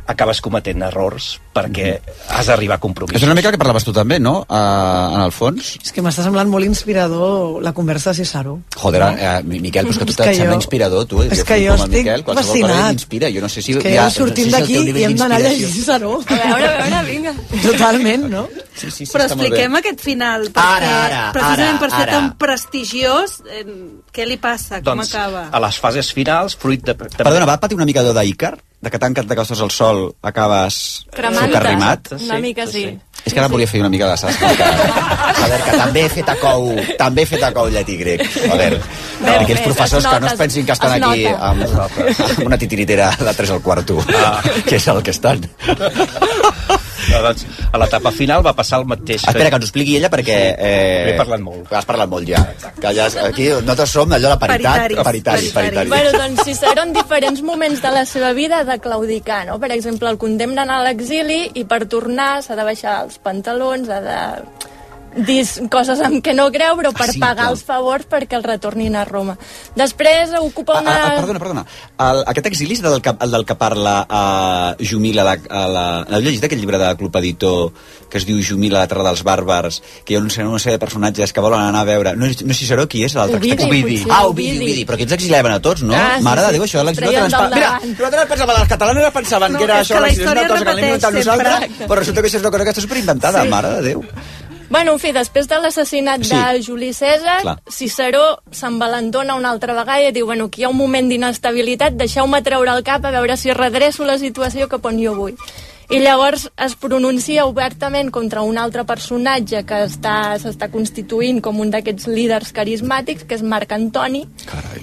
acabes 0.09 0.41
cometent 0.41 0.81
errors 0.87 1.35
perquè 1.53 1.99
has 2.33 2.47
d'arribar 2.49 2.79
a 2.79 2.81
compromisos. 2.81 3.19
És 3.21 3.27
una 3.27 3.35
mica 3.37 3.51
que 3.53 3.59
parlaves 3.61 3.85
tu 3.85 3.93
també, 3.93 4.17
no? 4.23 4.39
Uh, 4.49 5.17
en 5.19 5.23
el 5.27 5.33
fons. 5.35 5.75
És 5.85 5.93
que 5.93 6.01
m'està 6.05 6.23
semblant 6.25 6.49
molt 6.49 6.65
inspirador 6.65 7.61
la 7.63 7.73
conversa 7.77 8.11
de 8.15 8.23
Cicero. 8.23 8.59
Joder, 8.77 9.03
eh, 9.19 9.43
Miquel, 9.45 9.85
però 9.87 9.93
és 9.93 9.99
que 9.99 10.07
tu 10.09 10.15
te't 10.17 10.35
sembla 10.39 10.55
jo- 10.55 10.61
inspirador, 10.63 11.05
tu. 11.11 11.23
és 11.23 11.43
que 11.45 11.59
jo 11.67 11.75
estic 11.75 11.99
Miquel, 11.99 12.25
fascinat. 12.25 12.87
m'inspira. 12.93 13.31
Jo 13.35 13.43
no 13.45 13.49
sé 13.53 13.61
si... 13.63 13.73
És 13.77 13.83
que 13.83 13.93
ja, 13.95 14.05
ja 14.07 14.11
sortim 14.15 14.51
no 14.51 14.59
sé 14.59 14.67
si 14.67 14.79
d'aquí 14.79 14.99
i 15.01 15.05
hem 15.05 15.17
d'anar 15.19 15.37
a 15.43 15.45
llegir 15.45 15.69
Ciceró. 15.75 16.15
A 16.27 16.35
veure, 16.35 16.69
a 16.69 16.87
veure, 16.87 17.03
vinga. 17.11 17.35
Totalment, 17.63 18.29
no? 18.31 18.47
Sí, 18.79 18.91
sí, 18.95 19.07
Però 19.11 19.25
expliquem 19.27 19.75
aquest 19.81 20.01
final, 20.01 20.47
perquè 20.55 20.79
Ara, 20.79 20.93
ara, 21.05 21.23
precisament 21.35 21.69
ara, 21.69 21.79
per 21.83 21.91
ser 21.91 22.03
ara. 22.05 22.13
tan 22.13 22.29
prestigiós, 22.39 23.41
eh, 23.51 23.65
què 24.15 24.27
li 24.29 24.37
passa? 24.39 24.79
Com 24.83 24.99
doncs, 25.03 25.13
acaba? 25.15 25.49
a 25.53 25.61
les 25.67 25.79
fases 25.83 26.13
finals, 26.15 26.55
fruit 26.57 26.83
de... 26.87 26.95
de 26.95 27.09
Perdona, 27.19 27.45
va 27.49 27.59
patir 27.61 27.77
una 27.77 27.85
mica 27.89 28.03
d'Oda 28.07 28.25
Icar? 28.25 28.55
De 28.79 28.91
que 28.95 28.99
tant 29.03 29.15
que 29.15 29.25
t'acostes 29.27 29.61
al 29.65 29.73
sol 29.75 30.05
acabes 30.23 31.05
socarrimat? 31.11 32.13
Una 32.21 32.39
mica 32.39 32.67
sí. 32.71 32.85
És 33.25 33.35
que 33.35 33.41
ara 33.43 33.51
volia 33.51 33.67
fer 33.67 33.81
una 33.83 33.91
mica 33.91 34.07
de 34.07 34.17
saps? 34.21 34.39
Que, 34.39 34.47
a 34.47 35.49
veure, 35.51 35.63
que 35.67 35.79
també 35.81 36.05
he 36.07 36.11
fet 36.13 36.31
a 36.31 36.37
cou, 36.39 36.69
també 37.01 37.25
he 37.25 37.29
fet 37.29 37.43
a 37.43 37.51
cou 37.57 37.69
llatí 37.75 37.99
grec. 37.99 38.23
A 38.47 38.59
veure, 38.61 38.79
Bé, 39.19 39.35
aquells 39.35 39.65
professors 39.67 40.05
es 40.05 40.11
que 40.11 40.21
no 40.23 40.31
es 40.31 40.39
pensin 40.39 40.67
que 40.67 40.77
estan 40.77 40.95
es 40.95 41.07
aquí 41.09 41.27
amb, 41.27 41.65
amb 41.67 42.45
una 42.47 42.59
titiritera 42.59 43.11
de 43.19 43.35
3 43.41 43.57
al 43.57 43.65
quarto, 43.67 43.99
ah. 44.15 44.37
que 44.65 44.79
és 44.79 44.87
el 44.95 45.03
que 45.03 45.17
estan. 45.17 45.43
No, 47.09 47.21
doncs, 47.23 47.45
a 47.73 47.81
l'etapa 47.81 48.13
final 48.15 48.43
va 48.45 48.53
passar 48.59 48.81
el 48.83 48.87
mateix. 48.91 49.23
Espera, 49.23 49.51
que 49.51 49.59
ens 49.61 49.67
ho 49.67 49.69
expliqui 49.69 49.97
ella 49.99 50.11
perquè... 50.13 50.39
Eh, 50.59 51.13
He 51.13 51.17
parlat 51.19 51.43
molt. 51.45 51.71
Has 51.73 51.87
parlat 51.89 52.11
molt 52.11 52.29
ja. 52.29 52.43
Que 52.79 52.93
ja 52.97 53.09
aquí 53.25 53.49
nosaltres 53.55 53.95
som 53.95 54.13
allò 54.17 54.35
la 54.35 54.39
paritat. 54.41 54.89
Paritaris. 54.89 55.05
Paritari, 55.09 55.53
paritari. 55.55 55.93
Bueno, 55.93 56.13
doncs 56.19 56.45
Ciceró 56.49 56.85
en 56.87 56.93
diferents 56.97 57.43
moments 57.43 57.83
de 57.85 57.93
la 57.95 58.05
seva 58.09 58.33
vida 58.37 58.65
de 58.65 58.79
claudicar, 58.83 59.45
no? 59.47 59.59
Per 59.63 59.71
exemple, 59.75 60.11
el 60.11 60.19
condemnen 60.19 60.71
a 60.71 60.83
l'exili 60.87 61.45
i 61.55 61.65
per 61.69 61.85
tornar 61.91 62.43
s'ha 62.43 62.57
de 62.59 62.67
baixar 62.67 63.03
els 63.05 63.19
pantalons, 63.23 63.89
ha 63.89 64.01
de 64.05 64.19
dir 65.27 65.45
coses 65.71 66.01
amb 66.05 66.23
què 66.25 66.35
no 66.35 66.49
creu, 66.55 66.77
però 66.79 66.93
per 66.93 67.09
Ah, 67.09 67.13
sí, 67.13 67.19
pagar 67.21 67.37
clar. 67.45 67.51
els 67.53 67.63
favors 67.65 68.07
perquè 68.09 68.37
el 68.39 68.45
retornin 68.45 68.97
a 68.97 69.05
Roma. 69.05 69.37
Després 69.75 70.31
ocupa 70.41 70.79
Ah, 70.79 70.81
una... 70.83 70.97
ah, 71.07 71.15
perdona, 71.21 71.39
perdona. 71.39 71.65
El, 71.99 72.23
aquest 72.27 72.47
exili 72.47 72.75
és 72.75 72.83
del 72.83 73.01
que, 73.03 73.15
el 73.19 73.31
del 73.31 73.45
que 73.45 73.55
parla 73.57 74.07
a 74.09 74.75
Jumila, 74.79 75.23
a 75.23 75.25
la, 75.25 75.37
a 75.49 75.69
la, 75.69 75.85
heu 76.17 76.21
llegit 76.23 76.45
aquest 76.45 76.61
llibre 76.61 76.79
de 76.79 76.91
Club 76.97 77.17
Editor 77.17 77.73
que 78.09 78.17
es 78.19 78.25
diu 78.25 78.39
Jumila, 78.41 78.79
la 78.81 78.89
terra 78.89 79.03
dels 79.05 79.21
bàrbars, 79.23 79.83
que 80.05 80.15
hi 80.15 80.17
ha 80.17 80.21
una 80.21 80.31
sèrie, 80.33 80.49
una 80.49 80.59
sèrie 80.59 80.79
de 80.79 80.81
personatges 80.81 81.33
que 81.33 81.41
volen 81.45 81.61
anar 81.61 81.83
a 81.83 81.85
veure... 81.85 82.15
No, 82.17 82.25
és- 82.25 82.41
no 82.43 82.53
és 82.55 82.59
Ciceró, 82.63 82.87
qui 82.89 83.03
és 83.05 83.13
l'altre? 83.15 83.37
Ovidi, 83.37 83.53
potser, 83.53 84.07
Ah, 84.11 84.23
Ovidi, 84.27 84.49
Ovidi. 84.57 84.65
Ovidi. 84.65 84.85
Però 84.89 84.95
aquí 84.97 85.05
ens 85.05 85.13
exiliaven 85.19 85.53
a 85.53 85.61
tots, 85.61 85.83
no? 85.83 85.93
Ah, 85.95 86.15
sí, 86.17 86.25
Mare 86.25 86.41
de 86.41 86.47
sí. 86.49 86.53
Déu, 86.57 86.65
això, 86.65 86.85
l'exili 86.85 87.09
Mira, 87.11 87.27
nosaltres 87.29 88.27
pensaven, 88.33 88.57
les 88.61 88.69
catalanes 88.69 89.13
pensaven 89.13 89.53
No, 89.53 89.59
que 89.59 89.65
era 89.69 89.81
això, 89.83 89.95
que 89.95 90.01
la 90.01 90.09
història 90.15 90.47
que 90.49 90.55
l'hem 90.55 90.79
inventat 90.79 91.13
nosaltres, 91.19 91.71
però 91.85 91.99
resulta 92.01 92.23
que 92.23 92.29
això 92.29 92.37
és 92.41 92.43
una 92.47 92.51
cosa 92.57 92.65
que 92.65 92.71
està 92.73 92.81
superinventada, 92.87 93.43
Sí. 93.43 93.49
mare 93.49 93.69
de 93.77 93.83
Déu. 93.91 94.05
Bueno, 94.71 94.93
en 94.93 94.99
fi, 95.01 95.13
després 95.13 95.49
de 95.49 95.59
l'assassinat 95.63 96.23
Sí. 96.23 96.35
de 96.35 96.63
Juli 96.63 96.93
César, 96.93 97.41
Clar. 97.41 97.63
Ciceró 97.71 98.43
s'envalentona 98.51 99.35
una 99.35 99.51
altra 99.51 99.73
vegada 99.73 100.03
i 100.09 100.13
diu, 100.13 100.27
bueno, 100.27 100.45
aquí 100.47 100.61
hi 100.61 100.65
ha 100.65 100.69
un 100.69 100.77
moment 100.77 101.09
d'inestabilitat, 101.09 101.95
deixeu-me 101.95 102.43
treure 102.43 102.71
el 102.77 102.83
cap 102.85 103.05
a 103.05 103.11
veure 103.11 103.37
si 103.37 103.51
redreço 103.53 104.05
la 104.05 104.19
situació 104.19 104.69
cap 104.69 104.85
on 104.85 105.01
jo 105.03 105.15
vull. 105.15 105.35
I 105.91 106.01
llavors 106.01 106.51
es 106.59 106.75
pronuncia 106.77 107.47
obertament 107.47 108.11
contra 108.11 108.43
un 108.43 108.59
altre 108.59 108.85
personatge 108.85 109.65
que 109.65 109.75
està- 109.87 110.37
s'està 110.37 110.69
constituint 110.71 111.41
com 111.41 111.61
un 111.61 111.71
d'aquests 111.71 112.07
líders 112.09 112.53
carismàtics, 112.53 113.25
que 113.27 113.35
és 113.37 113.43
Marc 113.43 113.73
Antoni, 113.73 114.29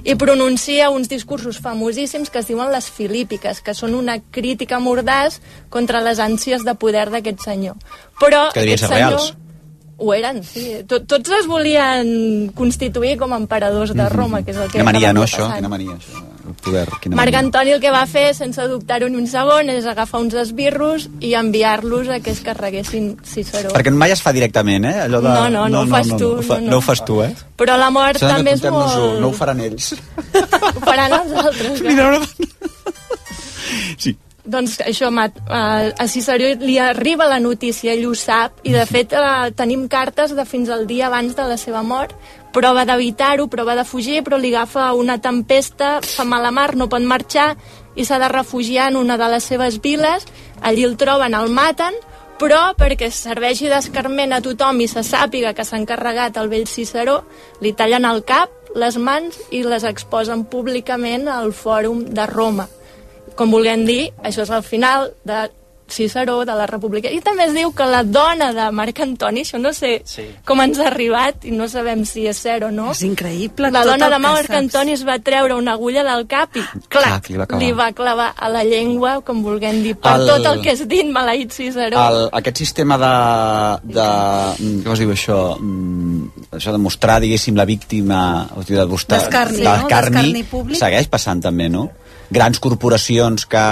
i 0.04 0.16
pronuncia 0.16 0.90
uns 0.90 1.08
discursos 1.08 1.60
famosíssims 1.60 2.32
que 2.32 2.40
es 2.40 2.48
diuen 2.48 2.72
les 2.72 2.90
filípiques, 2.90 3.62
que 3.62 3.76
són 3.76 3.94
una 3.94 4.18
crítica 4.32 4.80
mordàs 4.80 5.42
contra 5.70 6.02
les 6.02 6.18
ànsies 6.18 6.64
de 6.66 6.74
poder 6.74 7.12
d'aquest 7.12 7.40
senyor. 7.40 7.76
Però 8.20 8.52
Que 8.52 8.62
devien 8.62 8.80
ser 8.80 8.88
senyor- 8.88 9.10
reals. 9.12 9.34
Ho 9.98 10.14
eren, 10.14 10.44
sí. 10.44 10.82
Tot, 10.88 11.06
tots 11.08 11.30
es 11.40 11.46
volien 11.48 12.52
constituir 12.56 13.18
com 13.18 13.34
a 13.34 13.38
emperadors 13.40 13.94
de 13.96 14.08
Roma, 14.10 14.42
que 14.44 14.52
és 14.52 14.58
el 14.58 14.68
que 14.70 14.80
Quina 14.80 14.88
mania, 14.92 15.14
no, 15.16 15.24
això? 15.24 15.48
Quina 15.56 15.70
mania, 15.72 15.96
això? 15.96 16.24
El 16.46 16.54
poder, 16.62 16.84
quina 17.02 17.16
Marc 17.18 17.32
mania. 17.34 17.40
Antoni 17.48 17.72
el 17.74 17.80
que 17.82 17.90
va 17.90 18.04
fer, 18.06 18.28
sense 18.38 18.62
dubtar-ho 18.70 19.08
ni 19.10 19.18
un 19.18 19.26
segon, 19.28 19.70
és 19.74 19.88
agafar 19.90 20.20
uns 20.22 20.36
esbirros 20.38 21.08
i 21.20 21.32
enviar-los 21.34 22.10
a 22.14 22.20
que 22.20 22.30
es 22.36 22.42
carreguessin 22.46 23.16
Ciceró. 23.26 23.72
Perquè 23.74 23.90
mai 23.96 24.12
es 24.14 24.22
fa 24.22 24.34
directament, 24.36 24.86
eh? 24.86 25.00
Allò 25.08 25.22
de... 25.24 25.32
No, 25.32 25.48
no, 25.50 25.64
no 25.70 25.82
ho 25.82 25.88
fas 25.90 26.12
tu, 26.12 26.36
No, 26.36 26.38
ho 26.38 26.44
fa- 26.44 26.60
no, 26.60 26.66
no. 26.68 26.72
no 26.76 26.78
ho 26.78 26.86
fas 26.86 27.02
tu, 27.06 27.22
eh? 27.24 27.32
Però 27.58 27.78
la 27.82 27.90
mort 27.90 28.20
també 28.22 28.54
és 28.54 28.62
molt... 28.70 29.20
No 29.24 29.32
ho 29.32 29.34
faran 29.34 29.64
ells. 29.66 29.94
Ho 30.76 30.82
faran 30.86 31.14
els 31.22 31.32
altres. 31.46 31.82
Mira, 31.88 32.20
Sí. 33.98 34.16
Doncs 34.46 34.78
això, 34.86 35.10
Mat, 35.10 35.40
eh, 35.50 35.94
a 35.98 36.06
Ciceró 36.08 36.52
li 36.62 36.78
arriba 36.78 37.26
la 37.26 37.40
notícia, 37.40 37.94
ell 37.94 38.06
ho 38.06 38.14
sap, 38.14 38.60
i 38.64 38.74
de 38.76 38.84
fet 38.86 39.14
eh, 39.18 39.52
tenim 39.58 39.88
cartes 39.90 40.36
de 40.38 40.46
fins 40.46 40.70
al 40.70 40.86
dia 40.86 41.08
abans 41.08 41.34
de 41.34 41.48
la 41.50 41.58
seva 41.58 41.82
mort, 41.82 42.14
prova 42.54 42.86
d'evitar-ho, 42.86 43.48
prova 43.50 43.74
de 43.76 43.84
fugir, 43.84 44.22
però 44.24 44.38
li 44.38 44.54
agafa 44.54 44.92
una 44.94 45.18
tempesta, 45.18 46.00
fa 46.06 46.28
mala 46.30 46.52
mar, 46.54 46.76
no 46.76 46.88
pot 46.88 47.02
marxar, 47.02 47.56
i 47.96 48.06
s'ha 48.06 48.22
de 48.22 48.30
refugiar 48.30 48.92
en 48.92 49.02
una 49.02 49.18
de 49.18 49.32
les 49.34 49.50
seves 49.50 49.82
viles, 49.82 50.30
allí 50.62 50.86
el 50.86 50.96
troben, 50.96 51.34
el 51.34 51.50
maten, 51.50 51.98
però 52.38 52.76
perquè 52.78 53.10
serveixi 53.10 53.72
d'escarment 53.72 54.36
a 54.36 54.44
tothom 54.46 54.78
i 54.84 54.88
se 54.92 55.02
sàpiga 55.02 55.56
que 55.58 55.66
s'ha 55.66 55.82
encarregat 55.82 56.38
el 56.38 56.54
vell 56.54 56.70
Ciceró, 56.70 57.24
li 57.66 57.74
tallen 57.74 58.06
el 58.06 58.22
cap, 58.28 58.54
les 58.76 58.98
mans 59.02 59.42
i 59.50 59.66
les 59.66 59.88
exposen 59.88 60.46
públicament 60.46 61.30
al 61.32 61.56
Fòrum 61.56 62.06
de 62.14 62.30
Roma 62.30 62.70
com 63.36 63.52
vulguem 63.52 63.86
dir, 63.86 64.02
això 64.24 64.44
és 64.48 64.50
el 64.56 64.64
final 64.64 65.12
de 65.24 65.46
Ciceró, 65.88 66.40
de 66.50 66.54
la 66.58 66.66
República. 66.66 67.12
I 67.14 67.20
també 67.22 67.44
es 67.46 67.52
diu 67.54 67.70
que 67.78 67.86
la 67.86 68.00
dona 68.02 68.48
de 68.58 68.64
Marc 68.74 68.98
Antoni, 69.04 69.44
això 69.46 69.60
no 69.62 69.70
sé 69.72 70.00
sí. 70.10 70.24
com 70.44 70.58
ens 70.64 70.80
ha 70.82 70.88
arribat, 70.90 71.44
i 71.46 71.52
no 71.54 71.68
sabem 71.70 72.02
si 72.10 72.24
és 72.26 72.40
cert 72.42 72.64
o 72.66 72.72
no. 72.74 72.88
És 72.96 73.04
increïble 73.06 73.70
La 73.70 73.84
dona 73.86 74.08
de 74.10 74.18
Marc. 74.18 74.50
Antoni 74.50 74.96
es 74.96 75.04
va 75.06 75.20
treure 75.22 75.54
una 75.54 75.76
agulla 75.78 76.02
del 76.08 76.26
cap 76.32 76.58
i, 76.58 76.64
clac, 76.90 76.90
Clac, 76.90 77.30
li 77.30 77.38
va 77.38 77.46
clavar. 77.46 77.62
li 77.62 77.72
va 77.78 77.92
clavar 77.94 78.32
a 78.36 78.50
la 78.50 78.64
llengua, 78.66 79.20
com 79.22 79.44
vulguem 79.46 79.84
dir, 79.86 79.94
per 80.02 80.16
El- 80.18 80.26
tot 80.32 80.48
el 80.56 80.64
que 80.66 80.72
has 80.74 80.82
dit, 80.90 81.06
maleït 81.06 81.54
Ciceró. 81.54 82.02
El, 82.02 82.18
aquest 82.42 82.64
sistema 82.64 82.98
de, 82.98 83.14
de... 83.94 84.08
mm, 84.64 84.80
Com 84.88 84.94
es 84.98 85.04
diu 85.06 85.12
això? 85.14 85.38
Mm, 85.60 86.48
Això 86.58 86.72
de 86.74 86.80
mostrar, 86.82 87.20
diguéssim, 87.22 87.54
la 87.62 87.66
víctima... 87.70 88.24
O 88.56 88.64
sigui, 88.64 88.80
de 88.80 88.88
mostrar, 88.90 89.20
D'escarni, 89.22 89.62
no? 89.62 89.70
d'escarni, 89.70 90.16
D'escarni 90.18 90.44
públic. 90.50 90.80
Segueix 90.82 91.08
passant 91.14 91.46
també, 91.46 91.70
no? 91.70 91.92
Grans 92.32 92.60
corporacions 92.60 93.46
que 93.46 93.66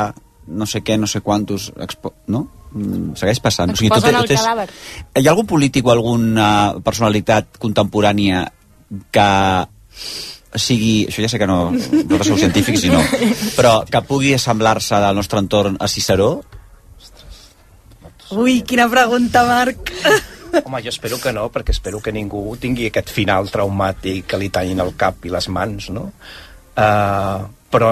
no 0.47 0.65
sé 0.69 0.83
què, 0.83 0.97
no 0.99 1.07
sé 1.07 1.21
quantos... 1.21 1.71
Expo... 1.81 2.13
No? 2.27 2.47
Mm, 2.73 3.13
Segueix 3.19 3.39
passant. 3.39 3.71
Exposen 3.73 4.15
el 4.15 4.25
és- 4.29 4.39
cadàver. 4.41 4.67
Hi 5.15 5.25
ha 5.27 5.31
algun 5.31 5.47
polític 5.49 5.85
o 5.87 5.93
alguna 5.93 6.47
personalitat 6.83 7.57
contemporània 7.61 8.47
que 9.13 9.29
sigui, 10.53 11.07
això 11.09 11.23
ja 11.23 11.29
sé 11.31 11.39
que 11.41 11.47
no, 11.49 11.71
vosaltres 11.73 12.27
sou 12.29 12.37
científics 12.37 12.83
i 12.85 12.91
no, 12.93 12.99
però 13.55 13.79
que 13.89 14.01
pugui 14.05 14.35
assemblar-se 14.37 14.99
del 15.01 15.15
nostre 15.17 15.41
entorn 15.41 15.79
a 15.81 15.87
Ciceró, 15.89 16.43
Ui, 18.33 18.61
quina 18.65 18.87
pregunta, 18.89 19.43
Marc. 19.45 19.91
Home, 20.63 20.79
jo 20.81 20.89
espero 20.89 21.19
que 21.21 21.33
no, 21.35 21.47
perquè 21.53 21.73
espero 21.73 21.99
que 22.01 22.13
ningú 22.13 22.55
tingui 22.61 22.87
aquest 22.89 23.11
final 23.13 23.49
traumàtic 23.53 24.25
que 24.29 24.39
li 24.41 24.49
tallin 24.53 24.81
el 24.81 24.93
cap 24.97 25.25
i 25.27 25.31
les 25.33 25.47
mans, 25.53 25.89
no? 25.93 26.07
Uh, 26.73 27.45
però, 27.73 27.89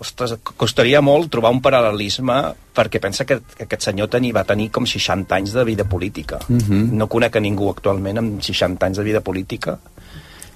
ostres, 0.00 0.36
costaria 0.60 1.00
molt 1.02 1.32
trobar 1.32 1.50
un 1.54 1.60
paral·lelisme 1.64 2.36
perquè 2.74 3.00
pensa 3.02 3.26
que, 3.26 3.40
que 3.54 3.66
aquest 3.66 3.88
senyor 3.88 4.10
teni, 4.12 4.30
va 4.34 4.44
tenir 4.46 4.68
com 4.74 4.86
60 4.86 5.34
anys 5.34 5.54
de 5.56 5.64
vida 5.66 5.86
política. 5.90 6.38
Mhm. 6.48 6.94
No 6.94 7.08
conec 7.10 7.36
a 7.36 7.42
ningú 7.42 7.70
actualment 7.72 8.22
amb 8.22 8.42
60 8.42 8.86
anys 8.86 9.02
de 9.02 9.06
vida 9.06 9.22
política 9.26 9.78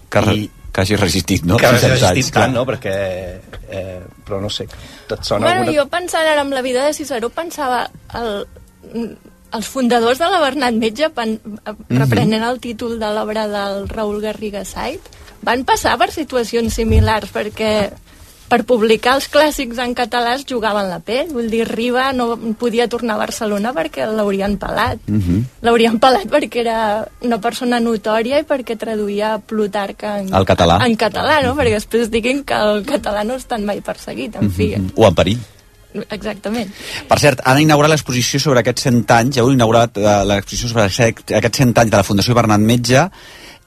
que, 0.08 0.22
I... 0.34 0.50
que 0.72 0.84
hagi 0.84 0.96
resistit, 0.96 1.44
no? 1.44 1.58
que 1.58 1.66
hagi 1.66 1.82
60 1.82 1.94
anys, 1.94 2.04
resistit 2.10 2.38
tant, 2.38 2.54
no? 2.54 2.64
Perquè, 2.68 2.94
eh, 3.68 4.00
però 4.24 4.40
no 4.40 4.50
sé, 4.52 4.68
tot 5.08 5.24
sona 5.26 5.46
Bueno, 5.46 5.64
alguna... 5.66 5.76
jo 5.80 5.88
pensant 5.92 6.26
ara 6.26 6.46
en 6.46 6.54
la 6.54 6.62
vida 6.62 6.86
de 6.86 6.94
Ciceró 6.94 7.30
pensava 7.34 7.84
el, 8.14 8.46
els 9.52 9.68
fundadors 9.68 10.20
de 10.22 10.28
la 10.30 10.40
Bernat 10.42 10.76
Metge 10.78 11.10
pen, 11.14 11.38
reprenent 11.90 12.44
el 12.46 12.60
títol 12.64 12.98
de 13.00 13.10
l'obra 13.14 13.48
del 13.50 13.88
Raül 13.90 14.20
Garriga 14.24 14.64
Sait 14.68 15.16
van 15.44 15.64
passar 15.64 15.96
per 16.00 16.10
situacions 16.12 16.74
similars 16.80 17.30
perquè 17.34 17.72
per 18.48 18.64
publicar 18.64 19.14
els 19.18 19.26
clàssics 19.30 19.78
en 19.84 19.92
català 19.94 20.34
es 20.38 20.44
jugaven 20.48 20.88
la 20.88 21.00
pell 21.04 21.28
vull 21.34 21.50
dir, 21.52 21.66
Riba 21.68 22.12
no 22.16 22.30
podia 22.58 22.86
tornar 22.88 23.14
a 23.16 23.18
Barcelona 23.18 23.74
perquè 23.76 24.06
l'haurien 24.08 24.56
pelat 24.58 24.98
Mhm. 25.06 25.44
l'haurien 25.62 25.98
pelat 25.98 26.24
perquè 26.32 26.60
era 26.64 27.06
una 27.20 27.38
persona 27.40 27.78
notòria 27.80 28.40
i 28.40 28.44
perquè 28.48 28.76
traduïa 28.78 29.38
Plutarc 29.38 30.02
en, 30.02 30.32
Al 30.34 30.44
català. 30.46 30.78
en 30.86 30.96
català, 30.96 31.42
no? 31.44 31.54
Perquè 31.54 31.74
després 31.74 32.10
diguin 32.10 32.42
que 32.44 32.54
el 32.54 32.84
català 32.86 33.22
no 33.24 33.34
està 33.36 33.58
mai 33.60 33.80
perseguit, 33.80 34.34
en 34.36 34.50
fi. 34.50 34.74
Mhm. 34.76 34.92
O 34.96 35.06
en 35.06 35.14
perill. 35.14 35.38
Exactament. 36.10 36.70
Per 37.08 37.18
cert, 37.18 37.40
han 37.48 37.60
inaugurat 37.62 37.90
l'exposició 37.90 38.38
sobre 38.40 38.60
aquests 38.60 38.82
100 38.82 39.10
anys, 39.10 39.38
heu 39.40 39.50
inaugurat 39.50 39.96
eh, 39.96 40.24
l'exposició 40.28 40.68
sobre 40.68 40.84
aquest- 40.84 41.32
aquests 41.34 41.58
100 41.62 41.78
anys 41.80 41.90
de 41.90 41.96
la 41.96 42.04
Fundació 42.04 42.34
Bernat 42.34 42.60
Metge, 42.60 43.06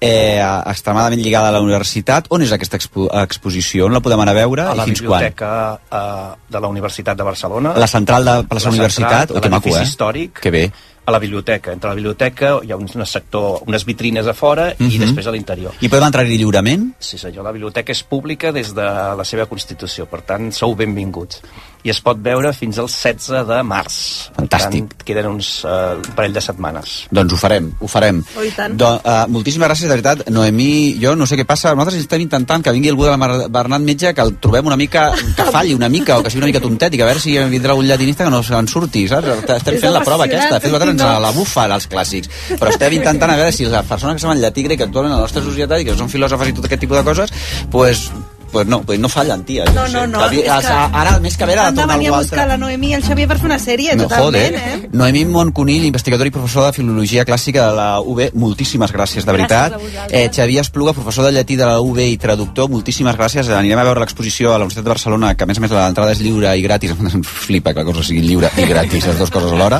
eh, 0.02 0.42
extremadament 0.66 1.22
lligada 1.22 1.50
a 1.50 1.56
la 1.56 1.62
universitat. 1.62 2.26
On 2.34 2.42
és 2.42 2.52
aquesta 2.52 2.76
expo 2.82 3.08
exposició? 3.22 3.86
On 3.86 3.94
la 3.94 4.02
podem 4.04 4.20
anar 4.26 4.34
a 4.36 4.40
veure 4.42 4.64
a 4.68 4.74
i 4.74 4.78
la 4.82 4.86
fins 4.90 5.02
quan? 5.06 5.22
biblioteca 5.22 5.80
eh, 5.92 6.38
de 6.50 6.60
la 6.60 6.68
Universitat 6.68 7.18
de 7.18 7.24
Barcelona. 7.24 7.76
La 7.78 7.88
central 7.88 8.26
de 8.26 8.36
plaça 8.50 8.68
La 8.70 8.76
Universitat? 8.76 9.28
central, 9.30 9.38
Oh, 9.38 9.42
que 9.42 9.50
maco, 9.50 9.78
eh? 9.78 9.84
històric. 9.84 10.40
Que 10.42 10.52
bé. 10.52 10.72
A 11.06 11.12
la 11.12 11.18
biblioteca. 11.20 11.72
Entre 11.74 11.90
la 11.90 11.96
biblioteca 11.96 12.60
hi 12.64 12.72
ha 12.72 12.76
un, 12.78 12.86
un 12.94 13.06
sector, 13.10 13.64
unes 13.66 13.86
vitrines 13.86 14.28
a 14.28 14.34
fora 14.38 14.68
i 14.78 14.84
Mhm. 14.84 15.00
després 15.00 15.28
a 15.28 15.32
l'interior. 15.32 15.74
I 15.82 15.90
podem 15.90 16.06
entrar-hi 16.06 16.38
lliurement? 16.38 16.94
Sí 17.00 17.18
senyor, 17.18 17.44
la 17.44 17.52
biblioteca 17.52 17.92
és 17.92 18.04
pública 18.04 18.52
des 18.52 18.74
de 18.76 18.84
la 19.18 19.24
seva 19.26 19.46
constitució, 19.48 20.06
per 20.06 20.22
tant 20.22 20.52
sou 20.54 20.76
benvinguts. 20.76 21.42
I 21.84 21.94
es 21.94 22.02
pot 22.04 22.20
veure 22.22 22.52
fins 22.54 22.78
al 22.82 22.90
16 22.92 23.48
de 23.50 23.60
març. 23.66 23.98
Fantàstic. 24.36 24.88
Per 24.88 24.98
tant, 24.98 25.06
queden 25.08 25.30
uns 25.32 25.50
uh, 25.66 25.98
un 25.98 26.16
parell 26.18 26.36
de 26.36 26.44
setmanes. 26.44 26.96
Doncs 27.10 27.34
ho 27.34 27.40
farem, 27.42 27.72
ho 27.80 27.90
farem. 27.90 28.22
Oh, 28.38 28.46
i 28.46 28.52
tant. 28.56 28.76
Do, 28.78 28.92
uh, 29.02 29.26
moltíssimes 29.34 29.68
gràcies, 29.68 29.90
de 29.90 29.96
veritat. 29.96 30.24
Noemí, 30.34 30.98
jo 31.02 31.16
no 31.18 31.28
sé 31.30 31.40
què 31.40 31.46
passa, 31.50 31.74
nosaltres 31.76 32.04
estem 32.04 32.24
intentant 32.26 32.64
que 32.66 32.74
vingui 32.76 32.92
algú 32.94 33.08
de 33.08 33.14
la 33.14 33.20
Mar 33.22 33.32
Bernat 33.50 33.86
Metge 33.86 34.14
que 34.14 34.26
el 34.26 34.36
trobem 34.44 34.70
una 34.70 34.78
mica, 34.78 35.10
que 35.38 35.48
falli 35.50 35.74
una 35.78 35.90
mica, 35.90 36.20
o 36.20 36.26
que 36.26 36.34
sigui 36.34 36.44
una 36.44 36.52
mica 36.52 36.64
tontet, 36.64 36.94
i 36.94 37.02
que 37.02 37.08
a 37.08 37.10
veure 37.10 37.24
si 37.24 37.38
vindrà 37.52 37.74
algun 37.76 37.90
llatinista 37.90 38.28
que 38.28 38.34
no 38.34 38.44
se'n 38.46 38.70
surti, 38.72 39.08
saps? 39.10 39.50
Estem 39.58 39.80
fent 39.82 39.96
la 39.96 40.04
prova 40.06 40.28
aquesta, 40.30 40.56
de 40.56 40.62
fet, 40.62 40.72
nosaltres 40.72 40.96
ens 40.96 41.24
la 41.26 41.34
bufa 41.36 41.66
als 41.66 41.88
clàssics, 41.92 42.30
però 42.60 42.74
estem 42.74 42.98
intentant 43.00 43.34
a 43.34 43.40
veure 43.40 43.56
si 43.56 43.70
les 43.70 43.88
persones 43.90 44.20
que 44.20 44.26
saben 44.26 44.42
llatí 44.42 44.66
grec 44.68 44.86
actualment 44.88 45.16
a 45.16 45.22
la 45.22 45.28
nostra 45.28 45.44
societat 45.46 45.82
i 45.82 45.88
que 45.88 45.98
són 45.98 46.12
filòsofes 46.12 46.52
i 46.52 46.58
tot 46.58 46.68
aquest 46.70 46.86
tipus 46.86 47.00
de 47.00 47.06
coses, 47.08 47.34
pues, 47.74 48.10
pues 48.52 48.68
no, 48.68 48.82
pues 48.84 49.00
no 49.00 49.10
fallen, 49.10 49.44
tia. 49.44 49.66
No, 49.74 49.88
no, 49.88 50.06
no, 50.08 50.20
Que, 50.30 50.40
és 50.42 50.46
és 50.46 50.66
que- 50.66 50.74
Ara, 51.02 51.20
més 51.20 51.38
que 51.38 51.46
veure, 51.46 51.62
de 51.62 51.72
de 51.72 51.76
tornar 51.78 51.98
venir 51.98 52.10
a 52.14 52.18
buscar 52.18 52.48
la 52.48 52.58
Noemí 52.58 52.90
i 52.90 52.94
el 52.96 53.04
Xavier 53.04 53.28
per 53.28 53.38
fer 53.40 53.46
una 53.46 53.58
sèrie, 53.60 53.96
No, 53.96 54.04
totalment, 54.04 54.56
joder. 54.56 54.84
eh? 54.84 54.90
Noemí 54.92 55.26
Montconill, 55.26 55.86
investigador 55.86 56.28
i 56.28 56.32
professor 56.32 56.66
de 56.66 56.74
Filologia 56.74 57.26
Clàssica 57.26 57.70
de 57.70 57.76
la 57.76 58.00
UB, 58.02 58.32
moltíssimes 58.34 58.92
gràcies, 58.92 59.26
de 59.26 59.32
veritat. 59.32 59.74
Gràcies 59.74 59.98
a 60.02 60.08
eh, 60.10 60.30
Xavier 60.34 60.62
Espluga, 60.62 60.94
professor 60.94 61.26
de 61.26 61.32
llatí 61.32 61.56
de 61.56 61.66
la 61.66 61.80
UB 61.80 61.98
i 62.00 62.18
traductor, 62.18 62.70
moltíssimes 62.70 63.16
gràcies. 63.16 63.50
Anirem 63.50 63.80
a 63.80 63.84
veure 63.84 64.00
l'exposició 64.02 64.50
a 64.54 64.58
la 64.58 64.66
Universitat 64.66 64.84
de 64.86 64.90
Barcelona, 64.90 65.36
que 65.36 65.44
a 65.44 65.48
més 65.48 65.58
a 65.58 65.62
més 65.62 65.72
l'entrada 65.72 66.12
és 66.12 66.20
lliure 66.20 66.56
i 66.58 66.62
gratis. 66.62 66.92
Em 66.92 67.24
flipa 67.48 67.74
que 67.74 67.80
la 67.80 67.86
cosa 67.86 68.04
sigui 68.04 68.22
lliure 68.22 68.52
i 68.58 68.66
gratis, 68.68 69.06
les 69.08 69.18
dues 69.18 69.30
coses 69.32 69.52
alhora. 69.52 69.80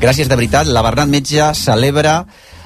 Gràcies, 0.00 0.28
de 0.28 0.36
veritat. 0.36 0.66
La 0.68 0.82
Bernat 0.82 1.08
Metge 1.08 1.54
celebra 1.54 2.24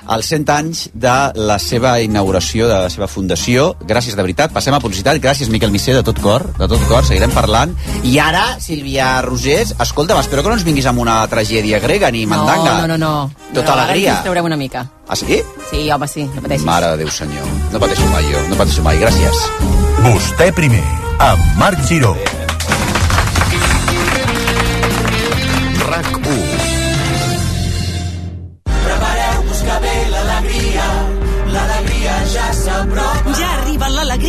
els 0.09 0.27
100 0.29 0.51
anys 0.53 0.89
de 0.93 1.15
la 1.35 1.59
seva 1.59 1.97
inauguració, 2.05 2.69
de 2.69 2.77
la 2.87 2.91
seva 2.93 3.09
fundació. 3.09 3.75
Gràcies, 3.87 4.17
de 4.17 4.23
veritat. 4.23 4.53
Passem 4.53 4.75
a 4.75 4.81
publicitat. 4.81 5.21
Gràcies, 5.23 5.49
Miquel 5.53 5.73
Missé, 5.73 5.95
de 5.95 6.03
tot 6.07 6.21
cor. 6.21 6.45
De 6.59 6.69
tot 6.69 6.83
cor, 6.89 7.05
seguirem 7.07 7.33
parlant. 7.35 7.75
I 8.05 8.19
ara, 8.21 8.45
Sílvia 8.61 9.21
Rogés, 9.25 9.75
escolta'm, 9.81 10.21
espero 10.21 10.43
que 10.43 10.53
no 10.53 10.59
ens 10.59 10.65
vinguis 10.67 10.87
amb 10.91 11.01
una 11.01 11.21
tragèdia 11.29 11.81
grega 11.81 12.11
ni 12.11 12.27
mandanga. 12.27 12.81
No, 12.83 12.87
no, 12.87 12.99
no, 12.99 12.99
no. 12.99 13.31
Tota 13.55 13.71
no, 13.71 13.73
ara 13.73 13.85
alegria. 13.89 14.11
ens 14.11 14.19
distraurem 14.21 14.45
una 14.45 14.57
mica. 14.61 14.87
Ah, 15.09 15.17
sí? 15.17 15.43
Sí, 15.71 15.91
home, 15.91 16.09
sí, 16.09 16.25
no 16.35 16.41
pateixis. 16.43 16.65
Mare 16.67 16.93
de 16.95 17.03
Déu, 17.05 17.11
senyor. 17.11 17.47
No 17.73 17.81
pateixo 17.81 18.07
mai 18.13 18.25
jo, 18.33 18.45
no 18.49 18.57
pateixo 18.61 18.83
mai. 18.83 18.99
Gràcies. 19.01 19.45
Vostè 20.05 20.53
primer, 20.57 20.85
amb 21.19 21.59
Marc 21.61 21.81
Giró. 21.89 22.17
RAC 25.89 26.17
1. 26.27 26.64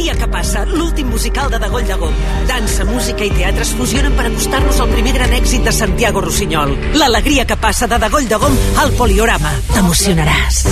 L'alegria 0.05 0.27
que 0.27 0.31
passa, 0.31 0.65
l'últim 0.69 1.07
musical 1.09 1.49
de 1.49 1.57
Dagoll 1.57 1.87
Gom. 1.97 2.13
Dansa, 2.45 2.85
música 2.85 3.25
i 3.25 3.31
teatre 3.33 3.63
es 3.65 3.71
fusionen 3.73 4.13
per 4.13 4.27
acostar-nos 4.27 4.77
al 4.83 4.91
primer 4.91 5.15
gran 5.17 5.33
èxit 5.33 5.65
de 5.65 5.73
Santiago 5.73 6.21
Rossinyol. 6.21 6.75
L'alegria 6.93 7.47
que 7.49 7.57
passa 7.57 7.89
de 7.89 7.97
Dagoll 7.97 8.29
Gom 8.29 8.61
al 8.83 8.93
Poliorama. 8.99 9.55
T'emocionaràs. 9.73 10.65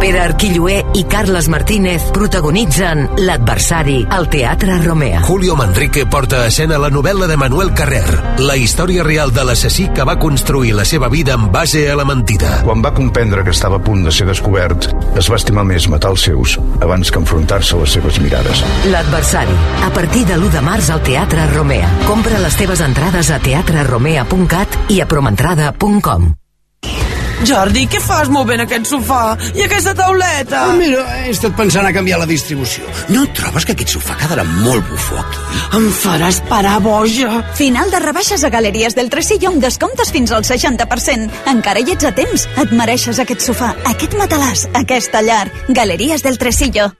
Pere 0.00 0.20
Arquilloé 0.20 0.76
i 0.94 1.04
Carles 1.08 1.48
Martínez 1.48 2.10
protagonitzen 2.14 3.06
L'adversari 3.24 4.02
al 4.12 4.28
Teatre 4.30 4.76
Romea. 4.82 5.22
Julio 5.24 5.56
Manrique 5.56 6.04
porta 6.06 6.42
a 6.42 6.50
escena 6.50 6.78
la 6.78 6.90
novel·la 6.92 7.28
de 7.30 7.38
Manuel 7.40 7.72
Carrer, 7.76 8.04
la 8.44 8.56
història 8.60 9.04
real 9.06 9.32
de 9.34 9.46
l'assassí 9.48 9.88
que 9.96 10.04
va 10.06 10.18
construir 10.20 10.74
la 10.76 10.84
seva 10.84 11.08
vida 11.08 11.34
en 11.34 11.48
base 11.52 11.86
a 11.90 11.96
la 11.96 12.04
mentida. 12.04 12.60
Quan 12.68 12.84
va 12.84 12.94
comprendre 12.94 13.44
que 13.44 13.56
estava 13.56 13.80
a 13.80 13.84
punt 13.88 14.04
de 14.04 14.12
ser 14.12 14.28
descobert, 14.28 14.90
es 15.16 15.32
va 15.32 15.40
estimar 15.40 15.66
més 15.66 15.88
matar 15.88 16.12
els 16.14 16.28
seus 16.28 16.58
abans 16.84 17.10
que 17.10 17.22
enfrontar-se 17.24 17.76
a 17.76 17.82
les 17.82 17.98
seves 17.98 18.20
mirades. 18.20 18.64
L'adversari, 18.92 19.60
a 19.82 19.92
partir 19.96 20.26
de 20.28 20.36
l'1 20.38 20.54
de 20.58 20.64
març 20.70 20.90
al 20.92 21.04
Teatre 21.06 21.50
Romea. 21.56 21.90
Compra 22.06 22.40
les 22.44 22.56
teves 22.60 22.84
entrades 22.84 23.32
a 23.32 23.40
teatreromea.cat 23.42 24.82
i 24.92 25.00
a 25.00 25.08
promentrada.com. 25.08 26.34
Jordi, 27.44 27.84
què 27.90 28.00
fas 28.00 28.30
movent 28.32 28.62
aquest 28.64 28.88
sofà 28.88 29.36
i 29.52 29.64
aquesta 29.66 29.92
tauleta? 29.96 30.62
Ah, 30.70 30.76
mira, 30.78 31.04
he 31.20 31.30
estat 31.34 31.56
pensant 31.58 31.86
a 31.86 31.92
canviar 31.92 32.20
la 32.22 32.28
distribució. 32.30 32.88
No 33.12 33.26
trobes 33.36 33.66
que 33.68 33.76
aquest 33.76 33.92
sofà 33.96 34.16
quedarà 34.20 34.46
molt 34.48 34.88
bufó 34.88 35.20
aquí? 35.20 35.62
Em 35.76 35.88
faràs 36.00 36.40
parar 36.48 36.78
boja. 36.84 37.42
Final 37.60 37.92
de 37.92 38.00
rebaixes 38.02 38.44
a 38.44 38.52
Galeries 38.52 38.96
del 38.96 39.12
Tresillo 39.12 39.52
amb 39.52 39.62
descomptes 39.62 40.12
fins 40.14 40.32
al 40.32 40.46
60%. 40.48 41.42
Encara 41.52 41.84
hi 41.84 41.96
ets 41.96 42.08
a 42.08 42.14
temps. 42.16 42.48
Et 42.64 42.72
mereixes 42.72 43.20
aquest 43.20 43.44
sofà, 43.44 43.74
aquest 43.92 44.16
matalàs, 44.16 44.68
aquesta 44.74 45.24
llar. 45.26 45.50
Galeries 45.68 46.24
del 46.24 46.40
Tresillo. 46.40 46.92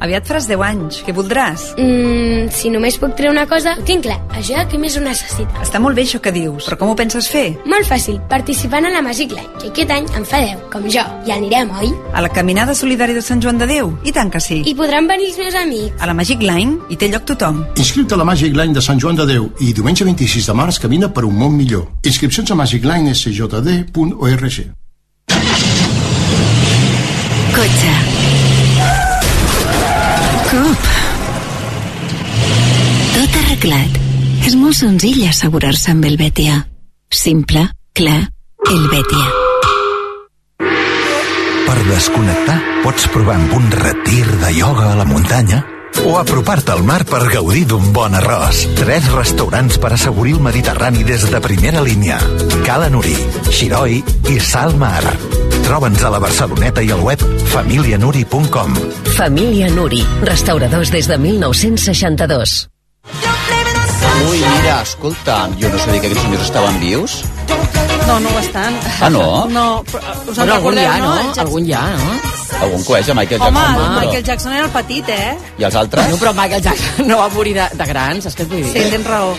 Aviat 0.00 0.26
faràs 0.28 0.46
10 0.48 0.62
anys. 0.62 1.00
Què 1.06 1.12
voldràs? 1.14 1.72
Mm, 1.78 2.48
si 2.54 2.70
només 2.70 2.98
puc 2.98 3.16
treure 3.18 3.32
una 3.34 3.46
cosa, 3.50 3.74
ho 3.78 3.82
tinc 3.86 4.04
clar. 4.06 4.18
Això 4.38 4.62
que 4.70 4.78
més 4.78 4.96
ho 4.96 5.02
necessita. 5.02 5.62
Està 5.64 5.80
molt 5.82 5.96
bé 5.98 6.02
això 6.06 6.20
que 6.22 6.32
dius, 6.32 6.68
però 6.68 6.78
com 6.78 6.92
ho 6.92 6.96
penses 6.98 7.28
fer? 7.28 7.56
Molt 7.66 7.86
fàcil, 7.88 8.20
participant 8.30 8.86
a 8.86 8.90
la 8.94 9.02
Magic 9.02 9.30
Line, 9.34 9.48
que 9.60 9.68
aquest 9.72 9.90
any 9.90 10.06
en 10.16 10.24
fa 10.24 10.38
10, 10.44 10.68
com 10.72 10.86
jo. 10.86 11.02
I 11.26 11.32
anirem, 11.34 11.70
oi? 11.80 11.90
A 12.14 12.22
la 12.22 12.30
caminada 12.30 12.74
solidària 12.74 13.14
de 13.14 13.22
Sant 13.22 13.42
Joan 13.42 13.58
de 13.58 13.66
Déu? 13.66 13.92
I 14.04 14.12
tant 14.12 14.30
que 14.30 14.40
sí. 14.40 14.62
I 14.64 14.74
podran 14.78 15.08
venir 15.10 15.32
els 15.32 15.38
meus 15.38 15.54
amics. 15.58 15.96
A 16.00 16.06
la 16.06 16.14
Magic 16.14 16.40
Line 16.42 16.78
hi 16.88 16.96
té 16.96 17.08
lloc 17.10 17.24
tothom. 17.26 17.64
Inscriu-te 17.76 18.14
a 18.14 18.18
la 18.18 18.24
Magic 18.28 18.54
Line 18.56 18.74
de 18.74 18.82
Sant 18.84 19.00
Joan 19.02 19.16
de 19.18 19.26
Déu 19.26 19.50
i 19.60 19.72
diumenge 19.74 20.04
26 20.06 20.46
de 20.46 20.54
març 20.54 20.78
camina 20.78 21.10
per 21.12 21.24
un 21.26 21.34
món 21.34 21.56
millor. 21.56 21.88
Inscripcions 22.06 22.50
a 22.50 22.54
magiclinesjd.org. 22.54 24.46
Cotxe. 27.58 28.27
Cop. 30.48 30.86
Tot 33.12 33.34
arreglat. 33.42 33.96
És 34.48 34.54
molt 34.56 34.78
senzill 34.78 35.26
assegurar-se 35.28 35.92
amb 35.92 36.06
el 36.08 36.16
Betia. 36.16 36.62
Simple, 37.12 37.66
clar, 37.92 38.20
el 38.70 38.86
Betia. 38.88 39.26
Per 41.66 41.76
desconnectar, 41.90 42.56
pots 42.84 43.10
provar 43.12 43.36
amb 43.36 43.58
un 43.58 43.68
retir 43.76 44.24
de 44.40 44.54
ioga 44.56 44.94
a 44.94 44.96
la 44.96 45.04
muntanya 45.08 45.60
o 46.06 46.16
apropar-te 46.16 46.72
al 46.72 46.84
mar 46.86 47.02
per 47.04 47.26
gaudir 47.28 47.66
d'un 47.68 47.92
bon 47.92 48.16
arròs. 48.16 48.64
Tres 48.78 49.10
restaurants 49.12 49.76
per 49.82 49.92
assegurir 49.98 50.38
el 50.38 50.46
Mediterrani 50.48 51.04
des 51.04 51.28
de 51.28 51.42
primera 51.44 51.84
línia. 51.84 52.22
Cala 52.64 52.88
Nuri, 52.88 53.16
Xiroi 53.50 54.00
i 54.32 54.40
Salmar. 54.40 55.04
Troba'ns 55.68 56.00
a 56.00 56.08
la 56.08 56.16
Barceloneta 56.16 56.80
i 56.80 56.88
al 56.94 57.02
web 57.04 57.20
familianuri.com. 57.52 58.76
Família 59.18 59.68
Nuri, 59.68 60.00
restauradors 60.24 60.88
des 60.94 61.04
de 61.10 61.18
1962. 61.20 62.54
Ui, 64.30 64.40
mira, 64.40 64.80
escolta, 64.80 65.42
jo 65.60 65.68
no 65.68 65.82
sabia 65.84 66.00
que 66.00 66.08
aquests 66.08 66.24
senyors 66.24 66.48
estaven 66.48 66.80
vius. 66.80 67.20
No, 68.08 68.18
no 68.24 68.28
ho 68.34 68.38
estan. 68.40 68.74
Ah, 69.00 69.10
no? 69.10 69.44
No, 69.52 69.84
però 69.84 70.00
us 70.00 70.28
en 70.28 70.34
Bueno, 70.34 70.54
recordeu, 70.56 70.82
hi 70.82 70.86
ha, 70.86 70.98
no? 70.98 71.14
Jackson- 71.16 71.40
Algun 71.44 71.66
hi 71.68 71.72
ha, 71.76 71.82
no? 72.00 72.12
Algun 72.64 72.84
coneix 72.84 73.08
a 73.10 73.14
Michael 73.14 73.40
Home, 73.42 73.60
Jackson? 73.60 73.74
el 73.74 73.88
però- 73.90 74.00
Michael 74.00 74.24
Jackson 74.24 74.52
era 74.56 74.64
el 74.64 74.70
petit, 74.70 75.08
eh? 75.08 75.38
I 75.58 75.64
els 75.68 75.74
altres? 75.76 76.08
No, 76.10 76.16
però 76.16 76.32
Michael 76.34 76.62
Jackson 76.62 77.06
no 77.08 77.18
va 77.18 77.28
morir 77.36 77.54
de, 77.54 77.68
de 77.76 77.84
grans, 77.92 78.26
és 78.26 78.34
que 78.34 78.42
et 78.42 78.48
vull 78.48 78.62
dir. 78.64 78.72
Sí, 78.72 78.90
tens 78.90 79.06
raó. 79.06 79.36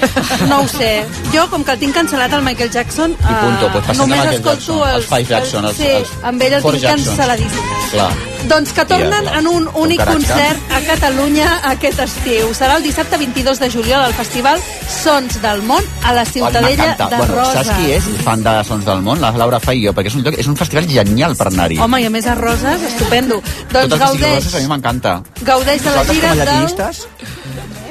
No 0.47 0.61
ho 0.61 0.67
sé. 0.67 0.91
Jo, 1.33 1.47
com 1.49 1.63
que 1.65 1.71
el 1.75 1.79
tinc 1.79 1.95
cancel·lat, 1.97 2.31
el 2.37 2.43
Michael 2.45 2.69
Jackson, 2.71 3.11
I 3.19 3.33
punto, 3.43 3.67
eh, 3.67 3.81
pues 3.85 3.97
només 3.97 4.17
Michael 4.19 4.35
escolto 4.35 4.79
Jackson, 4.79 4.87
els... 4.87 4.95
els 4.95 5.05
Five 5.15 5.25
Jackson, 5.33 5.65
els- 5.65 5.77
sí, 5.77 5.87
els 5.87 6.09
amb 6.23 6.41
ell 6.41 6.53
el 6.53 6.63
tinc 6.63 6.79
Jackson. 6.85 7.17
cancel·ladíssim. 7.17 7.73
Clar. 7.91 8.11
Doncs 8.47 8.71
que 8.73 8.85
tornen 8.87 9.27
en 9.27 9.47
un 9.47 9.67
únic 9.75 10.03
concert 10.05 10.71
a 10.71 10.79
Catalunya 10.85 11.47
aquest 11.73 11.99
estiu. 12.05 12.53
Serà 12.55 12.77
el 12.79 12.85
dissabte 12.85 13.19
22 13.19 13.59
de 13.59 13.69
juliol 13.73 14.05
al 14.05 14.15
festival 14.15 14.61
Sons 14.87 15.41
del 15.43 15.61
Món 15.67 15.83
a 16.07 16.13
la 16.15 16.23
Ciutadella 16.25 16.95
de 16.95 17.09
bueno, 17.17 17.35
Rosa. 17.35 17.63
Saps 17.63 17.75
qui 17.75 17.91
és 17.97 18.09
fan 18.23 18.43
de 18.45 18.55
Sons 18.67 18.87
del 18.87 19.03
Món? 19.05 19.19
La 19.19 19.33
Laura 19.35 19.59
Fa 19.59 19.75
i 19.75 19.83
jo, 19.83 19.93
perquè 19.97 20.13
és 20.13 20.17
un, 20.17 20.23
lloc, 20.23 20.39
és 20.39 20.47
un 20.47 20.57
festival 20.59 20.87
genial 20.89 21.35
per 21.39 21.49
anar-hi. 21.51 21.81
Home, 21.83 22.01
i 22.01 22.07
a 22.07 22.13
més 22.13 22.29
a 22.29 22.37
Roses, 22.39 22.87
estupendo. 22.93 23.41
Doncs 23.73 23.91
sigui 23.91 24.03
gaudeix, 24.05 24.39
roses 24.39 24.55
a 24.55 24.63
mi 24.63 24.73
m'encanta. 24.73 25.19
gaudeix 25.43 25.83
de 25.83 25.95
la 25.97 26.07
gira 26.09 26.35
del... 26.43 26.91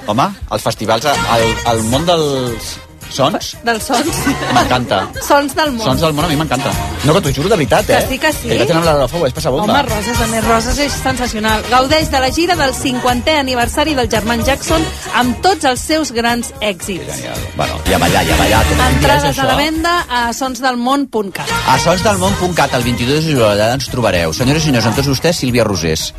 Home, 0.09 0.30
els 0.57 0.62
festivals, 0.64 1.05
el, 1.05 1.49
el 1.68 1.82
món 1.92 2.07
dels, 2.09 2.78
Sons? 3.11 3.57
Dels 3.65 3.89
sons. 3.89 4.21
M'encanta. 4.55 5.01
Sons 5.25 5.55
del 5.57 5.73
món. 5.77 5.87
Sons 5.87 6.05
del 6.05 6.15
món 6.17 6.27
a 6.27 6.29
mi 6.31 6.37
m'encanta. 6.39 6.73
No, 7.05 7.15
que 7.17 7.23
t'ho 7.25 7.33
juro 7.39 7.49
de 7.49 7.57
veritat, 7.57 7.89
eh? 7.91 8.01
Que 8.03 8.09
sí, 8.09 8.19
que 8.19 8.33
sí. 8.33 8.51
Que 8.53 8.77
amb 8.77 8.85
la 8.87 8.97
Rafa, 8.99 9.17
ho 9.17 9.23
vaig 9.25 9.35
passar 9.37 9.53
bomba. 9.55 9.73
Home, 9.73 9.83
Roses, 9.89 10.21
a 10.21 10.29
més, 10.33 10.45
Roses 10.47 10.81
és 10.85 10.99
sensacional. 11.03 11.65
Gaudeix 11.71 12.11
de 12.13 12.21
la 12.23 12.31
gira 12.35 12.57
del 12.59 12.75
50è 12.77 13.39
aniversari 13.41 13.97
del 13.99 14.11
germán 14.13 14.45
Jackson 14.47 14.85
amb 15.19 15.41
tots 15.45 15.69
els 15.69 15.81
seus 15.81 16.13
grans 16.13 16.53
èxits. 16.61 17.09
Genial. 17.15 17.45
Bueno, 17.57 17.81
i 17.89 17.97
a 17.97 18.03
ballar, 18.03 18.25
i 18.27 18.33
a 18.35 18.41
ballar. 18.43 18.63
Com 18.69 18.85
en 18.85 18.99
Entrades 18.99 19.39
a 19.39 19.45
la 19.49 19.57
venda 19.57 19.95
a 20.09 20.25
sonsdelmón.cat. 20.37 21.53
A 21.69 21.79
sonsdelmón.cat, 21.79 22.75
el 22.75 22.89
22 22.91 23.21
de 23.21 23.23
juliol, 23.31 23.53
allà 23.53 23.73
ens 23.79 23.89
trobareu. 23.93 24.35
Senyores 24.37 24.67
i 24.67 24.73
senyors, 24.73 24.91
amb 24.91 24.99
tots 25.01 25.15
vostès, 25.15 25.39
Sílvia 25.39 25.65
Rosés. 25.65 26.11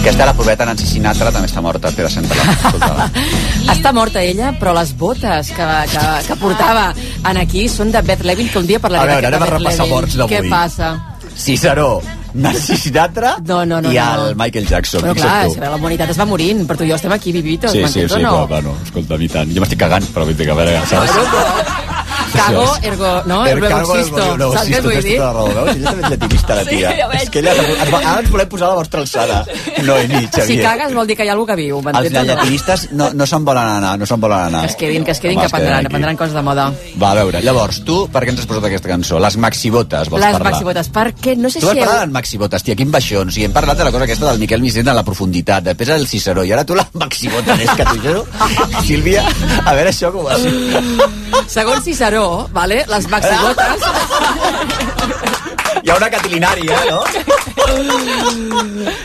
Aquesta, 0.00 0.24
la 0.24 0.32
pobreta 0.32 0.64
Nancy 0.64 0.86
Sinatra, 0.88 1.28
també 1.30 1.48
està 1.50 1.60
morta. 1.60 1.90
Senta-la. 1.92 2.44
escolta-la. 2.56 3.08
Està 3.74 3.92
morta 3.92 4.22
ella, 4.24 4.54
però 4.56 4.72
les 4.76 4.94
botes 4.96 5.50
que, 5.52 5.66
que, 5.92 6.04
que 6.26 6.36
portava 6.40 6.86
en 7.28 7.36
aquí 7.42 7.66
són 7.68 7.92
de 7.92 8.00
Beth 8.08 8.24
Levin, 8.24 8.48
que 8.48 8.58
un 8.62 8.66
dia 8.70 8.80
A 8.80 8.84
parlaré 8.86 9.12
veure, 9.12 9.28
d'aquest 9.28 9.34
anem 9.34 9.42
a 9.42 9.44
de 9.44 9.50
Beth 9.52 9.58
repassar 9.58 9.84
Levin. 9.84 9.94
morts 9.98 10.16
d'avui. 10.16 10.34
Què 10.38 10.48
passa? 10.48 10.90
Ciceró, 11.40 11.90
Nancy 12.34 12.76
Sinatra 12.76 13.36
No, 13.50 13.60
no, 13.66 13.80
no, 13.84 13.92
i 13.92 14.00
no. 14.00 14.26
el 14.30 14.34
Michael 14.40 14.66
Jackson. 14.72 15.04
Però 15.04 15.14
clar, 15.20 15.36
és 15.50 15.60
que 15.60 15.68
la 15.68 15.76
humanitat 15.76 16.14
es 16.16 16.18
va 16.24 16.26
morint, 16.32 16.64
però 16.66 16.80
tu 16.80 16.88
i 16.88 16.90
jo 16.94 16.96
estem 16.96 17.12
aquí 17.12 17.36
vivitos, 17.36 17.76
Sí, 17.76 17.84
sí, 17.86 18.08
sí, 18.08 18.24
no? 18.24 18.32
però, 18.40 18.48
bueno, 18.56 18.74
escolta, 18.88 19.20
i 19.20 19.28
tant. 19.28 19.52
Jo 19.52 19.60
m'estic 19.62 19.84
cagant, 19.84 20.08
però 20.16 20.24
vull 20.24 20.36
dir 20.40 20.48
que 20.48 20.56
a 20.56 20.60
veure, 20.64 20.80
saps? 20.88 21.89
Cago, 22.32 22.76
ergo, 22.82 23.22
no? 23.26 23.46
Er, 23.46 23.58
Luego 23.58 23.74
cargo, 23.74 23.96
existo. 23.96 24.18
ergo, 24.22 24.36
luego 24.36 24.52
Saps 24.54 24.68
què 24.70 24.80
vull 24.82 25.02
dir? 25.02 25.16
tota 25.18 25.26
la 25.26 25.32
raó, 25.32 25.48
veus? 25.54 25.76
Ella 25.76 25.90
també 25.90 26.02
és 26.04 26.10
llatinista, 26.10 26.54
la 26.54 26.64
Sí, 26.64 26.70
tia. 26.70 27.08
veig. 27.08 27.22
és 27.22 27.30
que 27.30 27.38
ella, 27.40 27.52
ens, 27.54 27.94
ara 27.94 28.18
ens 28.20 28.30
volem 28.30 28.48
posar 28.48 28.66
a 28.66 28.70
la 28.70 28.76
vostra 28.76 29.00
alçada. 29.00 29.38
No, 29.84 29.96
ni 29.98 30.26
Xavier. 30.26 30.46
Si 30.46 30.58
cagues 30.60 30.94
vol 30.94 31.06
dir 31.06 31.16
que 31.16 31.24
hi 31.24 31.28
ha 31.28 31.32
algú 31.32 31.46
que 31.46 31.56
viu, 31.56 31.78
Els 31.80 31.86
o 32.10 32.10
no? 32.14 32.22
llatinistes 32.24 32.88
no, 32.92 33.10
no 33.14 33.26
se'n 33.26 33.44
volen 33.44 33.64
anar, 33.78 33.98
no 33.98 34.06
se'n 34.06 34.20
volen 34.20 34.38
anar. 34.50 34.60
Que 34.62 34.70
es 34.72 34.76
quedin, 34.76 35.04
que 35.04 35.10
es 35.12 35.20
quedin, 35.20 35.38
Home, 35.38 35.48
que 35.48 35.56
aprendran, 35.56 35.86
aprendran 35.86 36.16
coses 36.16 36.34
de 36.34 36.42
moda. 36.42 36.72
Va, 37.02 37.10
a 37.12 37.14
veure, 37.14 37.42
llavors, 37.42 37.82
tu, 37.84 38.08
per 38.12 38.22
què 38.24 38.30
ens 38.34 38.40
has 38.40 38.46
posat 38.46 38.64
aquesta 38.70 38.88
cançó? 38.88 39.18
Les 39.18 39.36
maxibotes, 39.36 40.08
vols 40.10 40.22
Les 40.24 40.32
parlar? 40.32 40.52
maxibotes, 40.52 40.90
perquè 40.92 41.36
no 41.36 41.50
sé 41.50 41.60
Tu 41.60 41.66
si 41.66 41.72
has 41.72 41.76
heu... 41.78 41.84
parlat 41.86 42.04
en 42.08 42.12
maxibotes, 42.12 42.62
tia, 42.62 42.76
quin 42.76 42.90
baixons. 42.90 43.36
I 43.38 43.44
hem 43.48 43.52
parlat 43.52 43.78
de 43.78 43.84
la 43.84 43.92
cosa 43.92 44.04
aquesta 44.04 44.30
del 44.30 44.38
Miquel 44.38 44.60
Vicent 44.62 44.88
en 44.88 44.96
la 44.96 45.02
profunditat, 45.04 45.64
després 45.64 45.88
el 45.96 46.06
Ciceró, 46.06 46.44
i 46.44 46.52
ara 46.52 46.64
tu 46.64 46.74
la 46.74 46.86
maxibota, 46.94 47.54
és 47.60 47.70
que 47.70 47.84
t'ho 47.84 47.96
juro. 48.04 48.26
Sílvia, 48.86 49.24
a 49.64 49.74
veure 49.74 49.90
això 49.90 50.12
com 50.12 50.24
ho 50.24 50.28
has... 50.28 50.40
Segons 51.50 51.82
Ciceró, 51.84 52.19
vale, 52.52 52.84
les 52.88 53.08
maxibotes... 53.08 53.80
Hi 55.80 55.88
ha 55.88 55.94
una 55.96 56.10
catilinària, 56.12 56.76
no? 56.90 56.98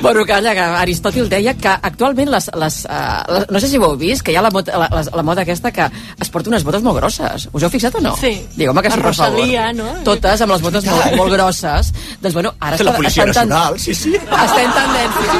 bueno, 0.02 0.26
calla, 0.28 0.52
que 0.58 0.64
Aristòtil 0.82 1.30
deia 1.32 1.54
que 1.56 1.72
actualment 1.72 2.28
les, 2.34 2.50
les, 2.60 2.78
uh, 2.90 3.22
les, 3.32 3.46
no 3.54 3.62
sé 3.64 3.70
si 3.72 3.78
ho 3.80 3.86
heu 3.88 3.96
vist, 4.00 4.24
que 4.26 4.34
hi 4.34 4.36
ha 4.36 4.42
la, 4.44 4.50
mod, 4.52 4.68
la, 4.68 4.90
la, 4.92 5.04
la 5.20 5.24
moda 5.24 5.46
aquesta 5.46 5.72
que 5.72 5.86
es 6.20 6.32
porta 6.34 6.52
unes 6.52 6.66
botes 6.68 6.84
molt 6.84 6.98
grosses. 7.00 7.46
Us 7.56 7.64
heu 7.64 7.72
fixat 7.72 7.96
o 7.96 8.02
no? 8.04 8.12
Sí. 8.20 8.34
Digue, 8.58 8.68
home, 8.74 8.84
que 8.84 8.92
sí, 8.92 9.00
per 9.00 9.14
favor. 9.16 9.40
No? 9.78 9.88
Totes 10.10 10.44
amb 10.44 10.52
les 10.56 10.66
botes 10.66 10.84
molt, 10.90 11.16
molt 11.22 11.32
grosses. 11.38 11.94
Doncs, 12.20 12.36
bueno, 12.36 12.52
ara 12.60 12.76
La 12.84 12.96
Policia 12.98 13.24
està 13.24 13.46
en 13.46 13.48
ten- 13.48 13.56
Nacional, 13.56 13.80
sí, 13.80 13.96
sí. 13.96 14.12
Està 14.20 14.60
en 14.66 14.72
tendència. 14.82 15.32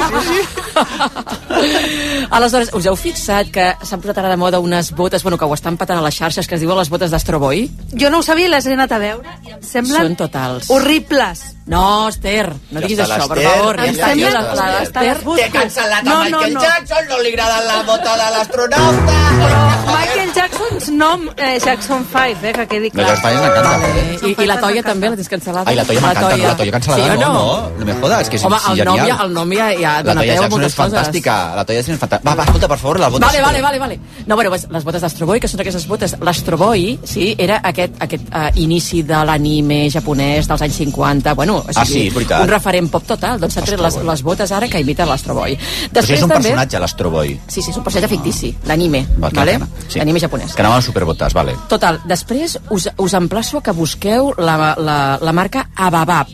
Aleshores, 2.38 2.72
us 2.72 2.86
heu 2.88 2.96
fixat 2.96 3.52
que 3.52 3.68
s'han 3.84 4.00
posat 4.00 4.22
ara 4.22 4.32
de 4.32 4.40
moda 4.40 4.60
unes 4.64 4.92
botes, 4.96 5.22
bueno, 5.26 5.36
que 5.36 5.44
ho 5.44 5.54
estan 5.54 5.76
patant 5.76 6.00
a 6.00 6.06
les 6.08 6.16
xarxes, 6.16 6.48
que 6.48 6.56
es 6.56 6.64
diuen 6.64 6.78
les 6.80 6.88
botes 6.88 7.10
d'Astroboy? 7.12 7.65
Jo 7.96 8.10
no 8.10 8.18
ho 8.18 8.22
sabia 8.22 8.46
i 8.46 8.50
les 8.50 8.66
he 8.66 8.72
anat 8.74 8.92
a 8.92 8.98
veure 8.98 9.28
i 9.46 9.52
em 9.52 9.62
semblen 9.62 10.02
Són 10.02 10.16
totals. 10.16 10.70
horribles. 10.70 11.55
No, 11.66 12.08
Esther, 12.08 12.52
no 12.70 12.78
diguis 12.80 13.00
això, 13.02 13.24
per 13.26 13.40
favor. 13.42 13.76
ja 13.80 13.86
Ja 13.86 13.92
està, 13.92 14.10
està, 14.12 14.18
ja 14.20 14.30
la, 14.30 14.40
està 14.40 14.54
la, 14.54 14.66
l'Esther. 14.78 15.16
Té 15.26 15.46
cancel·lat 15.50 16.04
No, 16.06 16.12
a 16.14 16.28
no, 16.30 16.38
Michael 16.38 16.54
no. 16.54 16.60
Jackson, 16.62 17.08
no 17.10 17.16
li 17.24 17.32
agrada 17.32 17.56
la 17.66 17.78
bota 17.88 18.12
de 18.20 18.28
l'astronauta. 18.36 19.16
Michael 19.96 20.30
Jackson's 20.36 20.88
nom, 20.94 21.24
eh, 21.36 21.58
Jackson 21.64 22.06
5, 22.12 22.44
eh, 22.46 22.52
que 22.52 22.66
quedi 22.70 22.90
La 22.92 22.94
clar. 22.94 23.08
Jackson 23.08 23.26
Five 23.26 23.40
m'encanta. 23.42 23.72
Vale. 23.82 24.30
I, 24.30 24.34
I 24.44 24.46
la 24.46 24.56
toia 24.62 24.82
també 24.86 25.10
la 25.10 25.18
tens 25.18 25.30
cancel·lada? 25.32 25.66
Ai, 25.66 25.74
la 25.80 25.84
Toya 25.88 26.00
m'encanta, 26.04 26.36
no, 26.36 26.44
la 26.46 26.56
Toya 26.60 26.74
cancel·lada, 26.76 27.02
sí 27.02 27.18
no, 27.18 27.32
no? 27.32 27.32
no, 27.34 27.78
no 27.80 27.88
me 27.90 27.98
jodas, 28.00 28.20
és 28.22 28.30
que 28.30 28.38
és 28.38 28.46
Home, 28.46 28.60
el 28.70 28.84
nom, 28.86 28.96
genial. 28.96 29.10
ja, 29.10 29.18
el 29.26 29.34
nom 29.34 29.52
ja, 29.58 29.66
ja 29.74 29.92
La 29.96 30.06
dona 30.06 30.22
peu 30.22 30.30
a 30.30 30.34
Jackson 30.36 30.54
moltes 30.54 30.72
és 30.72 30.78
fantàstica, 30.78 31.36
la 31.58 31.64
Jackson 31.66 31.94
és 31.96 32.00
fantàstica. 32.04 32.30
Va, 32.30 32.36
va, 32.38 32.46
escolta, 32.46 32.70
per 32.70 32.78
favor, 32.84 33.00
la 33.02 33.10
bota. 33.10 33.26
Vale, 33.26 33.42
vale, 33.42 33.62
vale, 33.66 33.78
vale. 33.82 33.98
No, 34.26 34.34
bueno, 34.38 34.50
pues, 34.54 34.68
les 34.70 34.84
botes 34.86 35.02
d'Astroboy, 35.02 35.40
que 35.42 35.50
són 35.50 35.60
aquestes 35.66 35.86
botes... 35.90 36.16
L'Astroboy, 36.22 36.86
sí, 37.04 37.34
era 37.38 37.58
aquest, 37.66 37.98
aquest 38.06 38.30
uh, 38.30 38.48
inici 38.62 39.02
de 39.06 39.24
l'anime 39.26 39.82
japonès 39.90 40.46
dels 40.48 40.62
anys 40.62 40.78
50. 40.84 41.34
Bueno, 41.34 41.55
o 41.58 41.62
sigui, 41.64 41.76
Ah, 41.76 41.84
sí, 41.86 42.06
és 42.08 42.14
veritat. 42.14 42.42
un 42.42 42.48
referent 42.48 42.90
pop 42.90 43.04
total. 43.06 43.40
Doncs 43.40 43.54
s'han 43.54 43.64
tret 43.64 43.80
les, 43.80 43.96
les 44.10 44.22
botes 44.22 44.52
ara 44.52 44.68
que 44.68 44.80
imiten 44.80 45.08
l'Astroboy. 45.08 45.56
Però 45.92 46.04
si 46.06 46.14
és 46.14 46.22
un 46.22 46.28
personatge, 46.30 46.78
l'Astroboy. 46.82 47.34
Sí, 47.48 47.62
sí, 47.62 47.70
és 47.70 47.76
un 47.76 47.84
personatge 47.84 48.08
fictici, 48.14 48.54
l'anime, 48.66 49.04
clar, 49.18 49.32
vale? 49.32 49.58
sí. 49.88 49.98
L'anime 49.98 50.20
japonès. 50.20 50.54
Que 50.54 50.62
anava 50.64 50.76
amb 50.80 50.84
superbotes, 50.84 51.32
vale. 51.34 51.54
Total, 51.68 52.00
després 52.06 52.58
us, 52.70 52.88
us 52.96 53.14
emplaço 53.14 53.58
a 53.58 53.62
que 53.62 53.72
busqueu 53.72 54.32
la, 54.38 54.74
la, 54.78 54.98
la 55.20 55.32
marca 55.32 55.68
Ababab. 55.76 56.28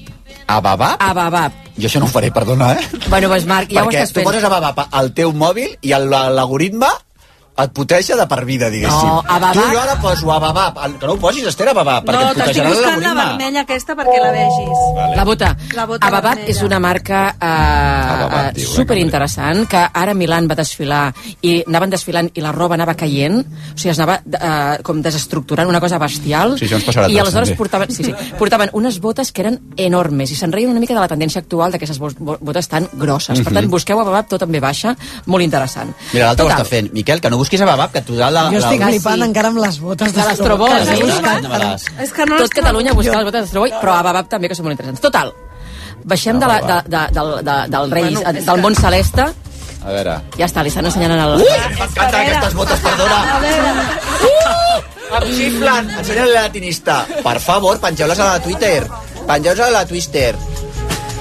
Ababab? 0.47 0.97
Ababab. 1.01 1.53
Jo 1.79 1.89
això 1.89 2.01
no 2.03 2.05
ho 2.05 2.13
faré, 2.13 2.29
perdona, 2.31 2.73
eh? 2.77 2.83
Bueno, 3.09 3.29
doncs 3.31 3.47
Marc, 3.49 3.71
ja 3.73 3.81
ho 3.81 3.87
Perquè 3.89 4.03
estàs 4.03 4.13
tu 4.13 4.21
fent. 4.21 4.27
poses 4.29 4.45
Ababab 4.45 4.83
al 4.91 5.13
teu 5.17 5.33
mòbil 5.33 5.79
i 5.81 5.95
l'algoritme 5.97 6.89
et 7.55 7.71
puteja 7.73 8.17
de 8.17 8.27
per 8.27 8.45
vida, 8.47 8.71
diguéssim. 8.71 9.09
No, 9.09 9.23
Ababab- 9.29 9.53
Tu 9.53 9.61
jo 9.75 9.81
ara 9.81 10.01
poso 10.01 10.33
Ababab, 10.33 10.79
que 10.99 11.07
no 11.07 11.13
ho 11.13 11.19
posis, 11.19 11.47
Esther, 11.47 11.69
Ababab, 11.69 12.05
perquè 12.05 12.13
No, 12.23 12.31
et 12.31 12.37
t'estic 12.37 12.63
putejarà 12.63 12.69
buscant 12.71 12.85
la 12.87 12.91
l'algoritme. 13.13 13.25
vermella 13.39 13.61
aquesta 13.61 13.95
perquè 13.95 14.19
la 14.23 14.31
vegis. 14.33 14.79
Vale. 14.97 15.17
La 15.17 15.25
bota. 15.25 15.57
La 15.75 15.87
bota 15.87 16.07
Ababab 16.07 16.35
vermella. 16.37 16.51
és 16.51 16.63
una 16.63 16.79
marca 16.81 17.37
uh, 17.37 17.45
Ababab, 17.45 18.49
uh, 18.51 18.53
diu, 18.57 18.67
superinteressant 18.69 19.67
que 19.69 19.83
ara 19.93 20.15
Milan 20.15 20.49
va 20.51 20.55
desfilar 20.55 21.13
i 21.43 21.63
anaven 21.67 21.91
desfilant 21.91 22.31
i 22.35 22.41
la 22.41 22.53
roba 22.53 22.75
anava 22.79 22.95
caient 22.95 23.41
o 23.43 23.77
sigui, 23.77 23.91
es 23.93 23.99
anava 24.01 24.19
uh, 24.25 24.83
com 24.83 25.03
desestructurant 25.03 25.69
una 25.69 25.81
cosa 25.81 25.99
bestial 25.99 26.57
Sí, 26.59 26.67
això 26.67 26.79
ens 26.81 26.87
passarà 26.87 27.07
a 27.07 27.11
i 27.13 27.19
aleshores 27.19 27.51
també. 27.51 27.59
portaven, 27.59 27.91
sí, 27.93 28.05
sí, 28.05 28.15
portaven 28.39 28.71
unes 28.73 28.99
botes 29.01 29.33
que 29.33 29.43
eren 29.43 29.61
enormes 29.77 30.31
i 30.31 30.37
se'n 30.37 30.53
reien 30.53 30.71
una 30.71 30.81
mica 30.81 30.95
de 30.95 31.01
la 31.01 31.09
tendència 31.09 31.41
actual 31.43 31.73
d'aquestes 31.73 31.99
bo- 31.99 32.13
bo- 32.19 32.39
botes 32.41 32.69
tan 32.69 32.89
grosses 32.93 33.39
per 33.41 33.53
Mhm. 33.53 33.59
tant 33.61 33.71
busqueu 33.71 34.01
Ababab 34.01 34.27
tot 34.29 34.41
també 34.41 34.61
baixa 34.61 34.97
molt 35.27 35.43
interessant 35.45 35.93
Mira, 36.13 36.27
l'altre 36.27 36.47
ho 36.47 36.49
està 36.49 36.65
fent. 36.65 36.93
Miquel, 36.93 37.21
que 37.21 37.31
no 37.31 37.39
busquis 37.43 37.61
Ababab, 37.67 37.93
que 37.93 38.03
tu 38.07 38.17
dalt 38.19 38.35
la... 38.39 38.47
Jo 38.55 38.63
estic 38.63 38.81
la... 38.81 38.89
flipant 38.95 39.21
sí. 39.21 39.27
encara 39.29 39.51
amb 39.53 39.61
les 39.67 39.79
botes 39.83 40.15
de 40.17 40.25
l'Astroboy. 40.31 40.73
Que 40.73 40.97
Sí, 40.97 41.13
sí. 41.85 41.95
És 42.07 42.13
que 42.17 42.27
no 42.31 42.39
tot 42.41 42.55
Catalunya 42.63 42.93
trobo. 42.95 43.03
busca 43.03 43.17
les 43.19 43.27
botes 43.31 43.47
d'Astroboy, 43.47 43.75
però 43.83 43.99
Ababab 44.01 44.29
també, 44.33 44.49
que 44.51 44.57
són 44.59 44.69
molt 44.71 44.79
interessants. 44.79 45.03
Total, 45.05 45.35
baixem 46.05 46.39
de 46.43 46.49
la, 46.51 46.59
de, 46.71 46.77
de, 46.97 47.03
del, 47.19 47.33
de, 47.47 47.57
del 47.77 47.91
rei, 47.99 48.09
Bueno, 48.15 48.33
del 48.49 48.63
món 48.65 48.75
celeste, 48.79 49.27
A 49.83 49.91
veure... 49.91 50.17
ja 50.39 50.47
està, 50.47 50.63
li 50.63 50.71
estan 50.71 50.87
ensenyant 50.87 51.13
el... 51.19 51.37
Ui, 51.43 51.53
m'encanten 51.79 52.21
aquestes 52.23 52.55
botes, 52.59 52.83
perdona. 52.87 53.21
A 53.37 53.39
veure, 53.43 53.73
Uh! 54.23 54.81
Em 55.13 55.25
xiflen! 55.37 55.89
Ensenya-li 56.01 56.33
la 56.33 56.45
latinista. 56.47 57.01
Per 57.25 57.35
favor, 57.45 57.77
pengeu-les 57.83 58.21
a 58.23 58.29
la 58.31 58.39
Twitter. 58.41 58.79
Pengeu-les 59.29 59.61
a 59.67 59.71
la 59.75 59.83
Twitter. 59.91 60.31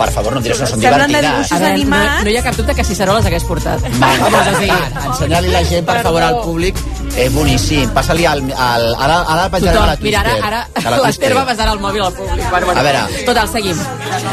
Per 0.02 0.10
favor, 0.16 0.34
no 0.34 0.40
em 0.42 0.46
diràs 0.48 0.58
que 0.58 0.66
no 0.66 0.70
són 0.72 0.82
Semblen 0.82 1.02
de 1.02 1.08
divertides. 1.08 1.32
dibuixos 1.32 1.52
A 1.52 1.60
veure, 1.62 1.72
no, 1.72 1.82
animats. 1.82 2.24
no 2.26 2.30
hi 2.32 2.38
ha 2.38 2.44
cap 2.48 2.56
dubte 2.58 2.74
que 2.76 2.84
Ciceró 2.84 3.14
les 3.18 3.26
hagués 3.30 3.44
portat. 3.46 3.84
M'encanta. 4.02 5.06
Ensenya-li 5.12 5.52
la 5.54 5.64
gent, 5.66 5.86
per 5.86 6.02
favor, 6.02 6.22
al 6.24 6.40
públic. 6.42 6.76
És 7.22 7.34
boníssim. 7.34 7.90
Passa-li 7.94 8.26
al, 8.26 8.40
al... 8.56 8.86
Ara, 8.96 9.18
ara 9.28 9.50
penjarem 9.52 9.82
a 9.84 9.86
la 9.92 9.96
Tothom, 9.98 10.06
mira, 10.08 10.22
Twitter. 10.24 10.46
ara, 10.48 10.62
A 10.74 10.80
ara 10.88 10.98
la 10.98 11.02
l'Ester 11.08 11.34
va 11.36 11.44
passar 11.46 11.68
el 11.74 11.80
mòbil 11.84 12.02
al 12.06 12.14
públic. 12.14 12.50
Bueno, 12.50 12.66
bueno. 12.66 12.80
A 12.80 12.84
veure. 12.84 13.24
Total, 13.28 13.50
seguim. 13.52 13.78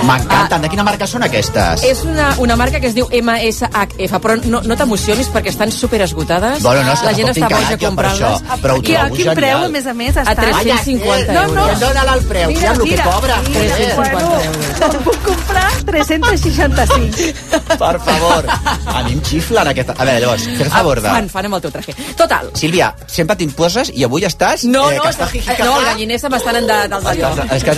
M'encanten. 0.09 0.63
De 0.63 0.69
quina 0.71 0.85
marca 0.87 1.07
són 1.11 1.23
aquestes? 1.27 1.83
És 1.85 2.03
una, 2.07 2.29
una 2.39 2.57
marca 2.57 2.79
que 2.81 2.87
es 2.89 2.95
diu 2.95 3.09
MSHF, 3.11 4.15
però 4.23 4.37
no, 4.45 4.61
no 4.65 4.77
t'emocionis 4.79 5.29
perquè 5.35 5.51
estan 5.53 5.73
super 5.75 6.01
esgotades. 6.07 6.63
Bueno, 6.63 6.85
no, 6.87 6.93
és 6.95 7.01
que 7.03 7.07
la 7.11 7.15
gent 7.19 7.33
tampoc 7.33 7.43
està 7.43 7.49
tinc 7.49 7.59
boja 7.59 7.73
jo 7.73 7.79
per 7.79 7.87
comprant-les. 7.89 8.43
això, 8.43 8.61
però 8.63 8.77
ho 8.79 8.83
I 8.83 8.95
a 8.95 9.01
trobo 9.03 9.15
quin 9.17 9.25
genial. 9.25 9.37
preu, 9.43 9.59
a 9.65 9.69
més 9.75 9.87
a 9.87 9.95
més, 9.95 10.17
A 10.17 10.23
estan? 10.23 10.37
350 10.45 11.33
No, 11.33 11.43
euros. 11.43 11.55
no. 11.59 11.79
Dóna-la 11.89 12.15
el 12.15 12.25
preu, 12.31 12.49
Mira, 12.49 12.61
ja 12.61 12.73
el 12.73 12.79
que 12.79 12.91
mira. 12.91 13.05
cobra. 13.11 13.37
Sí, 13.45 13.53
350 13.53 14.13
bueno, 14.13 14.41
euros. 14.45 14.79
te'n 14.79 15.03
puc 15.09 15.19
comprar 15.27 15.58
365. 15.89 17.77
Per 17.79 17.97
favor. 18.01 18.45
A 18.87 19.03
mi 19.05 19.13
em 19.17 19.21
xiflen 19.25 19.69
aquesta... 19.71 19.95
A 19.99 20.05
veure, 20.07 20.21
llavors, 20.23 20.45
fer 20.59 20.67
el 20.67 20.73
favor 20.73 21.01
de... 21.03 21.09
Fan, 21.09 21.29
fan 21.33 21.49
amb 21.49 21.59
el 21.59 21.63
teu 21.65 21.73
traje. 21.75 21.95
Total. 22.19 22.51
Sílvia, 22.59 22.91
sempre 23.11 23.37
t'imposes 23.41 23.91
i 23.95 24.05
avui 24.07 24.27
estàs... 24.29 24.65
No, 24.69 24.87
eh, 24.93 24.99
no, 24.99 25.07
està, 25.11 25.29
jijijaja. 25.33 25.65
no, 25.67 25.79
el 25.81 25.87
galliner 25.93 26.19
se 26.21 26.31
m'estan 26.33 26.61
de, 26.69 26.79
del 26.93 27.07
d'allò. 27.07 27.31
És 27.57 27.65
que, 27.67 27.77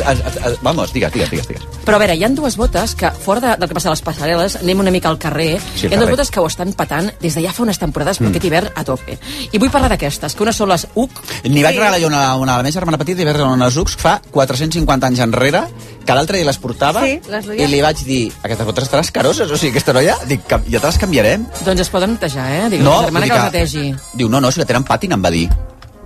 vamos, 0.62 0.92
digues, 0.96 1.12
digues, 1.14 1.30
digues, 1.32 1.48
digues. 1.50 1.66
Però 1.86 1.96
a 1.98 2.02
veure, 2.02 2.16
hi 2.18 2.24
han 2.26 2.34
dues 2.38 2.56
botes 2.60 2.94
que, 2.98 3.10
fora 3.24 3.40
de, 3.44 3.54
del 3.60 3.70
que 3.70 3.76
passa 3.78 3.90
a 3.90 3.94
les 3.94 4.04
passarel·les, 4.06 4.58
anem 4.62 4.82
una 4.84 4.92
mica 4.94 5.08
al 5.10 5.18
carrer, 5.22 5.50
Sí, 5.74 5.88
hi 5.88 5.94
ha 5.94 6.00
dues 6.00 6.10
botes 6.12 6.30
que 6.30 6.40
ho 6.42 6.46
estan 6.50 6.72
patant 6.78 7.10
des 7.22 7.34
de 7.36 7.44
ja 7.44 7.52
fa 7.56 7.62
unes 7.66 7.78
temporades, 7.80 8.18
però 8.20 8.28
Mm. 8.30 8.34
aquest 8.36 8.44
hivern 8.46 8.68
a 8.76 8.84
tope. 8.84 9.16
I 9.50 9.58
vull 9.58 9.70
parlar 9.72 9.88
d'aquestes, 9.94 10.34
que 10.36 10.42
una 10.44 10.52
són 10.54 10.68
les 10.70 10.86
UC, 10.94 11.10
N'hi 11.50 11.62
vaig 11.64 11.76
regalar 11.78 12.00
jo 12.02 12.06
una, 12.10 12.34
una 12.36 12.54
a 12.54 12.56
la 12.60 12.62
meva 12.62 12.74
germana 12.74 12.98
petita 13.00 13.22
i 13.22 13.26
vaig 13.26 13.34
regalar 13.38 13.56
unes 13.56 13.76
Ux 13.80 13.96
fa 13.98 14.20
450 14.30 15.06
anys 15.08 15.22
enrere, 15.24 15.64
que 16.04 16.14
l'altre 16.14 16.36
dia 16.38 16.46
les 16.46 16.58
portava 16.58 17.02
Sí, 17.04 17.20
les 17.28 17.46
duia. 17.46 17.64
i 17.64 17.68
li 17.68 17.80
vaig 17.80 17.98
dir, 18.04 18.32
aquestes 18.42 18.66
botes 18.66 18.84
estan 18.84 19.00
escaroses, 19.00 19.50
o 19.50 19.56
sigui, 19.56 19.70
aquesta 19.70 19.92
noia, 19.92 20.16
dic, 20.26 20.46
"Cam- 20.46 20.64
ja 20.70 20.80
te 20.80 20.86
les 20.86 20.98
canviarem. 20.98 21.46
doncs 21.64 21.80
es 21.80 21.88
poden 21.88 22.12
netejar, 22.12 22.50
eh? 22.52 22.68
Digue 22.70 22.82
No, 22.82 23.02
vull 23.02 23.06
que 23.06 23.20
dir 23.20 23.20
les 23.20 23.30
que- 23.30 23.44
netegi. 23.44 23.94
Diu, 24.14 24.28
no, 24.28 24.40
no, 24.40 24.50
si 24.50 24.58
la 24.60 24.66
tenen 24.66 24.84
pàtina, 24.84 25.14
em 25.14 25.24
va 25.24 25.30
dir. 25.30 25.48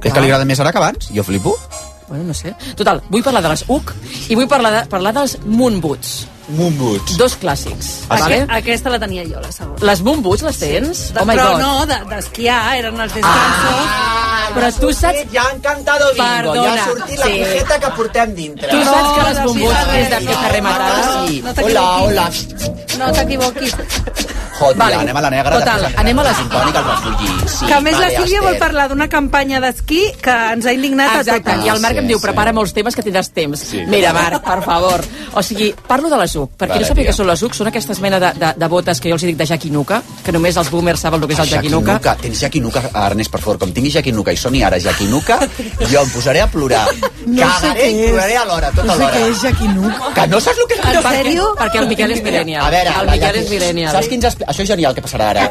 És 0.02 0.12
que 0.12 0.20
li 0.20 0.26
agrada 0.26 0.44
més 0.44 0.60
ara 0.60 0.70
que 0.72 0.78
abans, 0.78 1.08
jo 1.14 1.22
flipo. 1.24 1.56
Bueno, 2.08 2.24
no 2.24 2.34
sé. 2.34 2.54
Total, 2.76 3.02
vull 3.08 3.22
parlar 3.22 3.42
de 3.42 3.48
les 3.48 3.64
UC 3.66 3.94
i 4.28 4.34
vull 4.34 4.46
parlar, 4.46 4.82
de, 4.82 4.88
parlar 4.90 5.14
dels 5.14 5.38
Moon 5.46 5.80
Boots. 5.80 6.26
Mumbuts. 6.46 7.16
Dos 7.16 7.38
clàssics. 7.40 8.02
Aqu 8.06 8.20
Vale? 8.20 8.46
Aquesta 8.50 8.90
la 8.90 8.98
tenia 8.98 9.24
jo, 9.24 9.40
la 9.40 9.50
segona. 9.50 9.78
Les 9.80 10.02
Mumbuts 10.02 10.42
les 10.42 10.58
tens? 10.58 11.14
De, 11.14 11.20
Oh 11.20 11.24
my 11.24 11.32
però 11.34 11.52
God. 11.52 11.60
no, 11.60 11.86
de- 11.86 12.04
d'esquiar, 12.14 12.76
eren 12.76 13.00
els 13.00 13.14
descansos. 13.14 13.32
Ah, 13.32 14.23
però 14.54 14.70
tu 14.76 14.92
saps... 14.92 15.24
Ja 15.32 15.46
han 15.50 15.60
cantado 15.64 16.10
bingo, 16.12 16.28
Perdona, 16.28 16.62
ja 16.64 16.74
ha 16.74 16.86
sortit 16.90 17.18
la 17.18 17.30
cojeta 17.32 17.78
que 17.84 17.90
portem 17.96 18.34
dintre. 18.34 18.70
Tu 18.70 18.84
saps 18.90 19.10
que 19.16 19.26
les 19.30 19.40
sí, 19.56 19.66
és 20.02 20.10
de 20.14 20.20
fiesta 20.28 20.52
rematada? 20.54 21.02
Sí. 21.26 21.42
No 21.44 21.56
hola, 21.64 21.86
hola. 22.04 22.30
No 22.98 23.12
t'equivoquis. 23.18 23.76
Joder, 24.58 24.76
Vale. 24.78 24.94
anem 25.02 25.16
a 25.16 25.20
la 25.20 25.30
negra. 25.30 25.58
Total, 25.58 25.86
anem 25.96 26.18
a 26.18 26.34
Sintònica 26.34 26.78
al 26.78 26.84
refugi. 26.84 27.28
Sí, 27.48 27.66
que 27.66 27.74
a 27.74 27.80
més 27.80 27.94
vale, 27.98 28.06
la 28.12 28.20
Sílvia 28.20 28.40
vol 28.42 28.56
parlar 28.58 28.88
d'una 28.88 29.08
campanya 29.08 29.58
d'esquí 29.60 30.00
que 30.22 30.34
ens 30.52 30.66
ha 30.66 30.72
indignat 30.72 31.16
Exacte, 31.20 31.50
a 31.50 31.54
totes. 31.56 31.66
i 31.66 31.72
el 31.74 31.80
Marc 31.80 31.94
Sí, 31.94 31.98
em 32.04 32.06
diu, 32.08 32.18
sí. 32.18 32.22
prepara 32.26 32.52
molts 32.52 32.72
temes 32.72 32.94
que 32.94 33.02
tindràs 33.02 33.30
temps. 33.34 33.58
Sí. 33.60 33.82
Mira, 33.88 34.12
Marc, 34.12 34.42
per 34.44 34.62
favor. 34.62 35.02
O 35.34 35.42
sigui, 35.42 35.74
parlo 35.88 36.08
de 36.08 36.16
les 36.18 36.36
UC. 36.36 36.50
Per 36.56 36.68
qui 36.68 36.74
Vale, 36.78 36.82
no 36.82 36.88
sàpiga 36.88 37.10
què 37.10 37.16
són 37.16 37.26
les 37.26 37.42
UC, 37.42 37.54
són 37.54 37.66
aquestes 37.72 38.00
mena 38.00 38.20
de, 38.20 38.30
de, 38.38 38.52
de 38.56 38.68
botes 38.68 39.00
que 39.00 39.08
jo 39.10 39.14
els 39.18 39.22
dic 39.26 39.36
de 39.36 39.46
Jaquinuca, 39.46 40.00
que 40.24 40.32
només 40.32 40.56
els 40.56 40.70
boomers 40.70 41.00
saben 41.00 41.20
el 41.22 41.26
que 41.26 41.34
és 41.34 41.40
el 41.40 41.48
Jaquinuca. 41.50 41.92
Jaquinuca. 41.98 42.16
Tens 42.22 42.40
Jaquinuca, 42.40 42.82
Ernest, 43.06 43.30
per 43.32 43.40
favor. 43.40 43.58
Com 43.58 43.72
tinguis 43.72 43.94
Jaquinuca 43.94 44.32
i 44.32 44.36
soni 44.36 44.62
ara 44.62 44.78
Jaquinuca, 44.78 45.40
jo 45.90 46.00
em 46.00 46.10
posaré 46.14 46.40
a 46.42 46.46
plorar. 46.46 46.86
No 47.26 47.42
sé 47.58 47.68
Cagaré 47.74 47.80
què 47.80 47.90
i 47.90 48.00
és. 48.04 48.10
ploraré 48.10 48.36
alhora, 48.36 48.70
tota 48.70 48.86
No 48.86 48.94
sé 48.94 49.02
l'hora. 49.02 49.14
què 49.18 49.28
és 49.30 49.42
Jaquinuc. 49.42 50.14
Que 50.14 50.26
no 50.28 50.40
saps 50.40 50.58
el 50.58 50.66
que 50.68 50.74
és? 50.74 50.84
En 50.94 51.02
sèrio? 51.02 51.50
Perquè 51.58 51.78
el 51.82 51.88
Miquel 51.88 52.10
és 52.12 52.22
millennial. 52.22 52.64
A 52.66 52.70
veure, 52.70 52.90
el 53.00 53.06
la 53.06 53.12
Miquel 53.12 53.36
és 53.42 53.50
millennial. 53.50 53.92
Saps 53.96 54.08
quins... 54.08 54.24
Això 54.46 54.62
és 54.62 54.68
genial, 54.68 54.94
que 54.94 55.02
passarà 55.04 55.30
ara. 55.34 55.48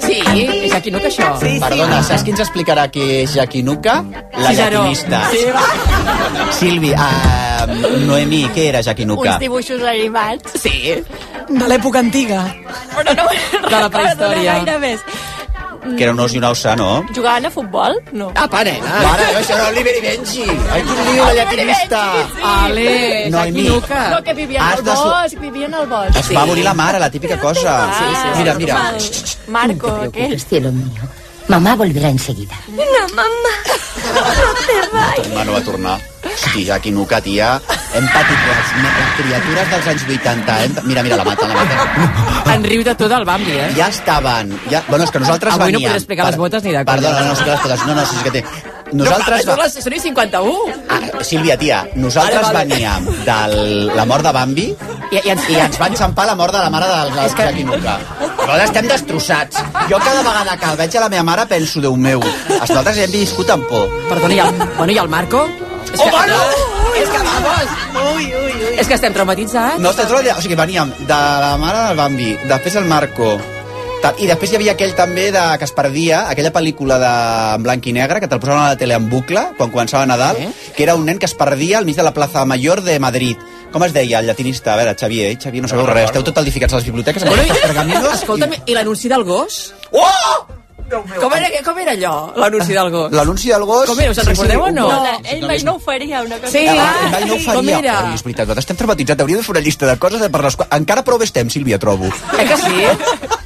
Sí, 0.00 0.16
és 0.64 0.72
Jaquinuca, 0.72 1.08
això. 1.10 1.28
Sí, 1.40 1.50
Perdona, 1.62 2.00
saps 2.06 2.24
qui 2.26 2.32
ens 2.34 2.42
explicarà 2.44 2.86
què 2.92 3.06
és 3.24 3.34
Jaquinuca? 3.36 3.98
La 4.36 4.50
Ciceró. 4.52 4.84
llatinista. 4.84 5.20
Sí, 5.30 5.44
Silvi, 6.60 6.92
uh, 6.92 7.98
Noemí, 8.06 8.44
què 8.54 8.68
era 8.70 8.82
Jaquinuca? 8.82 9.34
Uns 9.36 9.42
dibuixos 9.44 9.82
animats. 9.82 10.56
Sí. 10.62 10.94
De 11.50 11.66
l'època 11.68 11.98
antiga. 12.00 12.44
Però 12.94 13.14
no 13.16 13.26
De 13.68 13.76
la 13.76 13.90
prehistòria. 13.90 14.54
gaire 14.60 14.78
més. 14.78 15.00
Que 15.96 16.02
era 16.04 16.12
un 16.12 16.20
os 16.20 16.34
i 16.34 16.38
una 16.38 16.50
ossa, 16.50 16.74
no? 16.76 17.04
Jugaven 17.14 17.46
a 17.46 17.50
futbol? 17.50 17.96
No. 18.12 18.30
Apa, 18.34 18.62
nena. 18.64 18.98
Mare, 19.06 19.28
això 19.40 19.54
era 19.56 19.68
Oliver 19.68 19.94
i 19.96 20.02
Benji. 20.04 20.44
Ai, 20.72 20.82
quin 20.82 21.00
lío, 21.08 21.24
la 21.24 21.34
llatinista. 21.38 22.02
Ale, 22.44 23.30
Noemí. 23.30 23.64
Jaquinuca. 23.64 24.02
No, 24.10 24.22
que 24.22 24.34
vivien 24.34 24.62
al 24.62 24.82
bosc, 24.82 25.38
vivien 25.40 25.74
al 25.74 25.86
bosc. 25.86 26.16
Es 26.20 26.30
va 26.36 26.44
morir 26.46 26.64
la 26.64 26.74
mare, 26.74 26.98
la 26.98 27.10
típica 27.10 27.38
cosa. 27.40 27.78
Ah, 27.90 28.34
Mira, 28.36 28.54
mira. 28.54 28.92
el 28.96 29.52
Marco, 29.52 29.88
aquell. 30.08 30.38
cielo 30.40 30.70
mío. 30.72 31.02
Mamá 31.48 31.74
volverá 31.74 32.08
enseguida. 32.08 32.54
No, 32.68 33.14
mamá. 33.14 33.54
No 34.10 34.54
te 34.66 34.96
vayas. 34.96 35.26
Tornar, 35.26 35.46
no 35.46 35.52
va 35.52 35.60
tornar. 35.60 36.00
Hosti, 36.24 36.64
Jaquinuca, 36.66 37.20
tia. 37.20 37.60
Hem 37.94 38.06
patit 38.12 38.42
les, 38.46 38.72
les 38.84 39.14
criatures 39.18 39.70
dels 39.72 39.86
anys 39.92 40.04
80. 40.06 40.58
Hem... 40.64 40.76
Mira, 40.84 41.02
mira, 41.02 41.16
la 41.16 41.24
mata, 41.24 41.48
la 41.48 41.54
mata. 41.54 42.54
En 42.54 42.64
riu 42.64 42.84
de 42.86 42.94
tot 42.94 43.12
el 43.12 43.24
Bambi, 43.24 43.56
eh? 43.56 43.70
Ja 43.76 43.88
estaven... 43.88 44.52
Ja... 44.70 44.84
Bueno, 44.88 45.04
és 45.04 45.10
que 45.10 45.22
nosaltres 45.22 45.54
Avui 45.54 45.72
no 45.72 45.78
veníem... 45.78 45.88
podré 45.88 46.02
explicar 46.04 46.28
les 46.30 46.38
botes 46.38 46.62
ni 46.62 46.76
de 46.76 46.84
conya. 46.84 46.92
Perdona, 46.92 47.24
no, 47.26 47.34
que 47.34 47.50
les 47.50 47.64
botes... 47.64 47.86
No, 47.88 47.94
no, 47.98 48.06
sí 48.06 48.22
que 48.22 48.30
té... 48.36 48.44
Nosaltres... 48.92 49.44
No, 49.46 49.56
les, 49.60 49.74
són 49.84 49.94
i 49.94 50.00
51. 50.02 50.74
Ah, 50.90 51.00
Sílvia, 51.26 51.56
tia, 51.60 51.80
nosaltres 51.94 52.42
Vale, 52.42 52.52
vale. 52.52 52.74
veníem 52.74 53.06
de 53.26 53.94
la 53.94 54.04
mort 54.08 54.24
de 54.26 54.32
Bambi 54.34 54.64
I, 55.10 55.20
i, 55.20 55.30
ens, 55.30 55.46
i 55.50 55.58
ens 55.62 55.78
van 55.78 55.94
xampar 55.98 56.26
la 56.26 56.34
mort 56.38 56.54
de 56.54 56.58
la 56.64 56.70
mare 56.70 56.88
del 56.90 57.18
És 57.26 57.34
que- 57.34 57.46
Jaquinuca. 57.50 57.98
Nosaltres 58.40 58.64
estem 58.70 58.88
destrossats. 58.88 59.62
Jo 59.90 59.98
cada 59.98 60.22
vegada 60.26 60.56
que 60.56 60.70
el 60.72 60.76
veig 60.80 60.96
a 60.96 61.00
la 61.04 61.08
meva 61.12 61.22
mare 61.28 61.46
penso, 61.50 61.80
Déu 61.80 61.96
meu, 61.96 62.20
nosaltres 62.48 62.98
hem 63.04 63.10
viscut 63.14 63.50
amb 63.50 63.66
por. 63.70 63.88
Perdona, 64.08 64.34
i 64.34 64.38
el, 64.42 64.54
bueno, 64.76 64.92
i 64.92 64.98
el 64.98 65.08
Marco? 65.08 65.46
És 65.90 65.98
que, 65.98 66.06
Oh, 66.06 66.10
bueno! 66.10 66.36
és 67.00 67.08
que, 67.08 67.18
vamos! 67.18 67.70
Ui, 68.14 68.24
ui, 68.26 68.52
ui. 68.52 68.74
És 68.78 68.86
que 68.86 68.94
estem 68.94 69.12
traumatitzats. 69.14 69.78
No, 69.82 69.90
estem 69.90 70.06
dia... 70.22 70.36
O 70.36 70.42
sigui, 70.44 70.54
veníem 70.58 70.92
de 71.00 71.08
la 71.14 71.56
mare 71.58 71.86
del 71.88 71.96
Bambi, 71.96 72.28
després 72.50 72.76
el 72.76 72.84
Marco, 72.90 73.32
i 74.20 74.26
després 74.26 74.52
hi 74.52 74.56
havia 74.56 74.72
aquell 74.72 74.94
també 74.96 75.26
de, 75.34 75.40
que 75.60 75.66
es 75.68 75.72
perdia, 75.76 76.22
aquella 76.32 76.50
pel·lícula 76.54 76.96
de 77.02 77.10
en 77.58 77.62
blanc 77.66 77.86
i 77.86 77.92
negre, 77.92 78.20
que 78.22 78.28
te'l 78.30 78.40
posaven 78.40 78.62
a 78.62 78.68
la 78.72 78.78
tele 78.80 78.96
en 78.96 79.08
bucle, 79.12 79.42
quan 79.58 79.70
començava 79.72 80.06
Nadal, 80.08 80.36
Eh? 80.40 80.48
que 80.76 80.82
era 80.86 80.94
un 80.96 81.04
nen 81.04 81.18
que 81.18 81.26
es 81.28 81.34
perdia 81.34 81.78
al 81.78 81.84
mig 81.84 81.96
de 81.96 82.02
la 82.02 82.12
plaça 82.16 82.44
Mayor 82.46 82.80
de 82.82 82.98
Madrid. 82.98 83.36
Com 83.72 83.84
es 83.84 83.92
deia, 83.92 84.18
el 84.18 84.26
llatinista? 84.26 84.72
A 84.74 84.76
veure, 84.80 84.96
Xavier, 84.98 85.30
eh? 85.32 85.36
Xavier, 85.40 85.62
no 85.62 85.68
sabeu 85.68 85.86
res, 85.86 86.08
esteu 86.10 86.24
tot 86.24 86.38
edificats 86.42 86.72
a 86.72 86.80
les 86.80 86.86
biblioteques 86.88 87.22
Bueno, 87.28 87.44
i, 87.44 87.60
pergaminos. 87.62 88.14
escolta'm, 88.22 88.56
i 88.66 88.74
l'anunci 88.74 89.08
del 89.12 89.22
gos? 89.24 89.74
Oh! 89.92 90.46
Com 90.90 91.30
era, 91.36 91.46
com 91.62 91.78
era 91.78 91.92
allò, 91.92 92.32
l'anunci 92.34 92.72
del 92.74 92.88
gos? 92.90 93.12
L'anunci 93.14 93.46
del 93.52 93.62
gos... 93.64 93.86
Com 93.86 94.00
era, 94.00 94.10
us 94.10 94.18
en 94.18 94.26
recordeu 94.26 94.64
o 94.64 94.70
no? 94.74 94.88
No, 94.90 95.12
ell 95.30 95.44
mai 95.46 95.60
no 95.62 95.76
ho 95.76 95.78
faria, 95.78 96.22
una 96.26 96.40
cosa 96.40 96.50
Sí. 96.50 96.64
Ah, 96.66 97.10
mai 97.12 97.28
no 97.28 97.34
ho 97.36 97.36
com 97.36 97.44
faria. 97.52 97.78
era? 97.78 97.94
Ai, 98.08 98.14
és 98.16 98.24
veritat, 98.26 98.48
nosaltres 98.48 98.64
estem 98.64 98.80
traumatitzats. 98.80 99.22
Hauríem 99.22 99.38
de 99.38 99.46
fer 99.46 99.54
una 99.54 99.62
llista 99.62 99.86
de 99.86 99.94
coses 100.02 100.24
per 100.26 100.42
les 100.48 100.56
quals... 100.58 100.72
Encara 100.80 101.04
prou 101.06 101.20
bé 101.22 101.28
estem, 101.30 101.46
Sílvia, 101.52 101.78
trobo. 101.78 102.10
Eh 102.40 102.48
que 102.48 102.56
sí? 102.58 103.38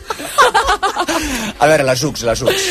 A 1.60 1.66
veure, 1.70 1.84
les 1.84 2.02
UCs, 2.02 2.22
les 2.26 2.40
UCs. 2.42 2.64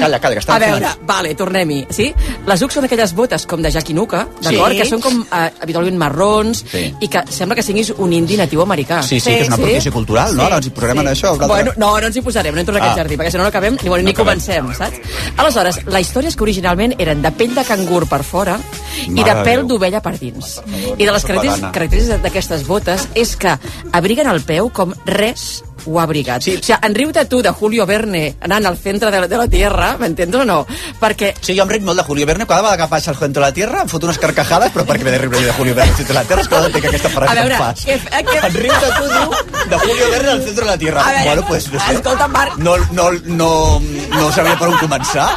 Calla, 0.00 0.18
calla, 0.20 0.34
que 0.34 0.38
estan 0.40 0.56
A 0.56 0.58
veure, 0.58 0.74
sonant. 0.86 1.06
vale, 1.06 1.34
tornem-hi, 1.34 1.86
sí? 1.90 2.14
Les 2.46 2.62
UC 2.62 2.70
són 2.72 2.84
aquelles 2.86 3.12
botes 3.14 3.44
com 3.50 3.60
de 3.60 3.70
Jaquinuca, 3.74 4.28
d'acord? 4.40 4.72
Sí. 4.72 4.78
Que 4.78 4.86
són 4.88 5.00
com 5.02 5.20
eh, 5.26 5.50
habitualment 5.60 5.98
marrons 5.98 6.64
Sí. 6.70 6.94
i 7.00 7.08
que 7.08 7.24
sembla 7.30 7.56
que 7.56 7.62
siguis 7.62 7.90
un 7.98 8.12
indi 8.12 8.36
natiu 8.36 8.62
americà. 8.62 9.02
Sí, 9.02 9.18
sí, 9.20 9.30
que 9.30 9.40
és 9.42 9.46
una 9.48 9.56
apropiació 9.56 9.92
cultural, 9.92 10.36
no? 10.36 10.44
Ara 10.44 10.56
ens 10.56 10.66
hi 10.66 10.70
posarem 10.70 10.98
en 11.00 11.06
això. 11.08 11.34
un 11.34 11.42
altre- 11.42 11.48
Bueno, 11.48 11.72
no, 11.76 12.00
no 12.00 12.06
ens 12.06 12.16
hi 12.16 12.20
posarem, 12.22 12.54
no 12.54 12.60
entro 12.60 12.76
en 12.76 12.82
aquest 12.82 12.92
Ah. 12.96 13.02
jardí, 13.02 13.16
perquè 13.16 13.30
si 13.30 13.36
no 13.36 13.42
no 13.42 13.48
acabem 13.48 13.76
ni, 13.82 13.88
bueno, 13.88 14.04
ni 14.04 14.10
acabem. 14.12 14.38
comencem, 14.38 14.72
saps? 14.74 14.96
Aleshores, 15.36 15.80
la 15.86 16.00
història 16.00 16.28
és 16.28 16.36
que 16.36 16.42
originalment 16.44 16.94
eren 16.98 17.20
de 17.22 17.30
pell 17.32 17.54
de 17.54 17.64
cangur 17.64 18.06
per 18.08 18.22
fora 18.22 18.58
i 19.04 19.10
Mare 19.10 19.34
de 19.34 19.38
de 19.38 19.44
pèl 19.50 19.66
d'ovella 19.66 20.00
per 20.00 20.18
dins. 20.18 20.60
I 20.96 21.04
de 21.04 21.12
les 21.12 21.24
característiques 21.24 22.22
d'aquestes 22.22 22.66
botes 22.66 23.08
és 23.14 23.36
que 23.36 23.58
abriguen 23.92 24.26
el 24.28 24.42
peu 24.42 24.70
com 24.70 24.94
res 25.06 25.64
ho 25.86 25.98
ha 26.00 26.02
abrigat. 26.04 26.42
Sí. 26.42 26.56
O 26.56 26.62
sigui, 26.62 26.78
en 26.82 26.94
riu-te 26.94 27.24
tu 27.26 27.40
de 27.42 27.50
Julio 27.50 27.86
Verne 27.86 28.36
anant 28.40 28.66
al 28.66 28.76
centre 28.78 29.10
de 29.10 29.20
la, 29.20 29.26
de 29.28 29.36
la 29.38 29.48
Tierra, 29.48 29.96
m'entens 29.98 30.34
o 30.34 30.44
no? 30.44 30.66
Perquè 31.00 31.34
Sí, 31.40 31.56
jo 31.56 31.62
em 31.62 31.68
ric 31.70 31.82
molt 31.82 31.98
de 31.98 32.04
Julio 32.04 32.26
Verne. 32.26 32.46
Cada 32.46 32.62
vegada 32.62 32.76
que 32.84 32.88
faig 32.88 33.08
el 33.08 33.16
centre 33.16 33.40
de 33.42 33.46
la 33.46 33.52
Tierra 33.52 33.82
em 33.82 33.88
foto 33.88 34.06
unes 34.06 34.18
carcajades, 34.18 34.72
però 34.72 34.84
perquè 34.86 35.04
m'he 35.04 35.10
de 35.12 35.18
riure 35.18 35.40
de 35.46 35.52
Julio 35.52 35.74
Verne 35.74 35.90
al 35.92 35.96
centre 35.96 36.14
de 36.14 36.20
la 36.20 36.24
Tierra 36.26 36.42
és 36.42 36.48
que 36.48 36.56
no 36.58 36.66
entenc 36.66 36.84
aquesta 36.86 37.08
frase 37.08 37.30
A 37.32 37.34
veure, 37.34 37.48
que 37.48 37.62
em 37.62 37.66
fas. 37.66 37.84
que- 37.84 38.24
que- 38.32 38.46
En 38.46 38.54
riu 38.54 38.72
de 38.72 38.90
tu, 38.98 39.08
diu, 39.08 39.68
de 39.70 39.78
Julio 39.78 40.10
Verne 40.10 40.30
al 40.30 40.42
centre 40.42 40.64
de 40.64 40.70
la 40.70 40.78
Tierra. 40.78 41.00
A 41.02 41.12
veure, 41.12 41.24
bueno, 41.24 41.44
pues, 41.48 41.72
no 41.72 41.80
sé. 41.80 41.94
escolta, 41.94 42.28
Marc. 42.28 42.56
No, 42.58 42.76
no, 42.92 43.10
no, 43.24 43.80
no 43.80 44.32
sabia 44.32 44.58
per 44.58 44.68
on 44.68 44.78
començar. 44.78 45.28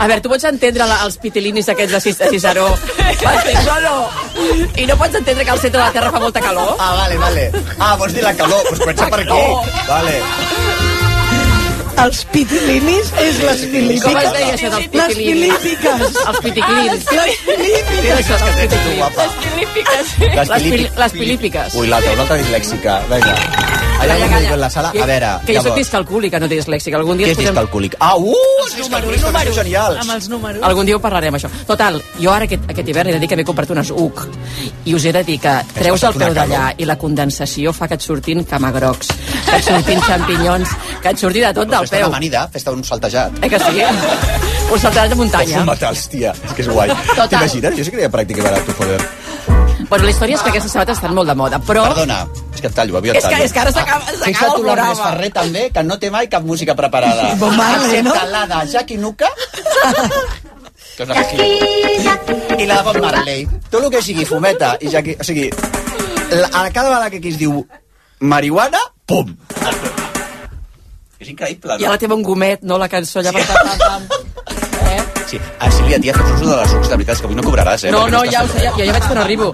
A 0.00 0.06
veure, 0.06 0.20
tu 0.20 0.28
pots 0.30 0.44
entendre 0.44 0.86
la, 0.86 1.02
els 1.04 1.16
pitilinis 1.18 1.68
aquests 1.68 1.92
de 1.92 2.00
Cis- 2.00 2.18
de 2.18 2.28
Ciceró, 2.30 2.68
no? 3.82 4.08
I 4.76 4.86
no 4.86 4.96
pots 4.96 5.14
entendre 5.14 5.44
que 5.44 5.50
al 5.50 5.58
centre 5.60 5.78
de 5.80 5.86
la 5.86 5.92
Terra 5.92 6.10
fa 6.10 6.20
molta 6.20 6.40
calor? 6.40 6.76
Ah, 6.78 6.94
vale, 6.94 7.16
vale. 7.18 7.50
Ah, 7.78 7.96
vols 7.96 8.14
dir 8.14 8.22
la 8.22 8.34
calor? 8.34 8.62
Doncs 8.64 8.80
comença 8.80 9.08
per 9.10 9.20
aquí. 9.20 9.28
calor. 9.28 9.64
Vale. 9.88 10.20
Els 12.00 12.22
pitilinis 12.32 13.10
és 13.20 13.38
les 13.44 13.60
filípiques. 13.66 14.04
Com 14.06 14.16
es 14.20 14.30
deia 14.32 14.54
això 14.54 14.70
dels 14.72 14.86
Les 14.94 15.10
pitilinis? 15.16 15.58
filípiques. 15.58 16.16
Els 16.30 16.38
piticlins. 16.46 17.04
Les 17.10 17.10
Què 17.10 17.56
filípiques. 17.58 18.14
això 18.20 18.38
que 18.44 18.52
tens 18.68 18.84
tu, 18.86 18.96
guapa? 18.96 19.26
Les, 20.40 20.62
pili- 20.62 20.90
les 21.02 21.12
pilípiques. 21.12 21.74
Ui, 21.74 21.86
l'altra, 21.92 22.12
una 22.16 22.22
altra 22.22 22.36
dislèxica. 22.40 23.00
Vinga. 23.10 23.36
Allà 24.00 24.14
Calla, 24.14 24.28
calla. 24.28 24.54
en 24.54 24.60
la 24.60 24.70
sala. 24.70 24.92
Que- 24.92 25.02
A 25.02 25.06
veure, 25.06 25.26
Que 25.44 25.52
jo 25.54 25.58
soc 25.60 25.64
llavors, 25.66 25.76
discalcúlica, 25.76 26.40
no 26.40 26.48
dislèxica. 26.48 26.96
Algun 26.96 27.18
dia 27.18 27.26
què 27.26 27.30
és 27.32 27.36
posem- 27.36 27.50
discalcúlic? 27.52 27.96
Ah, 28.00 28.16
uh! 28.16 28.34
Els 28.66 28.78
números, 28.88 29.22
números 29.22 29.54
genials. 29.56 29.98
Amb 30.00 30.10
els 30.12 30.28
números. 30.28 30.62
Algun 30.62 30.86
dia 30.86 30.96
ho 30.96 31.00
parlarem, 31.00 31.34
això. 31.34 31.48
Total, 31.66 32.02
jo 32.18 32.32
ara 32.32 32.44
aquest, 32.46 32.62
aquest 32.70 32.88
hivern 32.88 33.10
he 33.10 33.12
de 33.12 33.20
dir 33.20 33.28
que 33.28 33.36
m'he 33.36 33.44
comprat 33.44 33.70
unes 33.70 33.90
UC 33.90 34.26
i 34.86 34.94
us 34.94 35.04
he 35.04 35.12
de 35.12 35.22
dir 35.24 35.38
que 35.38 35.54
treus 35.74 36.02
el 36.04 36.14
peu 36.14 36.32
d'allà 36.34 36.74
i 36.78 36.84
la 36.86 36.96
condensació 36.96 37.72
fa 37.74 37.86
que 37.88 37.94
et 37.94 38.00
surtin 38.00 38.42
camagrocs, 38.44 39.08
que 39.50 39.56
et 39.56 39.64
surtin 39.64 40.00
xampinyons, 40.00 40.68
que 41.02 41.08
et 41.10 41.18
surti 41.18 41.40
de 41.40 41.52
tot 41.52 41.68
del 41.68 41.80
Fes-te 41.80 41.96
peu. 41.96 42.06
una 42.06 42.16
amanida, 42.16 42.48
fes-te 42.52 42.70
un 42.70 42.82
saltejat. 42.84 43.32
Eh 43.44 43.48
que 43.50 43.58
sí? 43.58 43.82
Un 44.72 44.78
saltat 44.80 45.08
de 45.10 45.14
muntanya. 45.16 45.58
Com 45.58 45.66
metals, 45.66 46.08
tia. 46.08 46.32
És 46.32 46.52
que 46.54 46.62
és 46.62 46.68
guai. 46.68 46.88
Total. 46.88 47.28
T'imagines? 47.28 47.76
Jo 47.76 47.84
sí 47.84 47.90
que 47.90 47.96
deia 47.96 48.10
pràctica 48.10 48.42
barat, 48.42 48.64
tu, 48.64 48.72
joder. 48.72 49.00
Bueno, 49.90 50.04
la 50.06 50.10
història 50.12 50.36
és 50.36 50.42
que 50.46 50.50
aquestes 50.52 50.70
sabates 50.72 50.98
estan 51.00 51.14
molt 51.16 51.26
de 51.28 51.34
moda, 51.34 51.58
però... 51.66 51.82
Perdona, 51.90 52.20
és 52.54 52.60
que 52.62 52.68
et 52.70 52.74
tallo, 52.76 52.96
avui 53.00 53.10
et 53.10 53.16
És 53.18 53.24
que- 53.24 53.30
tallo. 53.32 53.44
és 53.48 53.52
que 53.52 53.58
ara 53.58 53.72
s'acaba- 53.74 54.04
s'acaba 54.06 54.24
Fixa't 54.28 54.52
el 54.54 54.62
programa. 54.62 54.94
Ferrer, 55.02 55.30
també, 55.34 55.64
que 55.74 55.82
no 55.82 55.98
té 55.98 56.10
mai 56.14 56.28
cap 56.30 56.44
música 56.46 56.76
preparada. 56.78 57.34
Bob 57.40 57.56
Marley, 57.58 58.02
no? 58.06 58.14
Excepte 58.14 58.30
la 58.30 58.44
de 58.46 58.60
Jackie 58.70 58.98
Nuka, 58.98 59.26
que 60.96 61.02
és 61.02 61.08
la 61.08 61.14
que 61.26 62.62
I 62.62 62.66
la 62.70 62.76
de 62.76 62.82
Bob 62.86 63.00
Marley. 63.02 63.48
Tot 63.70 63.82
el 63.82 63.90
que 63.90 64.02
sigui 64.02 64.24
fumeta 64.28 64.76
i 64.80 64.88
Jackie... 64.94 65.16
O 65.18 65.24
sigui, 65.26 65.50
la, 66.30 66.46
a 66.54 66.70
cada 66.70 66.88
vegada 66.90 67.10
que 67.10 67.18
aquí 67.18 67.28
es 67.34 67.38
diu 67.42 67.66
marihuana, 68.20 68.78
pum! 69.06 69.34
És 71.20 71.28
increïble, 71.34 71.76
I 71.82 71.84
ara 71.84 71.98
té 71.98 72.06
un 72.06 72.22
gomet, 72.22 72.62
no?, 72.62 72.78
la 72.78 72.86
cançó 72.88 73.18
allà 73.20 73.32
per 73.34 73.42
pam, 73.44 73.66
pam, 73.66 74.06
pam. 74.08 74.56
Sí, 75.30 75.38
ah, 75.60 75.70
Sílvia, 75.70 76.00
tia, 76.02 76.14
fes 76.16 76.40
ús 76.40 76.48
de 76.48 76.56
les 76.56 76.72
UCs, 76.74 76.88
de 76.90 76.96
veritat, 76.98 77.14
és 77.14 77.20
que 77.22 77.28
avui 77.28 77.36
no 77.38 77.44
cobraràs, 77.46 77.84
eh? 77.86 77.92
No, 77.94 78.00
perquè 78.02 78.16
no, 78.16 78.22
ja 78.26 78.40
ho 78.42 78.48
sé, 78.50 78.64
ja, 78.64 78.72
ja, 78.74 78.86
ja 78.88 78.94
veig 78.96 79.04
que 79.06 79.14
no 79.14 79.22
arribo. 79.22 79.52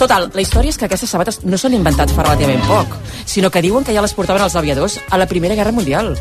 Total, 0.00 0.26
la 0.34 0.42
història 0.42 0.74
és 0.74 0.78
que 0.80 0.88
aquestes 0.88 1.12
sabates 1.14 1.38
no 1.46 1.60
s'han 1.60 1.76
inventat 1.78 2.10
fa 2.10 2.24
relativament 2.26 2.64
poc, 2.66 2.96
sinó 3.30 3.50
que 3.54 3.62
diuen 3.62 3.86
que 3.86 3.94
ja 3.94 4.02
les 4.02 4.16
portaven 4.18 4.42
els 4.42 4.56
aviadors 4.58 4.98
a 5.10 5.20
la 5.22 5.28
Primera 5.30 5.54
Guerra 5.54 5.70
Mundial. 5.70 6.16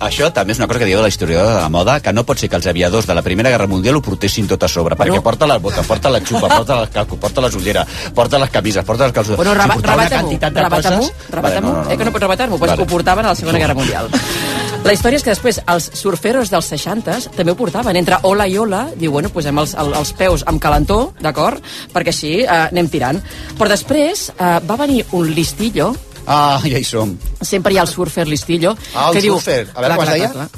això 0.00 0.30
també 0.32 0.52
és 0.52 0.58
una 0.58 0.66
cosa 0.66 0.78
que 0.80 0.86
diu 0.88 1.00
la 1.00 1.08
historiadora 1.08 1.56
de 1.56 1.60
la 1.60 1.68
moda, 1.68 1.98
que 2.00 2.12
no 2.12 2.24
pot 2.24 2.38
ser 2.40 2.48
que 2.48 2.56
els 2.56 2.66
aviadors 2.66 3.06
de 3.06 3.14
la 3.14 3.22
Primera 3.22 3.50
Guerra 3.52 3.66
Mundial 3.66 3.96
ho 3.96 4.02
portessin 4.02 4.46
tot 4.48 4.62
a 4.64 4.68
sobre, 4.68 4.96
perquè 4.96 5.20
porta 5.22 5.46
la 5.46 5.58
bota, 5.58 5.82
porta 5.82 6.08
la 6.12 6.20
xupa, 6.20 6.48
porta 6.56 6.80
el 6.82 6.88
calco, 6.90 7.16
porta 7.16 7.40
les 7.40 7.54
ulleres, 7.54 7.86
porta 8.14 8.38
les 8.38 8.50
camises, 8.50 8.84
porta 8.84 9.04
les 9.04 9.12
calçotes... 9.12 9.36
Bueno, 9.36 9.54
reba, 9.54 9.76
una 9.76 9.96
rebata-m'ho, 9.96 10.38
rebata-m'ho, 10.40 11.10
rebata-m'ho, 11.30 11.40
Vale, 11.42 11.60
no, 11.60 11.72
no, 11.72 11.84
no, 11.84 11.90
eh, 11.90 11.96
que 11.96 12.04
no 12.04 12.12
pots 12.12 12.28
rebatar-m'ho, 12.28 12.58
pues 12.58 12.70
Vale. 12.70 12.82
ho 12.82 12.86
portaven 12.86 13.24
a 13.24 13.28
la 13.28 13.34
Segona 13.34 13.58
Guerra 13.58 13.74
Mundial. 13.74 14.08
La 14.84 14.94
història 14.96 15.18
és 15.20 15.22
que 15.22 15.30
després 15.30 15.58
els 15.70 15.90
surferos 15.94 16.48
dels 16.50 16.66
60 16.72 17.18
també 17.36 17.52
ho 17.52 17.56
portaven. 17.58 17.96
Entre 18.00 18.16
ola 18.26 18.46
i 18.48 18.56
ola, 18.58 18.86
diu, 18.98 19.12
bueno, 19.12 19.28
posem 19.30 19.58
els, 19.60 19.74
el- 19.78 19.92
els 19.94 20.12
peus 20.16 20.42
amb 20.50 20.60
calentó, 20.62 21.12
d'acord? 21.20 21.60
Perquè 21.92 22.08
així 22.14 22.32
eh, 22.40 22.48
anem 22.48 22.88
tirant. 22.90 23.20
Però 23.58 23.68
després 23.70 24.30
eh, 24.32 24.58
va 24.66 24.76
venir 24.80 25.04
un 25.12 25.28
listillo, 25.36 25.92
Ah, 26.30 26.60
ja 26.62 26.78
hi 26.78 26.84
som. 26.84 27.14
sempre 27.40 27.72
hi 27.72 27.78
ha 27.78 27.82
el 27.82 27.88
surfer 27.88 28.26
listillo, 28.28 28.74
Ah, 28.94 29.08
el 29.08 29.14
que 29.16 29.20
diu... 29.24 29.34
surfer. 29.38 29.68
A 29.74 29.80
veure, 29.80 29.96
com 29.96 30.04
es 30.04 30.10
deia? 30.14 30.48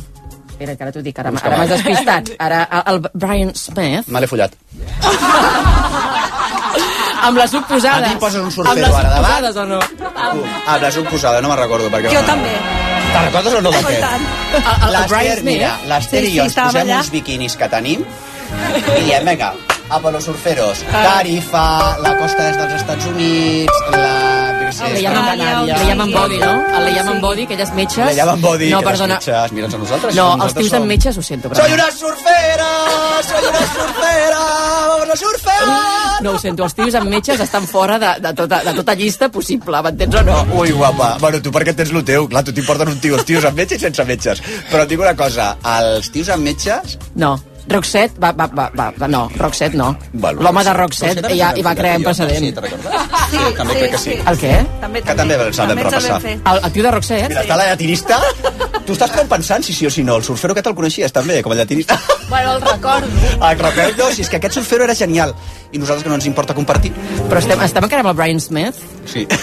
Espera, 0.53 0.77
que 0.77 0.83
ara 0.85 0.93
t'ho 0.93 1.03
dic, 1.03 1.19
ara, 1.19 1.31
ara 1.43 1.57
m'has 1.59 1.69
despistat. 1.71 2.31
Ara, 2.39 2.63
el 2.93 3.01
Brian 3.15 3.53
Smith, 3.55 4.07
Me 4.09 4.21
l'he 4.21 4.29
follat. 4.31 4.53
amb 7.23 7.39
les. 7.39 7.55
A 7.55 8.01
mi 8.09 8.17
poses 8.19 8.39
un 8.41 8.47
amb 8.47 8.53
surfero 8.53 8.81
les 8.87 8.95
ara 8.95 9.09
davant. 9.17 9.33
suposades 9.33 9.57
o 9.57 9.65
no? 9.67 9.81
Ah, 10.67 10.79
la 10.79 10.91
un 10.99 11.07
posada, 11.07 11.41
no 11.41 11.49
me'n 11.49 11.59
recordo. 11.59 11.89
Perquè 11.91 12.11
Jo 12.13 12.23
també. 12.27 12.55
Te'n 13.13 13.25
recordes 13.29 13.55
o 13.59 13.61
no 13.65 13.71
d'aquest? 13.75 14.03
L'Ester, 14.93 15.43
mira, 15.45 15.73
l'Ester 15.91 16.23
Sí, 16.23 16.27
i 16.27 16.31
sí, 16.33 16.37
jo 16.39 16.47
ens 16.49 16.57
posem 16.57 16.87
allà. 16.87 16.99
uns 17.03 17.11
biquinis 17.13 17.57
que 17.61 17.69
tenim 17.73 18.05
i 18.05 19.05
diem, 19.05 19.25
vinga, 19.29 19.53
a 19.93 19.99
per 20.01 20.13
los 20.13 20.25
surferos. 20.29 20.85
Tarifa, 20.93 21.65
la 22.05 22.17
costa 22.21 22.49
est 22.51 22.59
dels 22.61 22.75
Estats 22.81 23.07
Units, 23.13 23.83
la... 23.97 24.32
Canàries. 24.79 25.79
le 25.79 25.87
llaman 25.89 26.13
body, 26.13 26.39
no? 26.39 26.53
El 26.79 26.85
le 26.85 26.93
llaman 26.97 27.21
body, 27.21 27.43
aquelles 27.45 27.73
metges... 27.75 28.07
Le 28.07 28.15
llaman 28.15 28.41
body, 28.41 28.71
No, 28.71 28.79
que 28.81 28.87
perdona. 28.87 29.15
metges, 29.21 29.53
mira'ns 29.53 29.75
a 29.75 29.79
nosaltres. 29.79 30.15
No, 30.15 30.25
nosaltres 30.37 30.57
els 30.57 30.59
tios 30.63 30.73
amb 30.81 30.87
metges 30.87 31.19
ho 31.19 31.23
sento, 31.23 31.49
però... 31.51 31.63
Soy 31.65 31.73
una 31.77 31.91
surfera, 31.91 32.71
soy 33.29 33.45
una 33.51 33.63
surfera, 33.75 34.41
vamos 34.89 35.11
a 35.11 35.17
surfear. 35.17 36.23
No 36.23 36.31
ho 36.33 36.39
sento, 36.39 36.65
els 36.65 36.75
tios 36.75 36.95
amb 36.95 37.11
metges 37.11 37.41
estan 37.41 37.67
fora 37.67 37.99
de, 37.99 38.13
de, 38.21 38.33
tota, 38.35 38.63
de 38.65 38.75
tota 38.75 38.95
llista 38.95 39.29
possible, 39.29 39.83
m'entens 39.83 40.15
o 40.21 40.23
no? 40.23 40.41
Ui, 40.61 40.71
guapa. 40.71 41.17
Bueno, 41.21 41.41
tu 41.43 41.51
perquè 41.55 41.75
tens 41.77 41.91
el 41.93 42.05
teu. 42.05 42.29
Clar, 42.29 42.45
tu 42.47 42.53
t'importen 42.55 42.89
un 42.89 43.01
tio, 43.03 43.17
els 43.19 43.25
tios 43.29 43.45
amb 43.45 43.57
metge 43.59 43.77
i 43.77 43.83
sense 43.83 44.05
metges. 44.09 44.43
Però 44.71 44.85
et 44.87 44.89
dic 44.93 45.01
una 45.03 45.17
cosa, 45.19 45.57
els 45.79 46.11
tios 46.15 46.29
amb 46.33 46.45
metges... 46.47 46.99
No. 47.15 47.37
Roxette 47.69 48.19
va, 48.19 48.33
va, 48.35 48.49
va, 48.51 48.71
va, 48.75 48.89
va 48.99 49.09
no, 49.09 49.29
Roxette 49.37 49.77
no. 49.79 49.93
Bueno, 50.13 50.43
L'home 50.43 50.65
de 50.67 50.73
Roxette 50.75 51.35
ja 51.39 51.53
hi 51.57 51.63
va 51.63 51.75
crear 51.79 51.99
un 52.01 52.07
precedent. 52.09 52.49
Sí, 53.31 53.43
també 53.57 53.77
crec 53.79 53.95
que 53.95 54.01
sí. 54.03 54.17
El 54.19 54.41
què? 54.41 54.55
També, 54.83 55.03
Que 55.07 55.15
també 55.19 55.39
ens 55.39 55.61
el 55.63 55.71
vam 55.73 55.83
repassar. 55.85 56.19
El, 56.27 56.59
el 56.59 56.73
tio 56.75 56.87
de 56.89 56.95
Roxette? 56.97 57.29
Mira, 57.31 57.45
està 57.47 57.59
la 57.61 57.69
llatinista. 57.71 58.19
Tu 58.87 58.97
estàs 58.97 59.15
com 59.15 59.31
pensant 59.31 59.63
si 59.63 59.73
sí 59.77 59.87
o 59.87 59.93
si 59.95 60.03
no. 60.03 60.17
El 60.19 60.27
surfero 60.27 60.57
que 60.59 60.65
te'l 60.65 60.75
coneixies 60.75 61.15
també, 61.15 61.39
com 61.43 61.55
a 61.55 61.61
llatinista. 61.61 61.99
Bueno, 62.29 62.57
el 62.57 62.63
recordo. 62.63 63.07
Que 63.39 63.55
recordo, 63.63 64.11
si 64.13 64.27
és 64.27 64.31
que 64.33 64.41
aquest 64.41 64.59
surfero 64.59 64.85
era 64.89 64.95
genial. 64.99 65.35
I 65.71 65.79
nosaltres 65.79 66.03
que 66.05 66.11
no 66.11 66.19
ens 66.19 66.27
importa 66.27 66.55
compartir. 66.55 66.93
Però 67.29 67.39
estem, 67.39 67.61
estem 67.63 67.87
encara 67.87 68.03
amb 68.03 68.13
el 68.15 68.19
Brian 68.19 68.41
Smith? 68.43 68.83
Sí. 69.07 69.27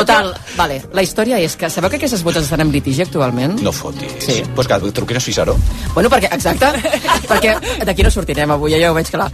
Total, 0.00 0.34
vale, 0.56 0.82
la 0.92 1.02
història 1.02 1.38
és 1.40 1.56
que 1.56 1.70
sabeu 1.72 1.90
que 1.90 1.96
aquestes 2.00 2.22
botes 2.26 2.44
estan 2.44 2.60
en 2.64 2.70
litigi 2.72 3.02
actualment? 3.02 3.58
No 3.62 3.72
fotis. 3.72 4.12
Sí. 4.20 4.42
Pues 4.54 4.68
que 4.68 4.78
truquin 4.92 5.16
a 5.16 5.20
Ciceró. 5.20 5.56
Bueno, 5.94 6.10
perquè, 6.12 6.28
exacte, 6.34 6.66
perquè 7.28 7.56
d'aquí 7.86 8.02
no 8.04 8.10
sortirem 8.10 8.50
avui, 8.50 8.74
ja 8.80 8.90
ho 8.90 8.94
veig 8.96 9.08
clar. 9.10 9.30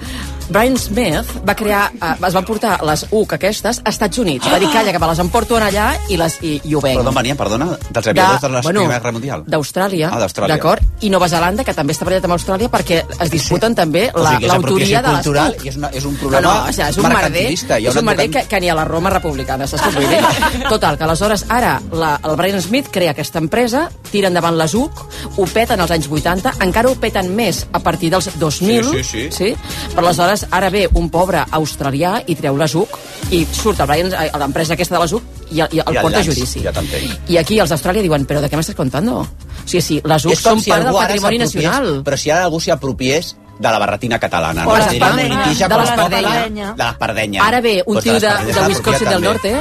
Brian 0.52 0.76
Smith 0.76 1.28
va 1.48 1.54
crear, 1.56 1.90
eh, 1.94 2.26
es 2.26 2.34
van 2.34 2.44
portar 2.44 2.76
les 2.84 3.06
UC 3.10 3.32
aquestes 3.38 3.80
a 3.84 3.90
Estats 3.90 4.18
Units. 4.18 4.46
Va 4.52 4.58
dir, 4.60 4.68
calla, 4.72 4.92
que 4.92 4.98
me 4.98 5.06
les 5.08 5.18
emporto 5.22 5.56
en 5.56 5.62
allà 5.64 5.86
i, 6.08 6.16
les, 6.20 6.36
i, 6.42 6.60
i 6.64 6.74
ho 6.74 6.80
venc. 6.80 6.98
Però 6.98 7.04
d'on 7.06 7.14
venien, 7.14 7.36
perdona? 7.38 7.70
Dels 7.90 8.06
aviadors 8.12 8.42
de, 8.42 8.48
la 8.52 8.62
Primera 8.62 8.98
Guerra 8.98 9.12
Mundial? 9.12 9.44
D'Austràlia, 9.46 10.10
Ah, 10.12 10.18
d'Austràlia. 10.20 10.54
d'acord? 10.56 10.82
I 11.00 11.10
Nova 11.10 11.28
Zelanda, 11.28 11.64
que 11.64 11.72
també 11.74 11.94
està 11.94 12.04
barallat 12.04 12.24
amb 12.28 12.34
Austràlia 12.36 12.68
perquè 12.70 13.02
es 13.18 13.30
disputen 13.30 13.74
també 13.74 14.10
O 14.14 14.18
la- 14.22 14.34
sigui, 14.36 14.46
l'autoria 14.46 14.98
apropiació 14.98 15.02
de 15.02 15.08
les 15.08 15.14
cultural 15.22 15.54
UC. 15.56 15.66
és, 15.66 15.76
una, 15.76 15.88
és 15.88 16.04
un 16.04 16.12
No, 16.12 16.18
problema 16.20 16.42
no, 16.42 16.68
o 16.68 16.72
sigui, 16.72 16.88
és 16.88 16.96
un 16.98 17.08
merder, 17.08 17.46
és 17.88 17.96
un 17.96 18.04
merder 18.04 18.30
que, 18.30 18.42
que 18.48 18.60
ni 18.60 18.68
a 18.68 18.74
la 18.74 18.84
Roma 18.84 19.10
republicana, 19.10 19.66
saps 19.66 19.82
què 19.82 19.94
vull 19.94 20.08
dir? 20.08 20.20
Total, 20.68 20.96
que 20.98 21.04
aleshores 21.04 21.44
ara 21.48 21.80
la, 21.92 22.20
el 22.24 22.36
Brian 22.36 22.60
Smith 22.62 22.88
crea 22.92 23.12
aquesta 23.12 23.40
empresa, 23.40 23.86
tira 24.10 24.28
endavant 24.28 24.56
les 24.58 24.74
UC, 24.76 25.02
ho 25.36 25.46
peten 25.52 25.80
als 25.80 25.92
anys 25.94 26.08
80, 26.10 26.54
encara 26.64 26.90
ho 26.90 26.96
peten 27.00 27.30
més 27.36 27.64
a 27.72 27.80
partir 27.80 28.10
dels 28.12 28.28
2000, 28.38 28.90
Sí, 28.92 29.02
sí, 29.04 29.04
sí. 29.04 29.28
sí? 29.32 29.90
però 29.94 30.06
aleshores 30.06 30.46
ara 30.50 30.70
ve 30.70 30.86
un 30.94 31.08
pobre 31.10 31.44
australià 31.50 32.18
i 32.26 32.36
treu 32.38 32.56
les 32.60 32.74
UC 32.74 32.98
i 33.32 33.44
surt 33.50 33.80
el 33.80 33.88
Brian, 33.90 34.12
eh, 34.12 34.30
l'empresa 34.38 34.76
aquesta 34.76 34.96
de 34.98 35.04
les 35.04 35.12
UC 35.18 35.22
i, 35.52 35.60
i 35.60 35.62
el 35.62 35.76
I 35.76 35.82
el 35.84 36.00
porta 36.00 36.20
a 36.20 36.24
judici. 36.24 36.62
Ja. 36.64 36.72
I 37.28 37.38
aquí 37.40 37.58
els 37.60 37.72
d'Austràlia 37.72 38.02
diuen, 38.04 38.24
però 38.28 38.40
de 38.40 38.48
què 38.48 38.56
m'estàs 38.56 38.76
contando? 38.76 39.22
O 39.22 39.68
sigui, 39.68 39.82
sí, 39.84 40.00
les 40.04 40.24
UC 40.26 40.32
És 40.32 40.42
com 40.44 40.56
són 40.58 40.64
si 40.64 40.72
part 40.72 40.88
del 40.88 40.96
patrimoni 40.96 41.38
nacional. 41.42 41.90
Però 42.06 42.16
si 42.18 42.32
ara 42.32 42.48
algú 42.48 42.60
s'hi 42.60 42.72
apropiés 42.74 43.34
de 43.62 43.68
la 43.70 43.78
barretina 43.78 44.18
catalana. 44.18 44.66
O 44.66 44.72
no? 44.72 44.76
les 44.76 44.86
de 44.86 44.92
les 44.92 45.00
es 45.00 45.68
pot 45.68 46.10
Pardenya. 46.10 46.14
parlar 46.16 46.76
De 46.76 46.84
les 46.84 46.96
Pardenya. 46.98 47.44
Ara 47.46 47.60
ve 47.60 47.82
un 47.86 47.94
Pues 47.94 48.04
tio 48.04 48.20
de, 48.20 48.28
de 48.52 48.60
Wisconsin 48.68 49.08
del 49.08 49.24
apropiat 49.24 49.32
Norte. 49.32 49.52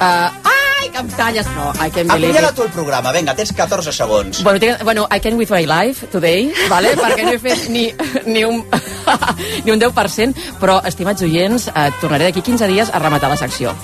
Uh, 0.00 0.50
ai, 0.80 0.88
que 0.90 0.98
em 0.98 1.08
talles! 1.12 1.46
No, 1.54 1.72
I 1.74 1.90
can 1.90 2.08
believe 2.08 2.40
it. 2.40 2.54
tu 2.56 2.62
el 2.62 2.70
programa, 2.70 3.12
vinga, 3.12 3.34
tens 3.36 3.52
14 3.52 3.92
segons. 3.92 4.42
Bueno, 4.42 4.58
tinc, 4.58 4.82
bueno, 4.82 5.06
I 5.14 5.20
can 5.20 5.36
with 5.36 5.50
my 5.50 5.66
life 5.66 6.06
today, 6.10 6.52
vale? 6.68 6.94
perquè 7.02 7.24
no 7.24 7.34
he 7.36 7.38
fet 7.38 7.68
ni, 7.68 7.90
ni, 8.26 8.44
un, 8.44 8.64
ni 9.64 9.70
un 9.70 9.80
10%, 9.80 10.56
però, 10.60 10.80
estimats 10.88 11.22
oients, 11.22 11.68
eh, 11.68 11.90
tornaré 12.00 12.30
d'aquí 12.30 12.42
15 12.42 12.66
dies 12.72 12.90
a 12.92 12.98
rematar 12.98 13.30
la 13.30 13.36
secció. 13.36 13.74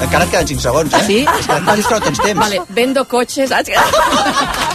Encara 0.00 0.24
et 0.24 0.30
queden 0.32 0.48
5 0.48 0.64
segons, 0.64 0.94
eh? 0.96 1.04
Sí? 1.06 1.20
És 1.38 1.46
que 1.46 1.60
no 1.60 2.00
tens 2.00 2.18
temps. 2.24 2.40
Vale, 2.40 2.62
vendo 2.70 3.04
cotxes... 3.04 3.52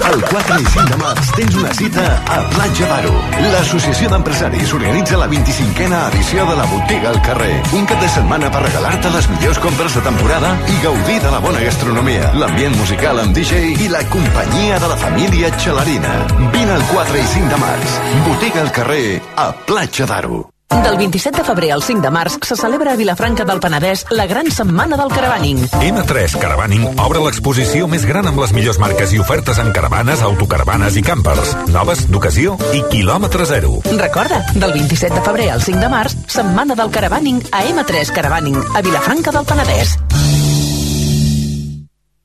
El 0.00 0.22
4 0.24 0.56
i 0.60 0.64
5 0.72 0.90
de 0.90 0.96
març 1.00 1.30
tens 1.36 1.56
una 1.60 1.70
cita 1.76 2.04
a 2.32 2.38
Platja 2.54 2.86
d'Aro. 2.88 3.12
L'Associació 3.52 4.08
d'Empresaris 4.12 4.72
organitza 4.76 5.18
la 5.20 5.28
25a 5.30 6.00
edició 6.08 6.46
de 6.48 6.54
la 6.58 6.66
Botiga 6.70 7.10
al 7.12 7.20
carrer. 7.26 7.52
Un 7.76 7.88
cap 7.90 8.00
de 8.02 8.08
setmana 8.14 8.50
per 8.54 8.62
regalar-te 8.64 9.12
les 9.14 9.28
millors 9.34 9.60
compres 9.64 9.96
de 9.98 10.04
temporada 10.06 10.54
i 10.72 10.78
gaudir 10.84 11.18
de 11.24 11.32
la 11.34 11.42
bona 11.44 11.64
gastronomia, 11.64 12.30
l'ambient 12.40 12.78
musical 12.80 13.20
amb 13.24 13.36
DJ 13.36 13.74
i 13.86 13.90
la 13.92 14.04
companyia 14.12 14.78
de 14.80 14.92
la 14.94 15.00
família 15.04 15.52
Xalarina. 15.58 16.14
Vine 16.54 16.78
el 16.78 16.86
4 16.94 17.20
i 17.20 17.26
5 17.36 17.52
de 17.52 17.60
març. 17.66 18.00
Botiga 18.28 18.64
al 18.64 18.72
carrer 18.80 19.04
a 19.36 19.52
Platja 19.68 20.08
d'Aro. 20.08 20.46
Del 20.70 20.96
27 20.96 21.38
de 21.38 21.44
febrer 21.44 21.72
al 21.72 21.82
5 21.82 22.00
de 22.00 22.10
març 22.14 22.36
se 22.46 22.54
celebra 22.54 22.92
a 22.92 22.96
Vilafranca 22.96 23.44
del 23.44 23.58
Penedès 23.60 24.04
la 24.10 24.26
gran 24.30 24.50
setmana 24.54 24.96
del 24.96 25.10
caravaning. 25.10 25.64
M3 25.82 26.36
Caravaning 26.38 26.86
obre 27.02 27.22
l'exposició 27.24 27.88
més 27.90 28.06
gran 28.06 28.30
amb 28.30 28.38
les 28.38 28.54
millors 28.54 28.78
marques 28.78 29.10
i 29.12 29.18
ofertes 29.18 29.58
en 29.58 29.72
caravanes, 29.74 30.22
autocaravanes 30.22 30.96
i 30.96 31.02
campers. 31.02 31.56
Noves, 31.74 32.06
d'ocasió 32.10 32.54
i 32.70 32.84
quilòmetre 32.92 33.48
zero. 33.50 33.80
Recorda, 33.98 34.44
del 34.54 34.72
27 34.78 35.18
de 35.18 35.24
febrer 35.26 35.50
al 35.50 35.66
5 35.66 35.82
de 35.82 35.90
març, 35.90 36.14
setmana 36.30 36.78
del 36.78 36.94
caravaning 36.94 37.42
a 37.50 37.64
M3 37.66 38.14
Caravaning, 38.14 38.62
a 38.74 38.86
Vilafranca 38.86 39.34
del 39.34 39.50
Penedès. 39.50 39.98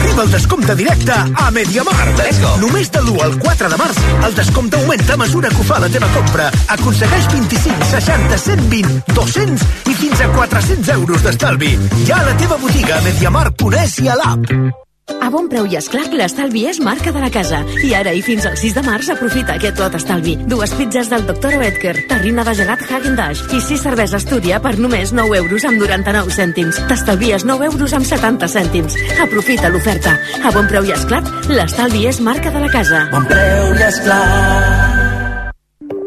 Arriba 0.00 0.22
el 0.22 0.30
descompte 0.30 0.74
directe 0.74 1.12
a 1.12 1.50
Mediamar. 1.50 2.06
Let's 2.16 2.40
go. 2.40 2.56
Només 2.62 2.90
de 2.90 3.02
l'1 3.02 3.20
al 3.22 3.38
4 3.38 3.68
de 3.68 3.76
març, 3.76 4.00
el 4.24 4.34
descompte 4.34 4.80
augmenta 4.80 5.12
a 5.12 5.20
mesura 5.20 5.52
que 5.52 5.60
ho 5.60 5.66
fa 5.68 5.78
la 5.78 5.90
teva 5.92 6.08
compra. 6.16 6.48
Aconsegueix 6.76 7.28
25, 7.34 7.88
60, 7.92 8.38
120, 8.48 9.00
200 9.14 9.66
i 9.92 9.96
fins 10.02 10.20
a 10.24 10.30
400 10.32 10.94
euros 10.96 11.26
d'estalvi. 11.26 11.74
Ja 12.08 12.22
a 12.22 12.30
la 12.30 12.36
teva 12.40 12.56
botiga 12.56 12.96
a 12.96 13.02
Mediamar.es 13.04 13.98
i 14.00 14.08
a 14.08 14.16
l'app. 14.22 14.88
A 15.20 15.30
bon 15.32 15.48
preu 15.50 15.66
i 15.70 15.76
esclat, 15.78 16.12
l'estalvi 16.16 16.64
és 16.70 16.80
marca 16.84 17.12
de 17.14 17.22
la 17.22 17.30
casa. 17.32 17.60
I 17.86 17.92
ara 17.98 18.12
i 18.14 18.22
fins 18.24 18.46
al 18.48 18.56
6 18.60 18.76
de 18.76 18.84
març 18.86 19.10
aprofita 19.12 19.56
aquest 19.56 19.80
lot 19.82 19.96
estalvi. 19.98 20.36
Dues 20.50 20.74
pizzas 20.78 21.10
del 21.12 21.26
Dr. 21.28 21.58
Oetker, 21.60 21.96
terrina 22.10 22.44
de 22.46 22.54
gelat 22.60 22.84
Hagen 22.86 23.18
Dash 23.18 23.42
i 23.56 23.62
sis 23.64 23.82
cerveses 23.82 24.26
Túria 24.30 24.60
per 24.62 24.76
només 24.78 25.14
9 25.16 25.42
euros 25.42 25.66
amb 25.68 25.82
99 25.82 26.36
cèntims. 26.38 26.80
T'estalvies 26.90 27.46
9 27.48 27.70
euros 27.72 27.96
amb 27.96 28.06
70 28.06 28.50
cèntims. 28.54 28.96
Aprofita 29.26 29.72
l'oferta. 29.72 30.16
A 30.44 30.54
bon 30.54 30.70
preu 30.70 30.86
i 30.86 30.94
esclat, 30.96 31.28
l'estalvi 31.50 32.06
és 32.10 32.22
marca 32.22 32.54
de 32.54 32.66
la 32.66 32.72
casa. 32.72 33.06
Bon 33.14 33.26
preu 33.30 33.76
i 33.76 33.86
esclat. 33.90 34.99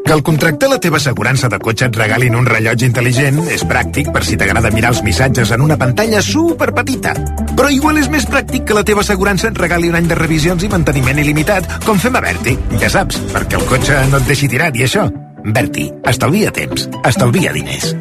Que 0.03 0.11
al 0.11 0.21
contractar 0.21 0.69
la 0.69 0.79
teva 0.83 0.97
assegurança 0.99 1.47
de 1.49 1.59
cotxe 1.63 1.87
et 1.87 1.95
regalin 1.95 2.35
un 2.35 2.45
rellotge 2.45 2.85
intel·ligent 2.89 3.39
és 3.55 3.63
pràctic 3.67 4.11
per 4.13 4.23
si 4.27 4.35
t'agrada 4.39 4.71
mirar 4.75 4.91
els 4.91 5.01
missatges 5.05 5.53
en 5.55 5.63
una 5.63 5.77
pantalla 5.79 6.21
super 6.21 6.73
petita. 6.75 7.13
Però 7.55 7.71
igual 7.71 8.01
és 8.01 8.09
més 8.11 8.27
pràctic 8.27 8.67
que 8.67 8.75
la 8.77 8.83
teva 8.83 9.05
assegurança 9.05 9.47
et 9.49 9.59
regali 9.63 9.89
un 9.89 9.95
any 9.99 10.09
de 10.11 10.19
revisions 10.19 10.63
i 10.63 10.71
manteniment 10.71 11.23
il·limitat, 11.23 11.79
com 11.87 11.99
fem 11.99 12.19
a 12.19 12.23
Berti. 12.23 12.57
Ja 12.83 12.91
saps, 12.91 13.21
perquè 13.31 13.59
el 13.61 13.67
cotxe 13.71 14.01
no 14.11 14.19
et 14.19 14.27
deixi 14.27 14.51
tirat 14.51 14.75
i 14.75 14.87
això. 14.89 15.07
Berti, 15.43 15.89
estalvia 16.11 16.51
temps, 16.55 16.89
estalvia 17.07 17.55
diners. 17.55 17.93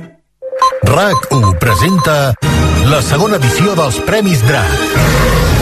RAC1 0.83 1.59
presenta 1.63 2.17
la 2.91 3.03
segona 3.07 3.39
edició 3.39 3.77
dels 3.79 4.03
Premis 4.07 4.43
DRAC. 4.47 5.62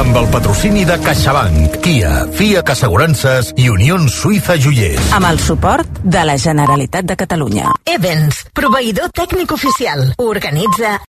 Amb 0.00 0.16
el 0.16 0.28
patrocini 0.32 0.84
de 0.86 0.94
CaixaBank, 1.02 1.80
Kia, 1.84 2.10
FIAC 2.38 2.70
Assegurances 2.72 3.50
i 3.58 3.66
Unió 3.68 3.98
Suïssa 4.08 4.54
Joiers. 4.56 5.10
amb 5.12 5.26
el 5.28 5.40
suport 5.42 5.98
de 6.02 6.22
la 6.24 6.36
Generalitat 6.38 7.04
de 7.04 7.16
Catalunya. 7.16 7.72
Evans, 7.84 8.38
proveïdor 8.54 9.10
tècnic 9.12 9.52
oficial. 9.52 10.14
Organitza 10.16 10.94